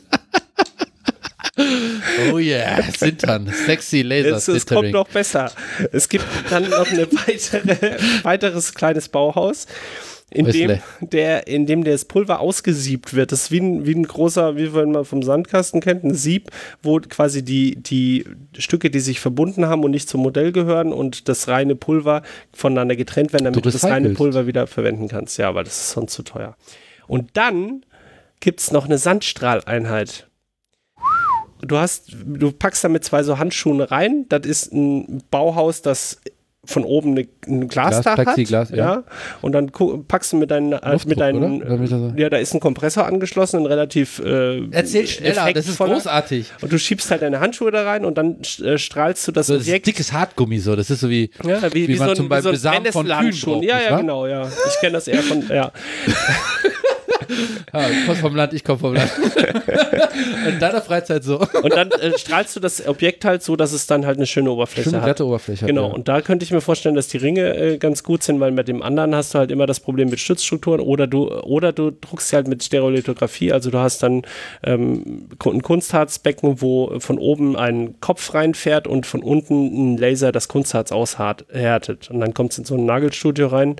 [2.32, 5.52] oh yeah, Sintern, sexy Laser Es, es kommt noch besser.
[5.92, 9.66] Es gibt dann noch ein weitere, weiteres kleines Bauhaus,
[10.34, 13.32] in dem, der, in dem das Pulver ausgesiebt wird.
[13.32, 16.50] Das ist wie ein, wie ein großer, wie wenn man vom Sandkasten kennt, ein Sieb,
[16.82, 18.24] wo quasi die, die
[18.58, 22.22] Stücke, die sich verbunden haben und nicht zum Modell gehören und das reine Pulver
[22.52, 24.10] voneinander getrennt werden, damit Du du, das reine.
[24.10, 25.38] Pulver wieder verwenden kannst.
[25.38, 26.56] Ja, aber das ist sonst zu teuer.
[27.06, 27.84] Und dann
[28.40, 30.26] gibt es noch eine Sandstrahleinheit
[31.66, 34.26] du hast, du packst damit zwei so Handschuhe rein.
[34.28, 36.20] Das ist ein Bauhaus, das
[36.66, 38.24] von oben eine, ein Glasdach hat.
[38.24, 39.04] Plexiglas, ja.
[39.42, 39.70] Und dann
[40.08, 42.14] packst du mit deinen, äh, Luftdruck, mit deinen, oder?
[42.16, 46.52] Ja, da ist ein Kompressor angeschlossen, ein relativ äh, Erzähl schneller, das ist großartig.
[46.60, 49.54] Und du schiebst halt deine Handschuhe da rein und dann äh, strahlst du das So,
[49.54, 49.86] das ist Objekt.
[49.86, 52.28] dickes Hartgummi so, das ist so wie, ja, wie, wie, man so ein, zum wie
[52.28, 54.46] Beispiel so von Kühen braucht, Ja, ja, genau, ja.
[54.46, 55.72] Ich kenne das eher von, ja.
[57.72, 59.10] ah, du kommst vom Land, ich komme vom Land.
[60.48, 61.38] In deiner Freizeit so.
[61.40, 64.50] Und dann äh, strahlst du das Objekt halt so, dass es dann halt eine schöne
[64.50, 65.06] Oberfläche Schöne hat.
[65.06, 65.62] glatte Oberfläche.
[65.62, 65.94] hat, Genau, ja.
[65.94, 68.68] und da könnte ich mir vorstellen, dass die Ringe äh, ganz gut sind, weil mit
[68.68, 72.28] dem anderen hast du halt immer das Problem mit Stützstrukturen oder du, oder du druckst
[72.28, 74.22] sie halt mit Stereolithografie, also du hast dann
[74.62, 80.48] ähm, ein Kunstharzbecken, wo von oben ein Kopf reinfährt und von unten ein Laser das
[80.48, 82.10] Kunstharz aushärtet.
[82.10, 83.76] Und dann kommt es in so ein Nagelstudio rein.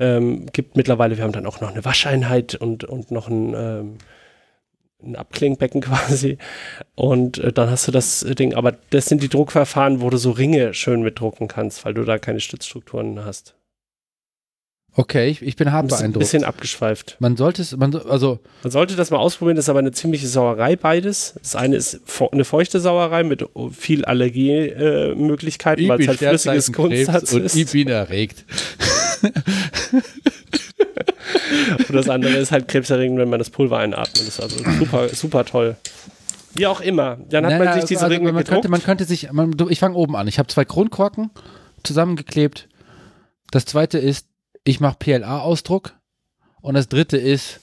[0.00, 3.98] Ähm, gibt mittlerweile, wir haben dann auch noch eine Wascheinheit und, und noch ein, ähm,
[5.02, 6.38] ein Abklingbecken quasi.
[6.94, 10.30] Und äh, dann hast du das Ding, aber das sind die Druckverfahren, wo du so
[10.30, 13.54] Ringe schön mitdrucken kannst, weil du da keine Stützstrukturen hast.
[14.96, 16.44] Okay, ich, ich bin hart Ein bisschen, beeindruckt.
[16.44, 17.16] abgeschweift.
[17.18, 19.90] Man sollte es, man, so- also Man sollte das mal ausprobieren, das ist aber eine
[19.90, 21.34] ziemliche Sauerei beides.
[21.42, 26.74] Das eine ist eine feuchte Sauerei mit viel Allergiemöglichkeiten, äh, weil es halt flüssiges Sternzeichen
[26.74, 27.56] Kunstharz und ist.
[27.56, 28.44] ich bin erregt.
[31.88, 34.16] Und das andere ist halt krebserregend, wenn man das Pulver einatmet.
[34.20, 35.76] Das ist also super, super toll.
[36.54, 37.16] Wie auch immer.
[37.28, 38.48] Dann hat Naja, man sich diese also Ringe man gedruckt.
[38.48, 40.28] könnte, man könnte sich, man, ich fange oben an.
[40.28, 41.30] Ich habe zwei Kronkorken
[41.82, 42.68] zusammengeklebt.
[43.50, 44.26] Das zweite ist,
[44.64, 45.92] ich mache PLA-Ausdruck.
[46.60, 47.60] Und das dritte ist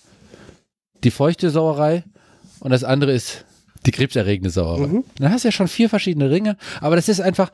[1.04, 2.04] die feuchte Sauerei.
[2.60, 3.46] Und das andere ist
[3.86, 4.88] die krebserregende Sauerei.
[4.88, 5.04] Mhm.
[5.18, 6.58] Dann hast du ja schon vier verschiedene Ringe.
[6.82, 7.52] Aber das ist einfach,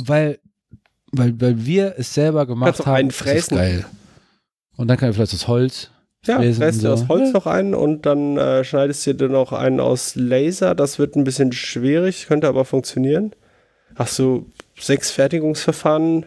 [0.00, 0.38] weil,
[1.12, 2.94] weil, weil wir es selber gemacht Kannst auch haben.
[2.96, 3.56] einen ist das fräsen.
[3.56, 3.84] geil.
[4.76, 5.90] Und dann kann ich vielleicht das Holz.
[6.26, 7.02] Ja, Fräsen fräst und dir so.
[7.04, 7.32] aus Holz Ja.
[7.32, 10.74] noch ein und dann äh, schneidest du dir noch einen aus Laser.
[10.74, 13.34] Das wird ein bisschen schwierig, könnte aber funktionieren.
[13.96, 16.26] Hast du sechs Fertigungsverfahren?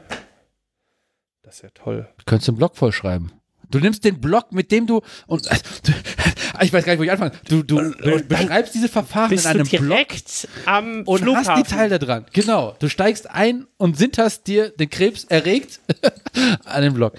[1.43, 2.07] Das ist ja toll.
[2.25, 3.31] Könntest du einen Blog vollschreiben.
[3.73, 5.91] Du nimmst den Block, mit dem du und äh, du,
[6.61, 7.31] ich weiß gar nicht, wo ich anfange.
[7.49, 11.01] Du, du be- und dann beschreibst diese Verfahren in Bist du einem Block direkt am
[11.05, 11.55] und Flughafen.
[11.55, 12.25] hast die Teile dran.
[12.33, 12.75] Genau.
[12.77, 15.79] Du steigst ein und sinterst dir den Krebs erregt
[16.65, 17.13] an den Block.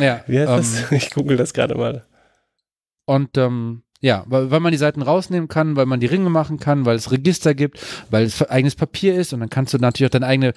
[0.00, 0.24] Ja.
[0.26, 0.92] Wie heißt ähm, das?
[0.92, 2.04] Ich google das gerade mal.
[3.04, 6.58] Und ähm, ja, weil, weil man die Seiten rausnehmen kann, weil man die Ringe machen
[6.58, 7.78] kann, weil es Register gibt,
[8.10, 10.54] weil es eigenes Papier ist und dann kannst du natürlich auch deine eigene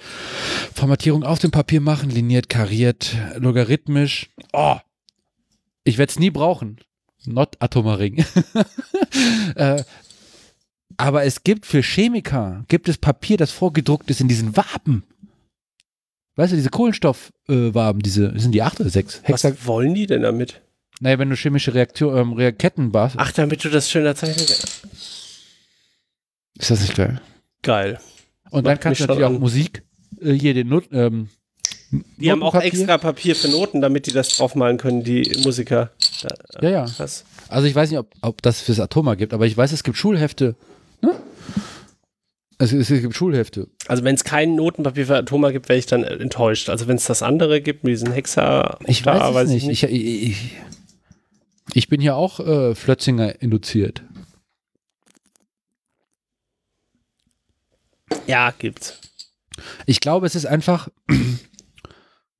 [0.74, 4.30] Formatierung auf dem Papier machen, liniert, kariert, logarithmisch.
[4.52, 4.78] Oh,
[5.84, 6.78] ich werde es nie brauchen.
[7.26, 8.24] Not Atomaring.
[9.54, 9.82] äh,
[10.96, 15.04] aber es gibt für Chemiker, gibt es Papier, das vorgedruckt ist in diesen Waben.
[16.36, 19.20] Weißt du, diese Kohlenstoffwaben, äh, diese, sind die acht oder sechs?
[19.22, 20.60] Hexa Was wollen die denn damit?
[21.00, 24.86] naja, wenn du chemische Reaktion, ähm, Reaketten baust, Ach, damit du das schöner zeichnen kannst.
[26.58, 27.20] ist das nicht geil?
[27.62, 27.98] Geil.
[28.50, 29.82] Und dann kannst du natürlich auch Musik,
[30.20, 31.28] äh, hier den ähm,
[31.90, 35.90] Die haben auch extra Papier für Noten, damit die das draufmalen können, die Musiker.
[36.60, 36.86] Ja, ja.
[36.98, 37.24] Was?
[37.48, 39.96] Also ich weiß nicht, ob, ob das fürs Atoma gibt, aber ich weiß, es gibt
[39.96, 40.56] Schulhefte.
[41.02, 41.12] Ne?
[42.58, 43.68] Es, es, gibt Schulhefte.
[43.88, 46.68] Also wenn es kein Notenpapier für Atoma gibt, wäre ich dann äh, enttäuscht.
[46.68, 49.68] Also wenn es das andere gibt, mit diesen Hexa, Ich da weiß es nicht.
[49.68, 50.50] Ich, ich, ich,
[51.74, 54.02] ich bin hier auch äh, Flötzinger induziert.
[58.26, 59.00] Ja, gibt's.
[59.86, 60.88] Ich glaube, es ist einfach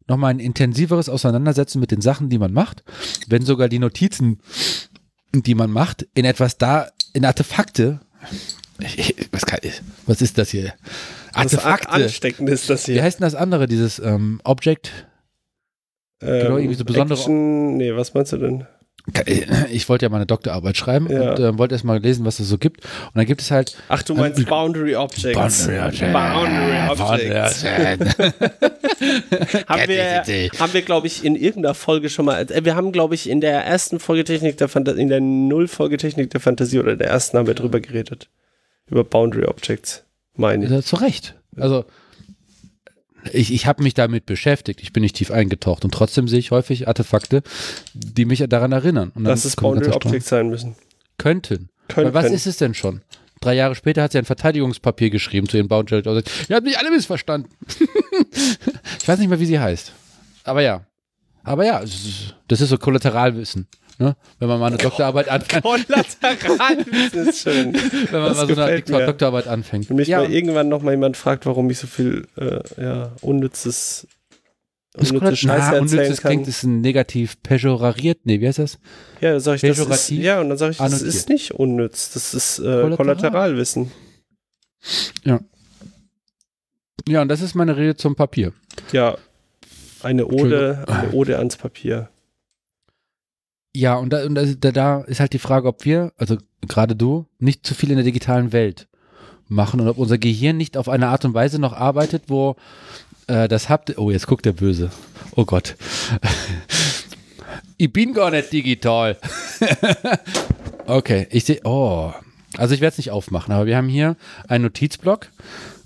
[0.06, 2.84] nochmal ein intensiveres Auseinandersetzen mit den Sachen, die man macht,
[3.28, 4.40] wenn sogar die Notizen,
[5.32, 8.00] die man macht, in etwas da, in Artefakte.
[9.30, 9.60] Was, kann,
[10.06, 10.74] was ist das hier?
[11.32, 11.90] Das Artefakte.
[11.90, 13.04] ansteckend ist das Wie hier.
[13.04, 15.06] heißt denn das andere, dieses ähm, Object?
[16.18, 18.66] genau, irgendwie so besondere- Action, nee, was meinst du denn?
[19.70, 21.32] Ich wollte ja meine Doktorarbeit schreiben Ja.
[21.32, 22.82] und äh, wollte erst mal lesen, was es so gibt.
[22.84, 25.66] Und dann gibt es halt Ach, du meinst Ähm, Boundary Objects.
[25.66, 27.64] Boundary Boundary Objects.
[29.68, 30.60] haben wir, Objects.
[30.60, 33.40] haben wir glaube ich, in irgendeiner Folge schon mal, äh, wir haben, glaube ich, in
[33.40, 37.38] der ersten Folge Technik der Fantasie, in der Null-Folge Technik der Fantasie oder der ersten
[37.38, 38.28] haben wir drüber geredet.
[38.86, 40.04] Über Boundary Objects,
[40.36, 40.70] meine ich.
[40.70, 41.34] Ja, zu Recht.
[41.56, 41.84] Also
[43.32, 46.50] ich, ich habe mich damit beschäftigt, ich bin nicht tief eingetaucht und trotzdem sehe ich
[46.50, 47.42] häufig Artefakte,
[47.94, 49.12] die mich daran erinnern.
[49.14, 49.90] Und Dass es Boundary.
[49.92, 50.76] Objects sein müssen.
[51.18, 51.68] Könnten.
[51.88, 53.02] Können, Weil was ist es denn schon?
[53.40, 56.48] Drei Jahre später hat sie ein Verteidigungspapier geschrieben zu ihren Boundary Objects.
[56.48, 57.50] Ihr habt mich alle missverstanden.
[59.00, 59.92] ich weiß nicht mehr, wie sie heißt.
[60.44, 60.86] Aber ja.
[61.42, 61.80] Aber ja,
[62.48, 63.68] das ist so Kollateralwissen.
[63.98, 64.16] Ne?
[64.40, 67.74] Wenn man mal eine Doktorarbeit anfängt, Kollateralwissen ist schön.
[68.10, 69.06] wenn man das mal so eine mir.
[69.06, 69.88] Doktorarbeit anfängt.
[69.88, 73.12] Wenn mich ja, mal irgendwann noch mal jemand fragt, warum ich so viel äh, ja,
[73.20, 74.08] unnützes,
[74.94, 76.30] das unnütze Scheiße Na, erzählen unnützes kann.
[76.30, 78.18] klingt, ist ein negativ pejorariert.
[78.24, 78.78] Nee, wie heißt das?
[79.20, 81.14] Ja, dann sag ich, das ist, Pejorativ ja, und dann sage ich, das annotiert.
[81.14, 82.96] ist nicht unnütz, das ist äh, Kollateral.
[82.96, 83.92] Kollateralwissen.
[87.06, 88.52] Ja, und das ist meine Rede zum Papier.
[88.92, 89.16] Ja,
[90.02, 92.08] eine Ode, eine Ode ans Papier.
[93.76, 96.36] Ja, und, da, und da, da- ist halt die Frage, ob wir, also
[96.68, 98.86] gerade du, nicht zu viel in der digitalen Welt
[99.48, 102.56] machen und ob unser Gehirn nicht auf eine Art und Weise noch arbeitet, wo
[103.26, 103.98] äh, das habt.
[103.98, 104.90] Oh, jetzt guckt der Böse.
[105.34, 105.76] Oh Gott.
[107.76, 109.18] ich bin gar nicht digital.
[110.86, 111.60] okay, ich sehe.
[111.64, 112.12] Oh.
[112.56, 114.16] Also ich werde es nicht aufmachen, aber wir haben hier
[114.46, 115.28] einen Notizblock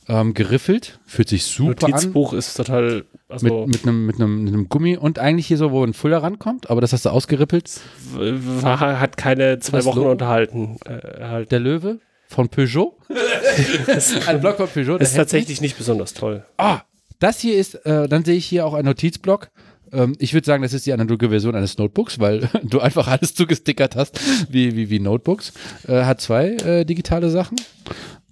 [0.09, 0.99] ähm, geriffelt.
[1.07, 1.91] Fühlt sich super an.
[1.93, 5.59] Notizbuch ist total, also Mit, mit, einem, mit, einem, mit einem Gummi und eigentlich hier
[5.59, 7.81] so, wo ein Fuller rankommt, aber das hast du ausgerippelt.
[8.15, 10.11] war, hat keine zwei Wochen Logo?
[10.11, 10.79] unterhalten.
[10.87, 11.53] Äh, halt.
[11.53, 12.97] Der Löwe von Peugeot.
[14.27, 14.97] ein Block von Peugeot.
[14.97, 16.45] ist tatsächlich nicht besonders toll.
[16.57, 16.81] Ah,
[17.19, 19.51] das hier ist, äh, dann sehe ich hier auch einen Notizblock.
[19.93, 23.35] Ähm, ich würde sagen, das ist die analoge Version eines Notebooks, weil du einfach alles
[23.35, 24.21] zugestickert hast,
[24.51, 25.53] wie, wie, wie Notebooks.
[25.87, 27.57] Äh, hat zwei äh, digitale Sachen.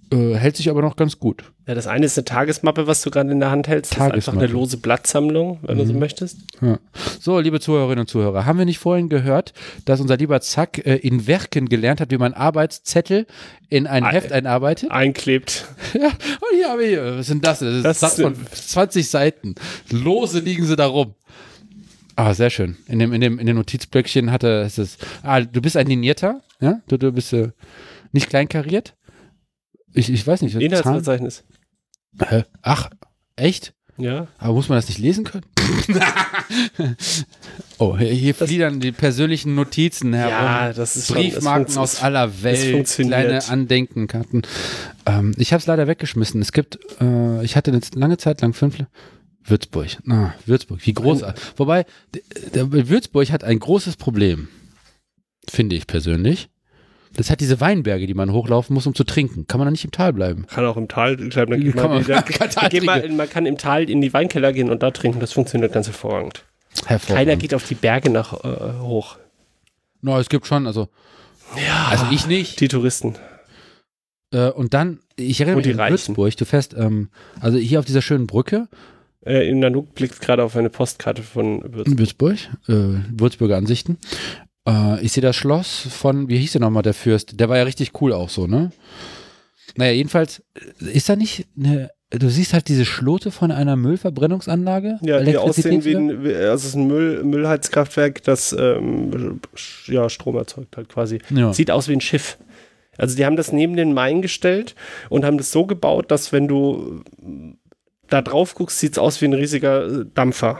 [0.09, 1.43] Äh, hält sich aber noch ganz gut.
[1.67, 3.91] Ja, das eine ist eine Tagesmappe, was du gerade in der Hand hältst.
[3.97, 6.37] Das ist einfach eine lose Blattsammlung, wenn du so möchtest.
[6.61, 6.79] Ja.
[7.19, 9.53] So, liebe Zuhörerinnen und Zuhörer, haben wir nicht vorhin gehört,
[9.83, 13.27] dass unser lieber Zack äh, in Werken gelernt hat, wie man Arbeitszettel
[13.67, 14.91] in ein Ah, Heft einarbeitet?
[14.91, 15.65] Einklebt.
[15.93, 17.59] Ja, und hier habe ich, was sind das?
[17.59, 19.55] Das ist Das Satz von 20 Seiten.
[19.89, 21.15] Lose liegen sie da rum.
[22.15, 22.77] Ah, sehr schön.
[22.87, 26.79] In dem, in dem, in dem Notizblöckchen hatte es ah, du bist ein Linierter, ja?
[26.87, 27.49] Du, du bist äh,
[28.13, 28.93] nicht kleinkariert?
[29.97, 30.53] Ich, ich weiß nicht.
[30.53, 30.65] Zahlen?
[30.65, 31.43] Inhaltsverzeichnis.
[32.27, 32.43] Hä?
[32.61, 32.89] Ach,
[33.35, 33.73] echt?
[33.97, 34.27] Ja.
[34.37, 35.43] Aber muss man das nicht lesen können?
[37.77, 40.31] oh, hier, hier Das- fliedern die persönlichen Notizen herum.
[40.31, 43.19] Ja, das ist schon- Briefmarken funkt- aus aller Welt, funktioniert.
[43.21, 44.43] kleine Andenkenkarten.
[45.05, 46.41] Ähm, ich habe es leider weggeschmissen.
[46.41, 48.77] Es gibt, äh, ich hatte eine lange Zeit lang fünf.
[49.43, 49.87] Würzburg.
[50.09, 51.41] Ah, Würzburg, wie großartig.
[51.55, 52.21] Wobei, d-
[52.53, 54.49] der, Würzburg hat ein großes Problem,
[55.49, 56.49] finde ich persönlich.
[57.17, 59.45] Das hat diese Weinberge, die man hochlaufen muss, um zu trinken.
[59.47, 60.47] Kann man da nicht im Tal bleiben?
[60.47, 61.51] Kann auch im Tal bleiben.
[61.51, 64.13] Dann geht Kann man, man- kann dann geht man, man kann im Tal in die
[64.13, 65.19] Weinkeller gehen und da trinken.
[65.19, 66.43] Das funktioniert ganz hervorragend.
[66.85, 67.27] Hervorragend.
[67.27, 69.17] Keiner geht auf die Berge nach äh, hoch.
[70.01, 70.89] No, es gibt schon, also,
[71.55, 71.87] Ja.
[71.89, 72.59] also ich nicht.
[72.61, 73.15] Die Touristen.
[74.31, 75.89] Äh, und dann, ich erinnere mich an.
[75.91, 77.09] Würzburg, du fährst, ähm,
[77.41, 78.67] also hier auf dieser schönen Brücke
[79.25, 81.97] Äh, in Nanook blickt gerade auf eine Postkarte von Würzburg.
[81.97, 82.37] Würzburg,
[82.67, 83.97] äh, Würzburger Ansichten.
[84.67, 87.39] Äh, ich sehe das Schloss von, wie hieß der nochmal, der Fürst?
[87.39, 88.71] Der war ja richtig cool auch so, ne?
[89.75, 90.43] Naja, jedenfalls,
[90.81, 94.99] äh, ist da nicht eine, du siehst halt diese Schlote von einer Müllverbrennungsanlage?
[95.01, 99.39] Ja, die aussehen wie ein, wie- also es ist ein Müll, Müllheizkraftwerk, das ähm,
[99.87, 101.19] ja, Strom erzeugt halt quasi.
[101.29, 101.53] Ja.
[101.53, 102.37] Sieht aus wie ein Schiff.
[102.97, 104.73] Also die haben das neben den Main gestellt
[105.09, 107.53] und haben das so gebaut, dass wenn du äh,
[108.09, 110.59] da drauf guckst, sieht es aus wie ein riesiger äh, Dampfer.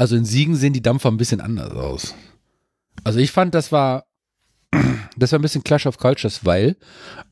[0.00, 2.14] Also in Siegen sehen die Dampfer ein bisschen anders aus.
[3.04, 4.06] Also ich fand, das war,
[5.18, 6.78] das war ein bisschen Clash of Cultures, weil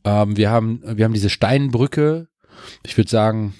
[0.05, 2.29] ähm, wir haben, wir haben diese Steinbrücke,
[2.85, 3.55] ich würde sagen,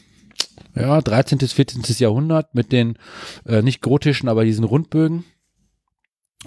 [0.75, 1.39] ja, 13.
[1.39, 1.85] bis 14.
[1.97, 2.99] Jahrhundert mit den
[3.47, 5.25] äh, nicht gotischen, aber diesen Rundbögen.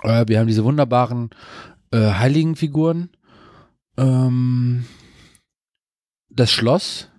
[0.03, 1.31] Äh, wir haben diese wunderbaren
[1.89, 3.09] äh, Heiligenfiguren.
[3.97, 4.85] Ähm,
[6.29, 7.09] das Schloss,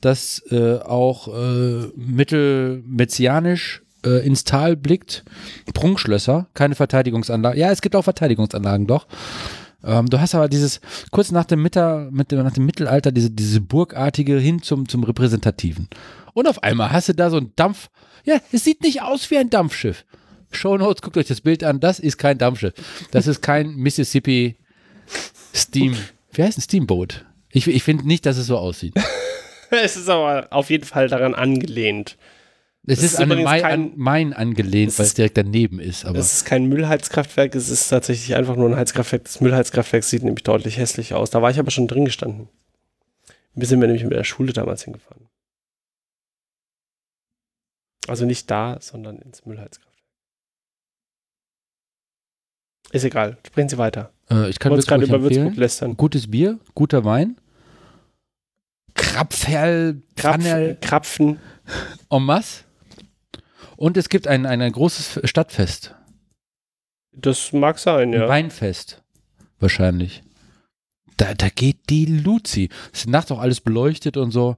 [0.00, 5.24] das äh, auch äh, mittelmezianisch äh, ins Tal blickt.
[5.74, 7.60] Prunkschlösser, keine Verteidigungsanlagen.
[7.60, 9.06] Ja, es gibt auch Verteidigungsanlagen, doch.
[9.84, 10.80] Ähm, du hast aber dieses,
[11.10, 15.04] kurz nach dem, Mitter, mit dem, nach dem Mittelalter, diese, diese burgartige hin zum, zum
[15.04, 15.88] Repräsentativen.
[16.32, 17.88] Und auf einmal hast du da so ein Dampf.
[18.24, 20.04] Ja, es sieht nicht aus wie ein Dampfschiff.
[20.50, 21.80] Shownotes, guckt euch das Bild an.
[21.80, 22.74] Das ist kein Dampfschiff.
[23.10, 24.56] Das ist kein Mississippi
[25.54, 25.96] Steam.
[26.32, 27.24] Wie heißt ein Steamboat?
[27.50, 28.94] Ich, ich finde nicht, dass es so aussieht.
[29.70, 32.16] es ist aber auf jeden Fall daran angelehnt.
[32.88, 36.04] Es ist ist an Main, kein- an Main angelehnt, weil es direkt daneben ist.
[36.04, 39.24] Aber Es ist kein Müllheizkraftwerk, es ist tatsächlich einfach nur ein Heizkraftwerk.
[39.24, 41.30] Das Müllheizkraftwerk sieht nämlich deutlich hässlich aus.
[41.30, 42.48] Da war ich aber schon drin gestanden.
[43.54, 45.26] Wir sind wir nämlich mit der Schule damals hingefahren.
[48.06, 49.96] Also nicht da, sondern ins Müllheizkraftwerk.
[52.92, 54.12] Ist egal, sprechen Sie weiter.
[54.30, 55.60] äh, ich kann wollte gerade Würzburg über Würzburg empfehlen.
[55.60, 55.96] lästern.
[55.96, 57.36] Gutes Bier, guter Wein.
[58.94, 61.40] Krapferl, Krapfen, Krapfen.
[62.10, 62.62] en masse.
[63.76, 65.94] Und es gibt ein, ein, ein großes Stadtfest.
[67.12, 68.28] Das mag sein, Ein ja.
[68.28, 69.02] Weinfest.
[69.58, 70.22] Wahrscheinlich.
[71.16, 72.68] Da, da geht die Luzi.
[72.92, 74.56] Es ist nachts auch alles beleuchtet und so.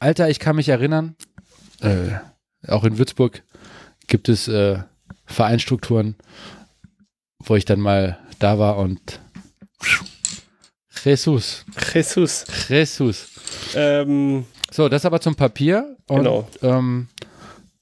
[0.00, 1.14] Alter, ich kann mich erinnern,
[1.80, 2.10] äh,
[2.66, 3.42] auch in Würzburg
[4.08, 4.82] gibt es äh,
[5.26, 6.16] Vereinsstrukturen,
[7.44, 9.20] wo ich dann mal da war und
[11.04, 12.44] Jesus, Jesus.
[12.68, 13.28] Jesus.
[13.74, 16.48] Ähm, So, das aber zum Papier und Genau.
[16.62, 17.08] ähm,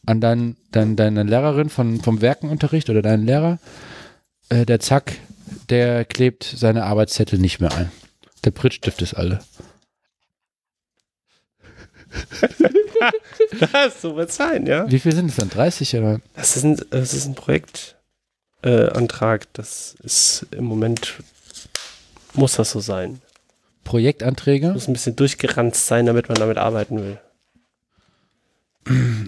[0.09, 3.59] an dein, dein, deine Lehrerin von, vom Werkenunterricht oder deinen Lehrer,
[4.49, 5.13] äh, der Zack,
[5.69, 7.93] der klebt seine Arbeitszettel nicht mehr ein.
[8.45, 9.41] Der Prittstift ist alle.
[13.73, 14.91] das, so wird es sein, ja.
[14.91, 15.51] Wie viel sind es dann?
[15.51, 16.23] 30 oder?
[16.35, 19.43] Das ist ein, das ist ein Projektantrag.
[19.43, 21.19] Äh, das ist im Moment,
[22.33, 23.21] muss das so sein.
[23.85, 24.71] Projektanträge?
[24.71, 27.21] Muss ein bisschen durchgeranzt sein, damit man damit arbeiten will.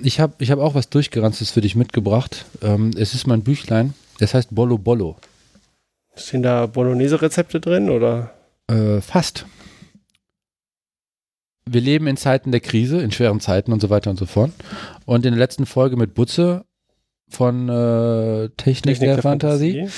[0.02, 2.46] Ich habe ich hab auch was Durchgeranztes für dich mitgebracht.
[2.62, 3.94] Ähm, es ist mein Büchlein.
[4.18, 5.16] Das heißt Bollo Bollo.
[6.16, 8.34] Stehen da Bolognese-Rezepte drin oder?
[8.68, 9.46] Äh, fast.
[11.66, 14.50] Wir leben in Zeiten der Krise, in schweren Zeiten und so weiter und so fort.
[15.06, 16.64] Und in der letzten Folge mit Butze
[17.28, 19.88] von äh, Technik, der, Fantasie,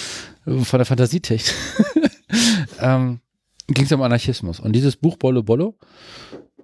[0.47, 1.55] äh, von der Fantasietechnik,
[2.81, 3.21] ähm,
[3.69, 4.61] ging es um Anarchismus.
[4.61, 5.77] Und dieses Buch Bollo Bollo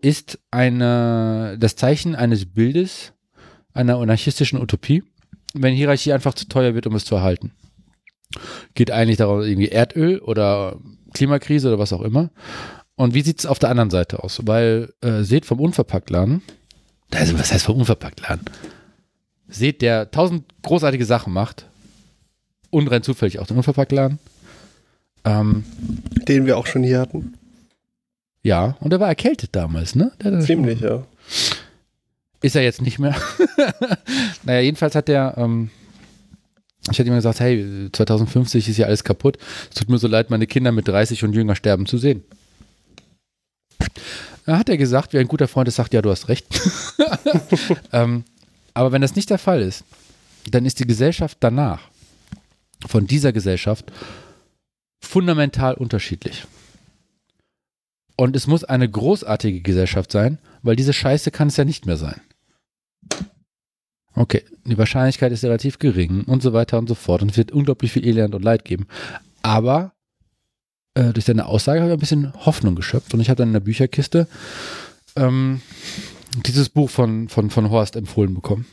[0.01, 3.13] ist eine, das Zeichen eines Bildes
[3.73, 5.05] einer anarchistischen Utopie,
[5.55, 7.53] wenn Hierarchie einfach zu teuer wird, um es zu erhalten.
[8.75, 10.79] Geht eigentlich darum, irgendwie Erdöl oder
[11.15, 12.31] Klimakrise oder was auch immer.
[12.97, 14.41] Und wie sieht es auf der anderen Seite aus?
[14.45, 16.43] Weil äh, seht vom Unverpacktladen,
[17.15, 18.45] also was heißt vom Unverpacktladen?
[19.47, 21.67] Seht, der tausend großartige Sachen macht
[22.71, 24.19] und rein zufällig auch den Unverpacktladen.
[25.25, 25.65] Ähm,
[26.27, 27.38] Den wir auch schon hier hatten.
[28.43, 30.13] Ja, und er war erkältet damals, ne?
[30.19, 31.05] Das Ziemlich, ja.
[32.41, 33.17] Ist er jetzt nicht mehr.
[34.45, 35.71] naja, jedenfalls hat der, ähm,
[36.91, 39.39] ich hatte ihm gesagt, hey, 2050 ist ja alles kaputt.
[39.69, 42.23] Es tut mir so leid, meine Kinder mit 30 und jünger sterben zu sehen.
[44.47, 46.47] Da hat er gesagt, wie ein guter Freund es sagt, ja, du hast recht.
[47.93, 48.25] ähm,
[48.73, 49.85] aber wenn das nicht der Fall ist,
[50.51, 51.81] dann ist die Gesellschaft danach
[52.87, 53.93] von dieser Gesellschaft
[55.01, 56.47] fundamental unterschiedlich.
[58.21, 61.97] Und es muss eine großartige Gesellschaft sein, weil diese Scheiße kann es ja nicht mehr
[61.97, 62.21] sein.
[64.15, 67.23] Okay, die Wahrscheinlichkeit ist relativ gering und so weiter und so fort.
[67.23, 68.89] Und es wird unglaublich viel Elend und Leid geben.
[69.43, 69.93] Aber
[70.95, 73.15] äh, durch seine Aussage habe ich ein bisschen Hoffnung geschöpft.
[73.15, 74.27] Und ich habe dann in der Bücherkiste
[75.15, 75.63] ähm,
[76.45, 78.67] dieses Buch von, von, von Horst empfohlen bekommen.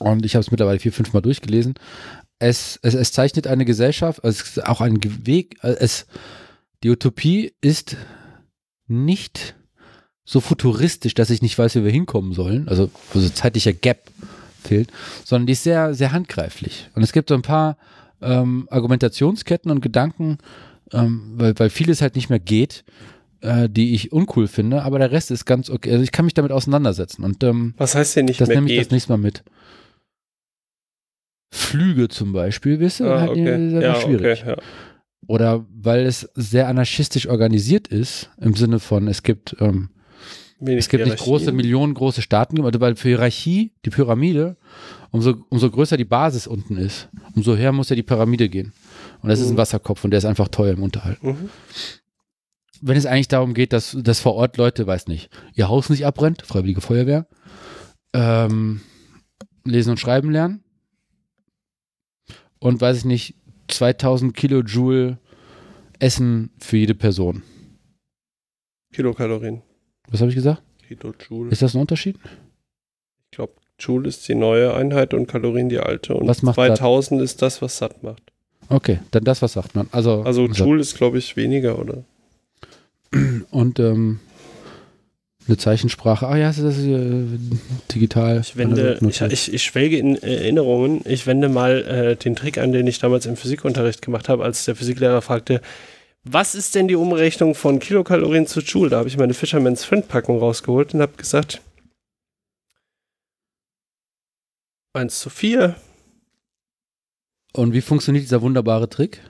[0.00, 1.74] Und ich habe es mittlerweile vier, fünf Mal durchgelesen.
[2.40, 6.06] Es, es, es zeichnet eine Gesellschaft, also es ist auch ein Weg, es,
[6.82, 7.96] die Utopie ist
[8.88, 9.54] nicht
[10.24, 14.10] so futuristisch, dass ich nicht weiß, wie wir hinkommen sollen, also wo so zeitlicher Gap
[14.62, 14.90] fehlt,
[15.24, 16.90] sondern die ist sehr, sehr handgreiflich.
[16.94, 17.76] Und es gibt so ein paar
[18.20, 20.38] ähm, Argumentationsketten und Gedanken,
[20.92, 22.84] ähm, weil, weil vieles halt nicht mehr geht,
[23.42, 25.92] äh, die ich uncool finde, aber der Rest ist ganz okay.
[25.92, 27.22] Also ich kann mich damit auseinandersetzen.
[27.22, 28.86] Und ähm, Was heißt denn nicht das mehr nehme ich geht?
[28.86, 29.44] das nächste Mal mit.
[31.52, 33.80] Flüge zum Beispiel, wisst ihr, Ah, halt okay.
[33.80, 34.40] Ja, schwierig.
[34.42, 34.56] okay, ja.
[35.26, 39.90] Oder weil es sehr anarchistisch organisiert ist, im Sinne von, es gibt, ähm,
[40.60, 44.56] es gibt nicht große, millionengroße Staaten, also weil für Hierarchie, die Pyramide,
[45.10, 48.72] umso, umso größer die Basis unten ist, umso höher muss ja die Pyramide gehen.
[49.22, 49.58] Und das ist ein Mhm.
[49.58, 51.22] Wasserkopf und der ist einfach teuer im Unterhalt.
[51.22, 51.50] Mhm.
[52.80, 56.06] Wenn es eigentlich darum geht, dass, dass vor Ort Leute, weiß nicht, ihr Haus nicht
[56.06, 57.26] abbrennt, Freiwillige Feuerwehr,
[58.12, 58.80] ähm,
[59.64, 60.62] lesen und schreiben lernen
[62.60, 63.34] und weiß ich nicht,
[63.68, 65.18] 2000 Kilojoule
[65.98, 67.42] Essen für jede Person.
[68.92, 69.62] Kilokalorien.
[70.08, 70.62] Was habe ich gesagt?
[70.86, 71.50] Kilojoule.
[71.50, 72.16] Ist das ein Unterschied?
[73.30, 76.14] Ich glaube, Joule ist die neue Einheit und Kalorien die alte.
[76.14, 78.22] Und Was macht 2000 ist das, was satt macht.
[78.68, 79.88] Okay, dann das, was sagt man.
[79.92, 82.04] Also, Also Joule ist, glaube ich, weniger, oder?
[83.50, 84.20] und ähm,
[85.48, 86.26] eine Zeichensprache.
[86.26, 87.24] Ah ja, das ist äh,
[87.92, 88.40] digital.
[88.40, 91.02] Ich wende, ich, ich, ich schwelge in Erinnerungen.
[91.04, 94.64] Ich wende mal äh, den Trick an, den ich damals im Physikunterricht gemacht habe, als
[94.64, 95.60] der Physiklehrer fragte,
[96.24, 98.90] was ist denn die Umrechnung von Kilokalorien zu Joule?
[98.90, 101.60] Da habe ich meine Fisherman's Friend Packung rausgeholt und habe gesagt,
[104.94, 105.76] 1 zu 4.
[107.52, 109.20] Und wie funktioniert dieser wunderbare Trick?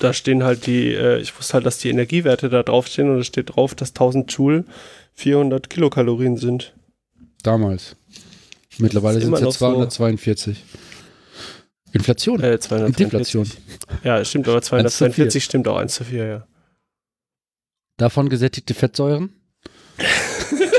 [0.00, 3.26] Da stehen halt die, äh, ich wusste halt, dass die Energiewerte da draufstehen und es
[3.26, 4.64] steht drauf, dass 1000 Joule
[5.14, 6.74] 400 Kilokalorien sind.
[7.42, 7.96] Damals.
[8.78, 9.58] Mittlerweile sind es ja noch so.
[9.58, 10.62] 242.
[11.92, 12.42] Inflation.
[12.42, 12.96] Äh, 244.
[12.96, 13.50] Deflation.
[14.04, 14.90] Ja, stimmt, aber 1 zu 4.
[14.90, 16.46] 242 stimmt auch 1 zu 4, ja.
[17.96, 19.30] Davon gesättigte Fettsäuren.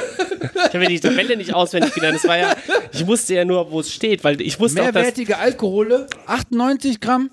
[0.71, 2.15] Ich habe mir die Tabelle nicht auswendig gelernt.
[2.15, 2.55] Das war ja,
[2.93, 4.95] ich wusste ja nur, wo es steht, weil ich wusste auch, dass.
[4.95, 7.29] Mehrwertige Alkohole, 98 Gramm.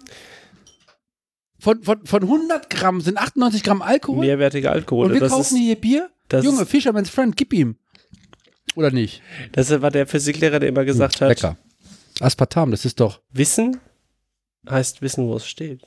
[1.61, 4.27] Von, von, von 100 Gramm sind 98 Gramm Alkohol.
[4.27, 5.07] Mehrwertige Alkohol.
[5.07, 6.11] und wir das, kaufen ist, hier Bier.
[6.29, 7.77] Das Junge, Fisherman's Friend, gib ihm.
[8.75, 9.23] Oder nicht?
[9.53, 11.57] das war der Physiklehrer, der immer gesagt hat: Lecker.
[12.21, 13.21] Aspartam, das ist doch.
[13.31, 13.79] Wissen
[14.69, 15.83] heißt wissen, wo es steht.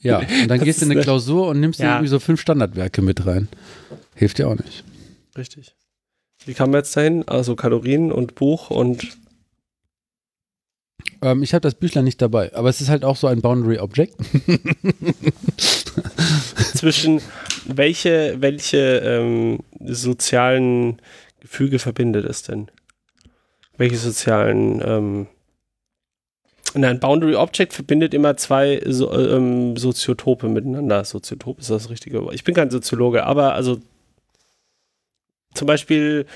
[0.00, 1.92] Ja, und dann gehst du in eine Klausur und nimmst Ja.
[1.94, 3.48] irgendwie so fünf Standardwerke mit rein.
[4.14, 4.84] Hilft dir auch nicht.
[5.36, 5.74] Richtig.
[6.44, 7.26] Wie kam man jetzt dahin?
[7.28, 9.16] Also Kalorien und Buch und
[11.20, 13.78] Ähm, ich habe das Büchlein nicht dabei, aber es ist halt auch so ein Boundary
[13.78, 14.14] Object.
[16.82, 17.22] zwischen
[17.64, 21.00] welche, welche ähm, sozialen
[21.38, 22.72] Gefüge verbindet es denn?
[23.76, 25.26] Welche sozialen ähm,
[26.74, 31.04] Nein, Boundary Object verbindet immer zwei so, ähm, Soziotope miteinander.
[31.04, 32.34] Soziotop ist das richtige Wort.
[32.34, 33.78] Ich bin kein Soziologe, aber also
[35.54, 36.26] zum Beispiel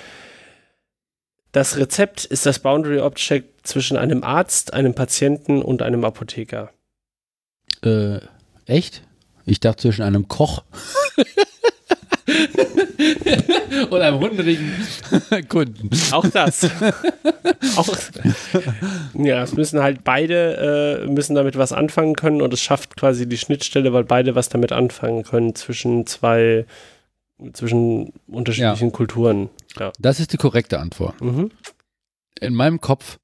[1.50, 6.70] das Rezept ist das Boundary Object zwischen einem Arzt, einem Patienten und einem Apotheker.
[7.82, 8.20] Äh,
[8.66, 9.05] echt?
[9.46, 10.64] Ich dachte zwischen einem Koch
[13.90, 14.72] und einem hungrigen
[15.48, 15.90] Kunden.
[16.12, 16.64] Auch das.
[17.76, 17.88] auch,
[19.14, 23.28] ja, es müssen halt beide äh, müssen damit was anfangen können und es schafft quasi
[23.28, 26.66] die Schnittstelle, weil beide was damit anfangen können zwischen zwei
[27.52, 29.50] zwischen unterschiedlichen Kulturen.
[29.78, 29.92] Ja.
[29.98, 31.20] Das ist die korrekte Antwort.
[31.20, 31.50] Mhm.
[32.40, 33.18] In meinem Kopf,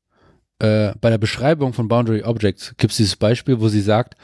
[0.59, 4.17] äh, bei der Beschreibung von Boundary Objects, gibt es dieses Beispiel, wo sie sagt,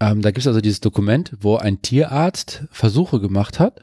[0.00, 3.80] ähm, da gibt es also dieses Dokument, wo ein Tierarzt Versuche gemacht hat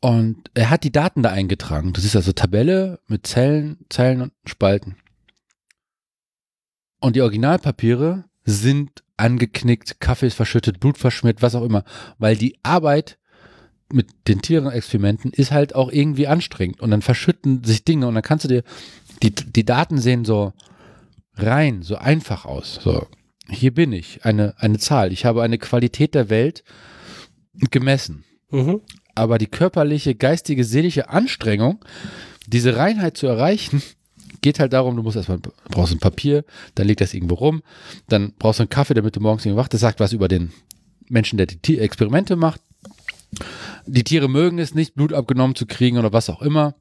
[0.00, 1.92] und er hat die Daten da eingetragen.
[1.92, 4.96] Das ist also Tabelle mit Zellen, Zeilen und Spalten.
[7.00, 11.84] Und die Originalpapiere sind angeknickt, Kaffee ist verschüttet, Blut verschmiert, was auch immer,
[12.18, 13.18] weil die Arbeit
[13.92, 18.22] mit den Tierenexperimenten ist halt auch irgendwie anstrengend und dann verschütten sich Dinge und dann
[18.22, 18.62] kannst du dir,
[19.22, 20.52] die, die Daten sehen so
[21.34, 22.80] rein, so einfach aus.
[22.82, 23.06] So,
[23.48, 25.12] hier bin ich, eine, eine Zahl.
[25.12, 26.64] Ich habe eine Qualität der Welt
[27.70, 28.24] gemessen.
[28.50, 28.80] Mhm.
[29.14, 31.84] Aber die körperliche, geistige, seelische Anstrengung,
[32.46, 33.82] diese Reinheit zu erreichen,
[34.42, 35.38] geht halt darum, du musst erstmal,
[35.70, 36.44] brauchst ein Papier,
[36.74, 37.62] dann liegt das irgendwo rum,
[38.08, 40.52] dann brauchst du einen Kaffee, damit du morgens irgendwo wach, das sagt was über den
[41.08, 42.60] Menschen, der die Experimente macht.
[43.86, 46.74] Die Tiere mögen es nicht, Blut abgenommen zu kriegen oder was auch immer.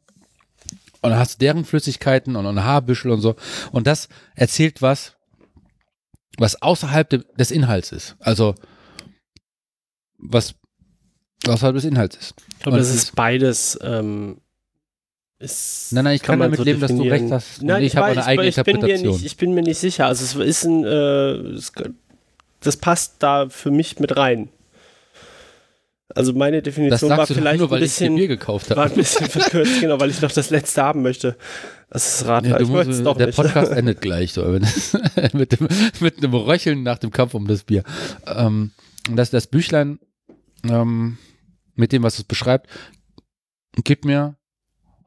[1.01, 3.35] Und dann hast du deren Flüssigkeiten und ein Haarbüschel und so.
[3.71, 5.15] Und das erzählt was,
[6.37, 8.15] was außerhalb de, des Inhalts ist.
[8.19, 8.55] Also,
[10.17, 10.55] was
[11.47, 12.33] Außerhalb des Inhalts ist.
[12.53, 13.77] Ich glaube, das ist beides.
[13.81, 14.41] Ähm,
[15.37, 17.61] ist, Nein, nein, ich kann man damit so leben, dass du recht hast.
[17.61, 19.13] Nein, ich habe weiß, eine eigene ich bin, mir Interpretation.
[19.13, 20.07] nicht, ich bin mir nicht sicher.
[20.07, 21.71] Also es ist ein, äh, es,
[22.61, 24.49] das passt da für mich mit rein.
[26.13, 29.81] Also meine Definition war vielleicht nur, weil ein bisschen, Bier gekauft war ein bisschen verkürzt,
[29.81, 31.35] genau, weil ich noch das letzte haben möchte.
[31.89, 32.61] Das ist Radler.
[32.61, 33.35] Es musst, der nicht.
[33.35, 34.43] Podcast endet gleich so,
[35.33, 35.67] mit, dem,
[35.99, 37.83] mit einem Röcheln nach dem Kampf um das Bier.
[38.27, 38.71] Ähm,
[39.09, 39.99] und das, das Büchlein
[40.63, 41.17] ähm,
[41.73, 42.69] mit dem, was es beschreibt,
[43.83, 44.37] gibt mir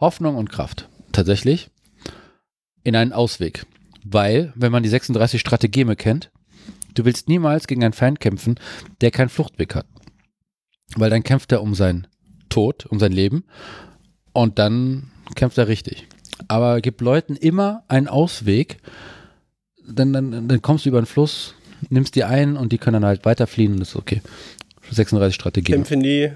[0.01, 0.89] Hoffnung und Kraft.
[1.13, 1.71] Tatsächlich.
[2.83, 3.67] In einen Ausweg.
[4.05, 6.31] Weil, wenn man die 36 Strategeme kennt,
[6.95, 8.59] du willst niemals gegen einen Feind kämpfen,
[9.01, 9.87] der keinen Fluchtweg hat.
[10.97, 12.07] Weil dann kämpft er um seinen
[12.49, 13.45] Tod, um sein Leben
[14.33, 16.07] und dann kämpft er richtig.
[16.47, 18.79] Aber gib Leuten immer einen Ausweg,
[19.87, 21.55] dann, dann, dann kommst du über den Fluss,
[21.91, 24.23] nimmst die ein und die können dann halt weiterfliehen und das ist okay.
[24.91, 25.75] 36 Strategien.
[25.75, 26.33] Kämpfe nie,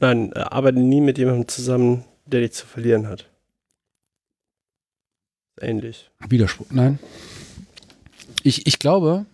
[0.00, 3.28] nein, arbeite nie mit jemandem zusammen, der dich zu verlieren hat.
[5.60, 6.10] Ähnlich.
[6.28, 6.66] Widerspruch.
[6.70, 6.98] Nein.
[8.42, 9.26] Ich, ich glaube.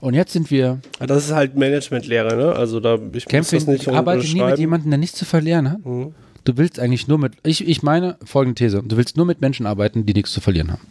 [0.00, 0.80] Und jetzt sind wir.
[0.98, 2.52] Aber Das ist halt Managementlehre, ne?
[2.54, 5.70] Also da, ich muss Kämpfe, das nicht arbeite nie mit jemandem, der nichts zu verlieren
[5.70, 5.84] hat.
[5.84, 6.14] Mhm.
[6.44, 7.34] Du willst eigentlich nur mit.
[7.44, 8.82] Ich, ich meine folgende These.
[8.84, 10.86] Du willst nur mit Menschen arbeiten, die nichts zu verlieren haben.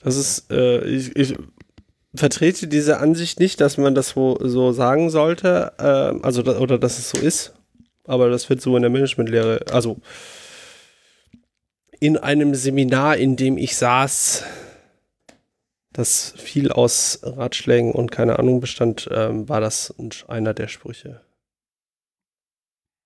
[0.00, 1.34] Das ist, äh, ich, ich
[2.14, 6.98] vertrete diese Ansicht nicht, dass man das so, so sagen sollte, äh, also oder dass
[6.98, 7.54] es so ist,
[8.04, 9.98] aber das wird so in der Managementlehre, also
[11.98, 14.44] in einem Seminar, in dem ich saß,
[15.96, 19.94] das viel aus Ratschlägen und keine Ahnung bestand, ähm, war das
[20.28, 21.22] einer der Sprüche.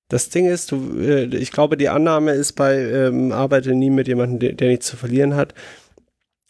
[0.08, 4.08] Das Ding ist, du, äh, ich glaube, die Annahme ist bei ähm, Arbeite nie mit
[4.08, 5.54] jemandem, der, nichts zu verlieren hat,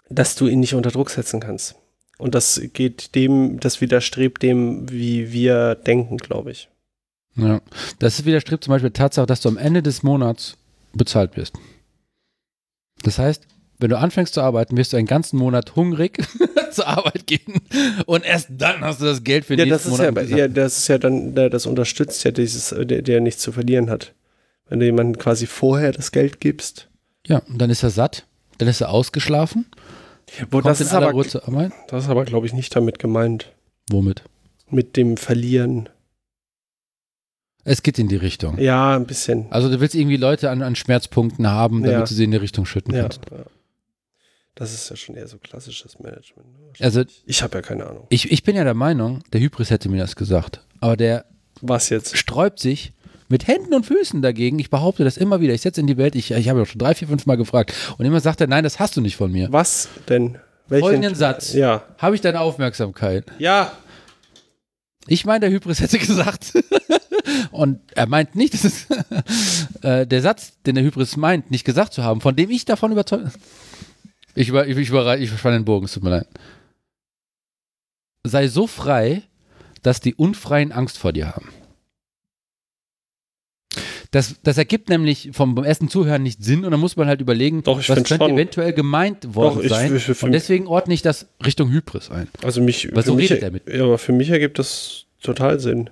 [0.09, 1.75] dass du ihn nicht unter Druck setzen kannst.
[2.17, 6.71] Und das geht dem, das widerstrebt dem, wie wir denken, glaube ich.
[7.37, 7.61] Ja.
[7.99, 10.57] Das widerstrebt zum Beispiel Tatsache, dass du am Ende des Monats
[10.95, 11.55] bezahlt wirst.
[13.03, 13.47] Das heißt,
[13.81, 16.19] wenn du anfängst zu arbeiten, wirst du einen ganzen Monat hungrig
[16.73, 17.61] zur Arbeit gehen
[18.07, 20.29] und erst dann hast du das Geld für den Ja, das nächsten ist ja, Monat.
[20.39, 24.13] ja, das ist ja dann, das unterstützt ja dieses, der, der nichts zu verlieren hat.
[24.69, 26.89] Wenn du jemandem quasi vorher das Geld gibst.
[27.27, 28.27] ja, und dann ist er satt,
[28.59, 29.67] dann ist er ausgeschlafen,
[30.51, 31.73] Wo, kommt das, ist aber, Ruhe zur Arbeit.
[31.89, 33.51] das ist aber, glaube ich, nicht damit gemeint.
[33.91, 34.23] Womit?
[34.71, 35.89] Mit dem Verlieren.
[37.65, 38.59] Es geht in die Richtung.
[38.59, 39.47] Ja, ein bisschen.
[39.51, 42.05] Also du willst irgendwie Leute an, an Schmerzpunkten haben, damit Ja.
[42.07, 43.21] du sie in die Richtung schütten Ja, kannst.
[43.31, 43.39] ja.
[44.55, 46.47] Das ist ja schon eher so klassisches Management.
[46.59, 46.85] ne?
[46.85, 48.07] Also Ich habe ja keine Ahnung.
[48.11, 50.61] ich, ich bin ja der Meinung, der Hybris hätte mir das gesagt.
[50.81, 51.25] Aber der
[51.63, 52.17] Was jetzt?
[52.17, 52.93] sträubt sich
[53.29, 54.59] mit Händen und Füßen dagegen.
[54.59, 55.55] Ich behaupte das immer wieder.
[55.55, 56.15] Ich setze in die Welt.
[56.17, 57.75] Ich, ich habe ja schon drei, vier, fünf Mal gefragt.
[57.97, 59.49] Und immer sagt er, nein, das hast du nicht von mir.
[59.53, 60.37] Was denn?
[60.69, 60.85] Welchen?
[60.85, 61.53] Folgenden Satz.
[61.53, 61.85] Ja.
[61.99, 63.27] Habe ich deine Aufmerksamkeit?
[63.39, 63.73] Ja.
[65.07, 66.53] Ich meine, der Hybris hätte gesagt.
[67.53, 68.87] Und er meint nicht, dass es,
[69.83, 72.91] äh, der Satz, den der Hybris meint, nicht gesagt zu haben, von dem ich davon
[72.93, 73.31] überzeugt.
[74.35, 76.29] Ich, über, ich, ich, über, ich spanne den Bogen, es tut mir leid.
[78.27, 79.23] Sei so frei,
[79.83, 81.49] dass die Unfreien Angst vor dir haben.
[84.13, 87.63] Das, das ergibt nämlich vom ersten Zuhören nicht Sinn und dann muss man halt überlegen,
[87.63, 88.31] Doch, was könnte schon.
[88.33, 89.95] eventuell gemeint worden Doch, ich- sein.
[89.95, 92.27] ich- ich- und deswegen ordne ich das Richtung Hybris ein.
[92.43, 92.89] Also mich.
[92.89, 93.69] Für so mich, redet er mit?
[93.69, 95.91] Ja, aber für mich ergibt das total Sinn.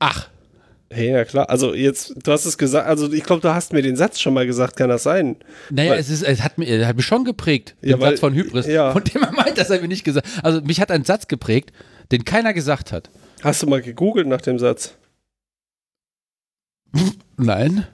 [0.00, 0.28] Ach,
[0.92, 1.48] Hey, ja klar.
[1.48, 4.34] Also jetzt, du hast es gesagt, also ich glaube, du hast mir den Satz schon
[4.34, 5.36] mal gesagt, kann das sein?
[5.70, 8.10] Naja, Weil- es, ist, es hat, mir, er hat mich schon geprägt, Ja, den weil-
[8.10, 8.92] Satz von Hybris, ja.
[8.92, 11.72] von dem er meint, dass er mir nicht gesagt Also mich hat ein Satz geprägt,
[12.10, 13.10] den keiner gesagt hat.
[13.42, 14.94] Hast du mal gegoogelt nach dem Satz?
[17.36, 17.86] Nein.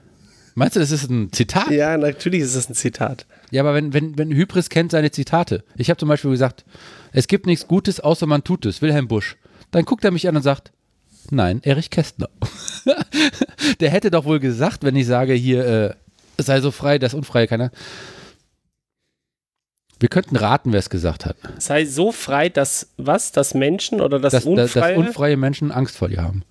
[0.55, 1.69] Meinst du, das ist ein Zitat?
[1.71, 3.25] Ja, natürlich ist es ein Zitat.
[3.49, 5.63] Ja, aber wenn, wenn, wenn Hybris kennt seine Zitate.
[5.77, 6.65] Ich habe zum Beispiel gesagt,
[7.13, 8.81] es gibt nichts Gutes, außer man tut es.
[8.81, 9.37] Wilhelm Busch.
[9.71, 10.71] Dann guckt er mich an und sagt,
[11.31, 12.29] nein, Erich Kästner.
[13.79, 15.93] Der hätte doch wohl gesagt, wenn ich sage, hier, äh,
[16.37, 17.71] sei so frei, das Unfreie keiner.
[19.99, 21.35] Wir könnten raten, wer es gesagt hat.
[21.57, 23.33] Sei so frei, dass was?
[23.33, 24.95] Das Menschen oder das dass, dass, Unfreie?
[24.95, 26.43] dass unfreie Menschen Angst vor dir haben.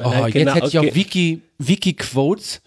[0.00, 2.60] Oh, Nein, jetzt genau, hätte ich auf Wiki, Wiki Quotes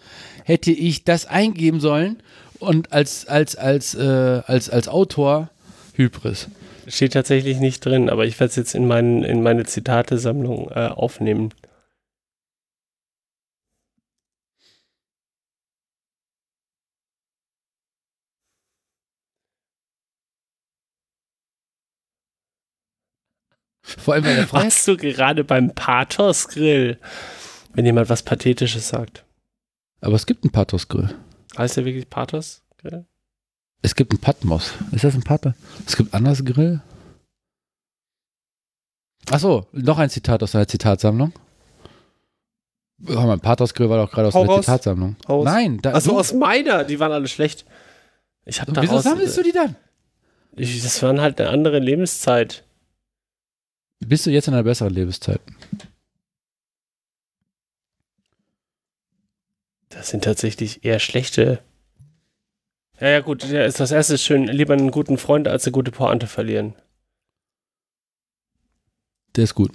[0.44, 2.22] hätte ich das eingeben sollen
[2.58, 5.50] und als als als äh, als als Autor
[5.94, 6.48] Hybris.
[6.86, 10.86] Steht tatsächlich nicht drin, aber ich werde es jetzt in, meinen, in meine Zitatesammlung äh,
[10.86, 11.50] aufnehmen.
[23.98, 24.64] Vor allem, weil der Freiheit.
[24.66, 26.98] Warst du gerade beim Pathos-Grill?
[27.74, 29.24] Wenn jemand was Pathetisches sagt.
[30.00, 31.14] Aber es gibt einen Pathos-Grill.
[31.56, 33.04] Heißt der wirklich Pathos-Grill?
[33.82, 34.72] Es gibt einen Patmos.
[34.92, 35.52] Ist das ein Pathos?
[35.86, 36.80] Es gibt anders Grill.
[39.30, 41.32] Achso, noch ein Zitat aus einer Zitatsammlung.
[43.06, 44.60] Oh, mein Pathos-Grill war doch gerade aus Hau einer.
[44.60, 45.16] Zitatsammlung.
[45.28, 45.44] Hau raus.
[45.44, 46.84] Nein, da, du- aus meiner.
[46.84, 47.64] Die waren alle schlecht.
[48.44, 49.76] Ich hab Wieso daraus, sammelst du die dann?
[50.56, 52.64] ich, Das waren halt eine andere Lebenszeit.
[54.00, 55.40] Bist du jetzt in einer besseren Lebenszeit?
[59.88, 61.60] Das sind tatsächlich eher schlechte.
[63.00, 63.44] Ja, ja, gut.
[63.44, 64.46] Ja, ist das erste ist schön.
[64.46, 66.74] Lieber einen guten Freund als eine gute Pointe verlieren.
[69.36, 69.72] Der ist gut.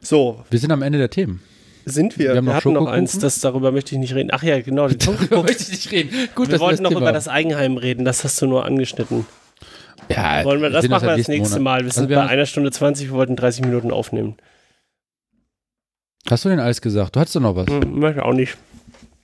[0.00, 1.42] So, Wir sind am Ende der Themen.
[1.84, 2.30] sind wir.
[2.30, 4.30] Wir haben noch hatten noch eins, das, darüber möchte ich nicht reden.
[4.32, 4.88] Ach ja, genau.
[4.88, 6.28] Darüber möchte ich nicht reden.
[6.34, 8.04] Gut, wir wollten noch Thema- über das Eigenheim reden.
[8.04, 9.26] Das hast du nur angeschnitten.
[10.10, 11.62] Ja, Wollen wir, das machen wir halt das nächsten nächste Monat.
[11.64, 11.80] Mal.
[11.80, 13.08] Wir Also sind wir bei einer Stunde 20.
[13.08, 14.36] Wir wollten 30 Minuten aufnehmen.
[16.28, 17.16] Hast du denn alles gesagt?
[17.16, 17.66] Du hattest doch noch was.
[17.68, 18.56] Hm, möchte auch nicht.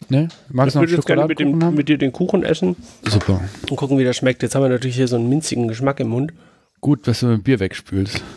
[0.08, 0.28] Ne?
[0.48, 1.74] Magst Ich du noch würde jetzt gerne mit, dem, haben?
[1.74, 3.40] mit dir den Kuchen essen Super.
[3.68, 4.42] und gucken, wie der schmeckt.
[4.42, 6.32] Jetzt haben wir natürlich hier so einen minzigen Geschmack im Mund.
[6.80, 8.22] Gut, dass du mit dem Bier wegspülst.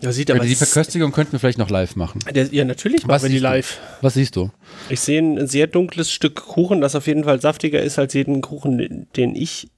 [0.00, 2.20] Ja, sieht aber die Verköstigung könnten wir vielleicht noch live machen.
[2.32, 3.48] der, ja, natürlich machen Was wir die siehst du?
[3.48, 3.80] live.
[4.00, 4.50] Was siehst du?
[4.88, 8.40] Ich sehe ein sehr dunkles Stück Kuchen, das auf jeden Fall saftiger ist als jeden
[8.40, 9.68] Kuchen, den ich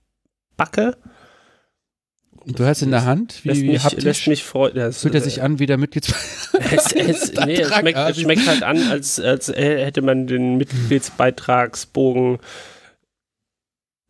[0.57, 0.97] backe.
[2.47, 4.93] Du hast in der Hand, Lässt wie, wie mich, haptisch, lässt mich freuen.
[4.93, 6.09] Fühlt er sich an wie der Mitglieds...
[6.71, 12.39] es, es, nee, es, schmeckt, es schmeckt halt an, als, als hätte man den Mitgliedsbeitragsbogen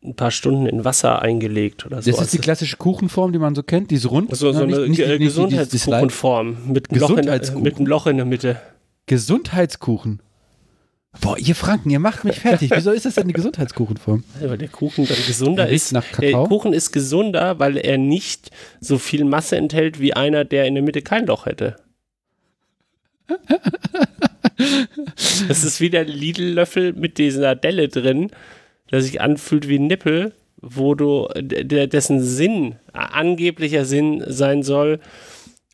[0.03, 2.09] ein paar Stunden in Wasser eingelegt oder so.
[2.11, 4.35] Das ist die klassische Kuchenform, die man so kennt, die ist rund.
[4.35, 4.83] so, so ne?
[4.83, 5.19] eine.
[5.19, 7.63] Gesundheitskuchenform mit, einem Loch in der- Gesundheitskuchen.
[7.63, 8.59] mit einem Loch in der Mitte.
[9.05, 10.21] Gesundheitskuchen.
[11.19, 12.71] Boah, ihr Franken, ihr macht mich fertig.
[12.73, 14.23] Wieso ist das denn eine Gesundheitskuchenform?
[14.41, 15.91] Weil der Kuchen dann gesunder ist.
[15.91, 16.47] nach Der Kakao?
[16.47, 18.49] Kuchen ist gesunder, weil er nicht
[18.79, 21.75] so viel Masse enthält wie einer, der in der Mitte kein Loch hätte.
[25.47, 28.29] Das ist wie der Lidl-Löffel mit dieser Delle drin,
[28.91, 34.99] der sich anfühlt wie ein Nippel, wo du, dessen Sinn, angeblicher Sinn sein soll,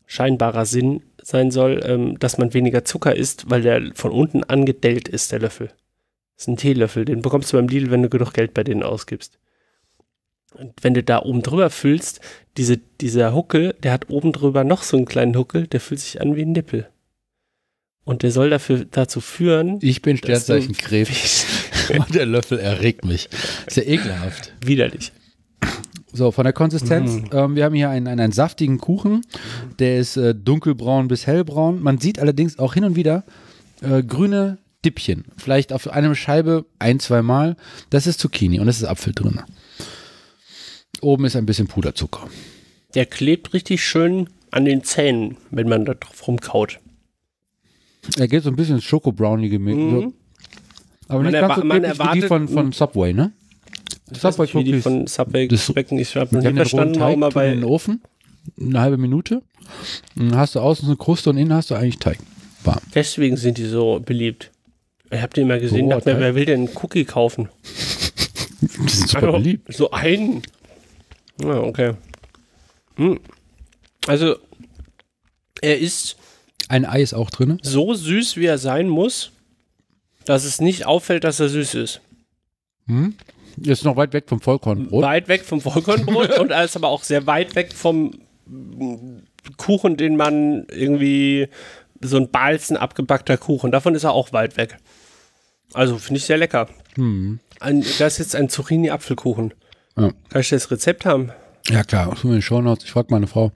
[0.06, 5.08] scheinbarer Sinn sein soll, ähm, dass man weniger Zucker isst, weil der von unten angedellt
[5.08, 5.68] ist, der Löffel.
[6.36, 8.82] Das ist ein Teelöffel, den bekommst du beim Lidl, wenn du genug Geld bei denen
[8.82, 9.38] ausgibst.
[10.54, 12.20] Und wenn du da oben drüber füllst,
[12.56, 16.20] diese, dieser Huckel, der hat oben drüber noch so einen kleinen Huckel, der fühlt sich
[16.20, 16.88] an wie ein Nippel.
[18.04, 21.44] Und der soll dafür, dazu führen, Ich bin Sternzeichen Krebs.
[22.14, 23.28] Der Löffel erregt mich.
[23.66, 24.52] Ist ja ekelhaft.
[24.64, 25.12] widerlich.
[26.12, 27.12] So, von der Konsistenz.
[27.12, 27.30] Mhm.
[27.32, 29.22] Ähm, wir haben hier einen, einen, einen saftigen Kuchen.
[29.78, 31.82] Der ist äh, dunkelbraun bis hellbraun.
[31.82, 33.24] Man sieht allerdings auch hin und wieder
[33.82, 35.24] äh, grüne Dippchen.
[35.36, 37.56] Vielleicht auf einer Scheibe ein, zwei Mal.
[37.90, 39.40] Das ist Zucchini und es ist Apfel drin.
[41.00, 42.28] Oben ist ein bisschen Puderzucker.
[42.94, 46.80] Der klebt richtig schön an den Zähnen, wenn man da drauf rumkaut.
[48.16, 50.06] Er geht so ein bisschen ins Schoko-Brownie-Gemüse.
[50.06, 50.14] Mhm.
[51.08, 53.32] Aber Man nicht ganz so man wie die erwartet- von, von Subway, ne?
[54.10, 54.82] Ich weiß nicht, wie die Cookies.
[54.82, 55.98] von Subway Das- schmecken.
[55.98, 57.66] Ich habe noch Die nie verstanden, Teig, warum er tun in den bei.
[57.66, 58.02] Ofen,
[58.60, 59.42] eine halbe Minute.
[60.16, 62.18] Dann hast du außen so eine Kruste und innen hast du eigentlich Teig.
[62.64, 62.80] Warm.
[62.94, 64.50] Deswegen sind die so beliebt.
[65.10, 67.48] Ich habe den mal gesehen, So, dachte mir, wer will denn einen Cookie kaufen?
[68.60, 69.72] Die sind super Also, beliebt.
[69.74, 70.42] So einen.
[71.42, 71.92] Ja, okay.
[72.96, 73.20] Hm.
[74.06, 74.36] Also,
[75.62, 76.16] er ist
[76.68, 77.58] Ein Ei ist auch drin.
[77.62, 79.30] so süß, wie er sein muss,
[80.28, 82.02] dass es nicht auffällt, dass er süß ist.
[82.86, 83.14] Hm?
[83.62, 85.02] Ist noch weit weg vom Vollkornbrot.
[85.02, 88.12] Weit weg vom Vollkornbrot und er ist aber auch sehr weit weg vom
[89.56, 91.48] Kuchen, den man irgendwie
[92.02, 93.72] so ein Balzen abgebackter Kuchen.
[93.72, 94.76] Davon ist er auch weit weg.
[95.72, 96.68] Also finde ich sehr lecker.
[96.96, 97.40] Hm.
[97.60, 99.54] Ein, das ist jetzt ein Zucchini-Apfelkuchen.
[99.96, 100.12] Ja.
[100.28, 101.32] Kann ich das Rezept haben?
[101.70, 102.84] Ja klar, tun wir in den Shownotes.
[102.84, 103.52] Ich frage meine Frau.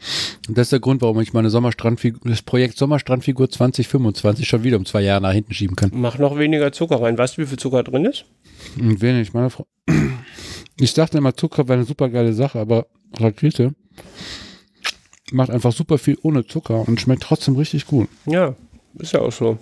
[0.47, 4.76] Und das ist der Grund, warum ich meine Sommerstrandfigur, das Projekt Sommerstrandfigur 2025 schon wieder
[4.76, 5.90] um zwei Jahre nach hinten schieben kann.
[5.94, 7.16] Mach noch weniger Zucker rein.
[7.16, 8.26] Weißt du, wie viel Zucker drin ist?
[8.78, 9.66] Und wenig, meine Frau.
[10.80, 13.74] Ich dachte immer, Zucker wäre eine super geile Sache, aber Rakete
[15.30, 18.09] macht einfach super viel ohne Zucker und schmeckt trotzdem richtig gut.
[18.24, 18.56] Ja,
[18.98, 19.59] ist ja auch so.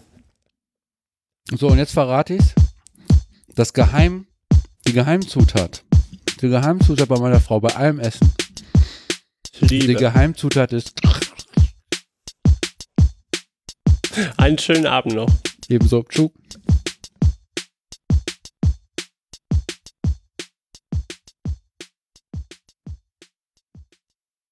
[1.53, 2.45] So, und jetzt verrate ich
[3.55, 4.27] Das Geheim,
[4.87, 5.85] die Geheimzutat.
[6.41, 8.33] Die Geheimzutat bei meiner Frau, bei allem Essen.
[9.53, 9.99] Ich Die liebe.
[9.99, 10.93] Geheimzutat ist
[14.37, 15.31] Einen schönen Abend noch.
[15.69, 16.03] ebenso.
[16.05, 16.31] Tschu.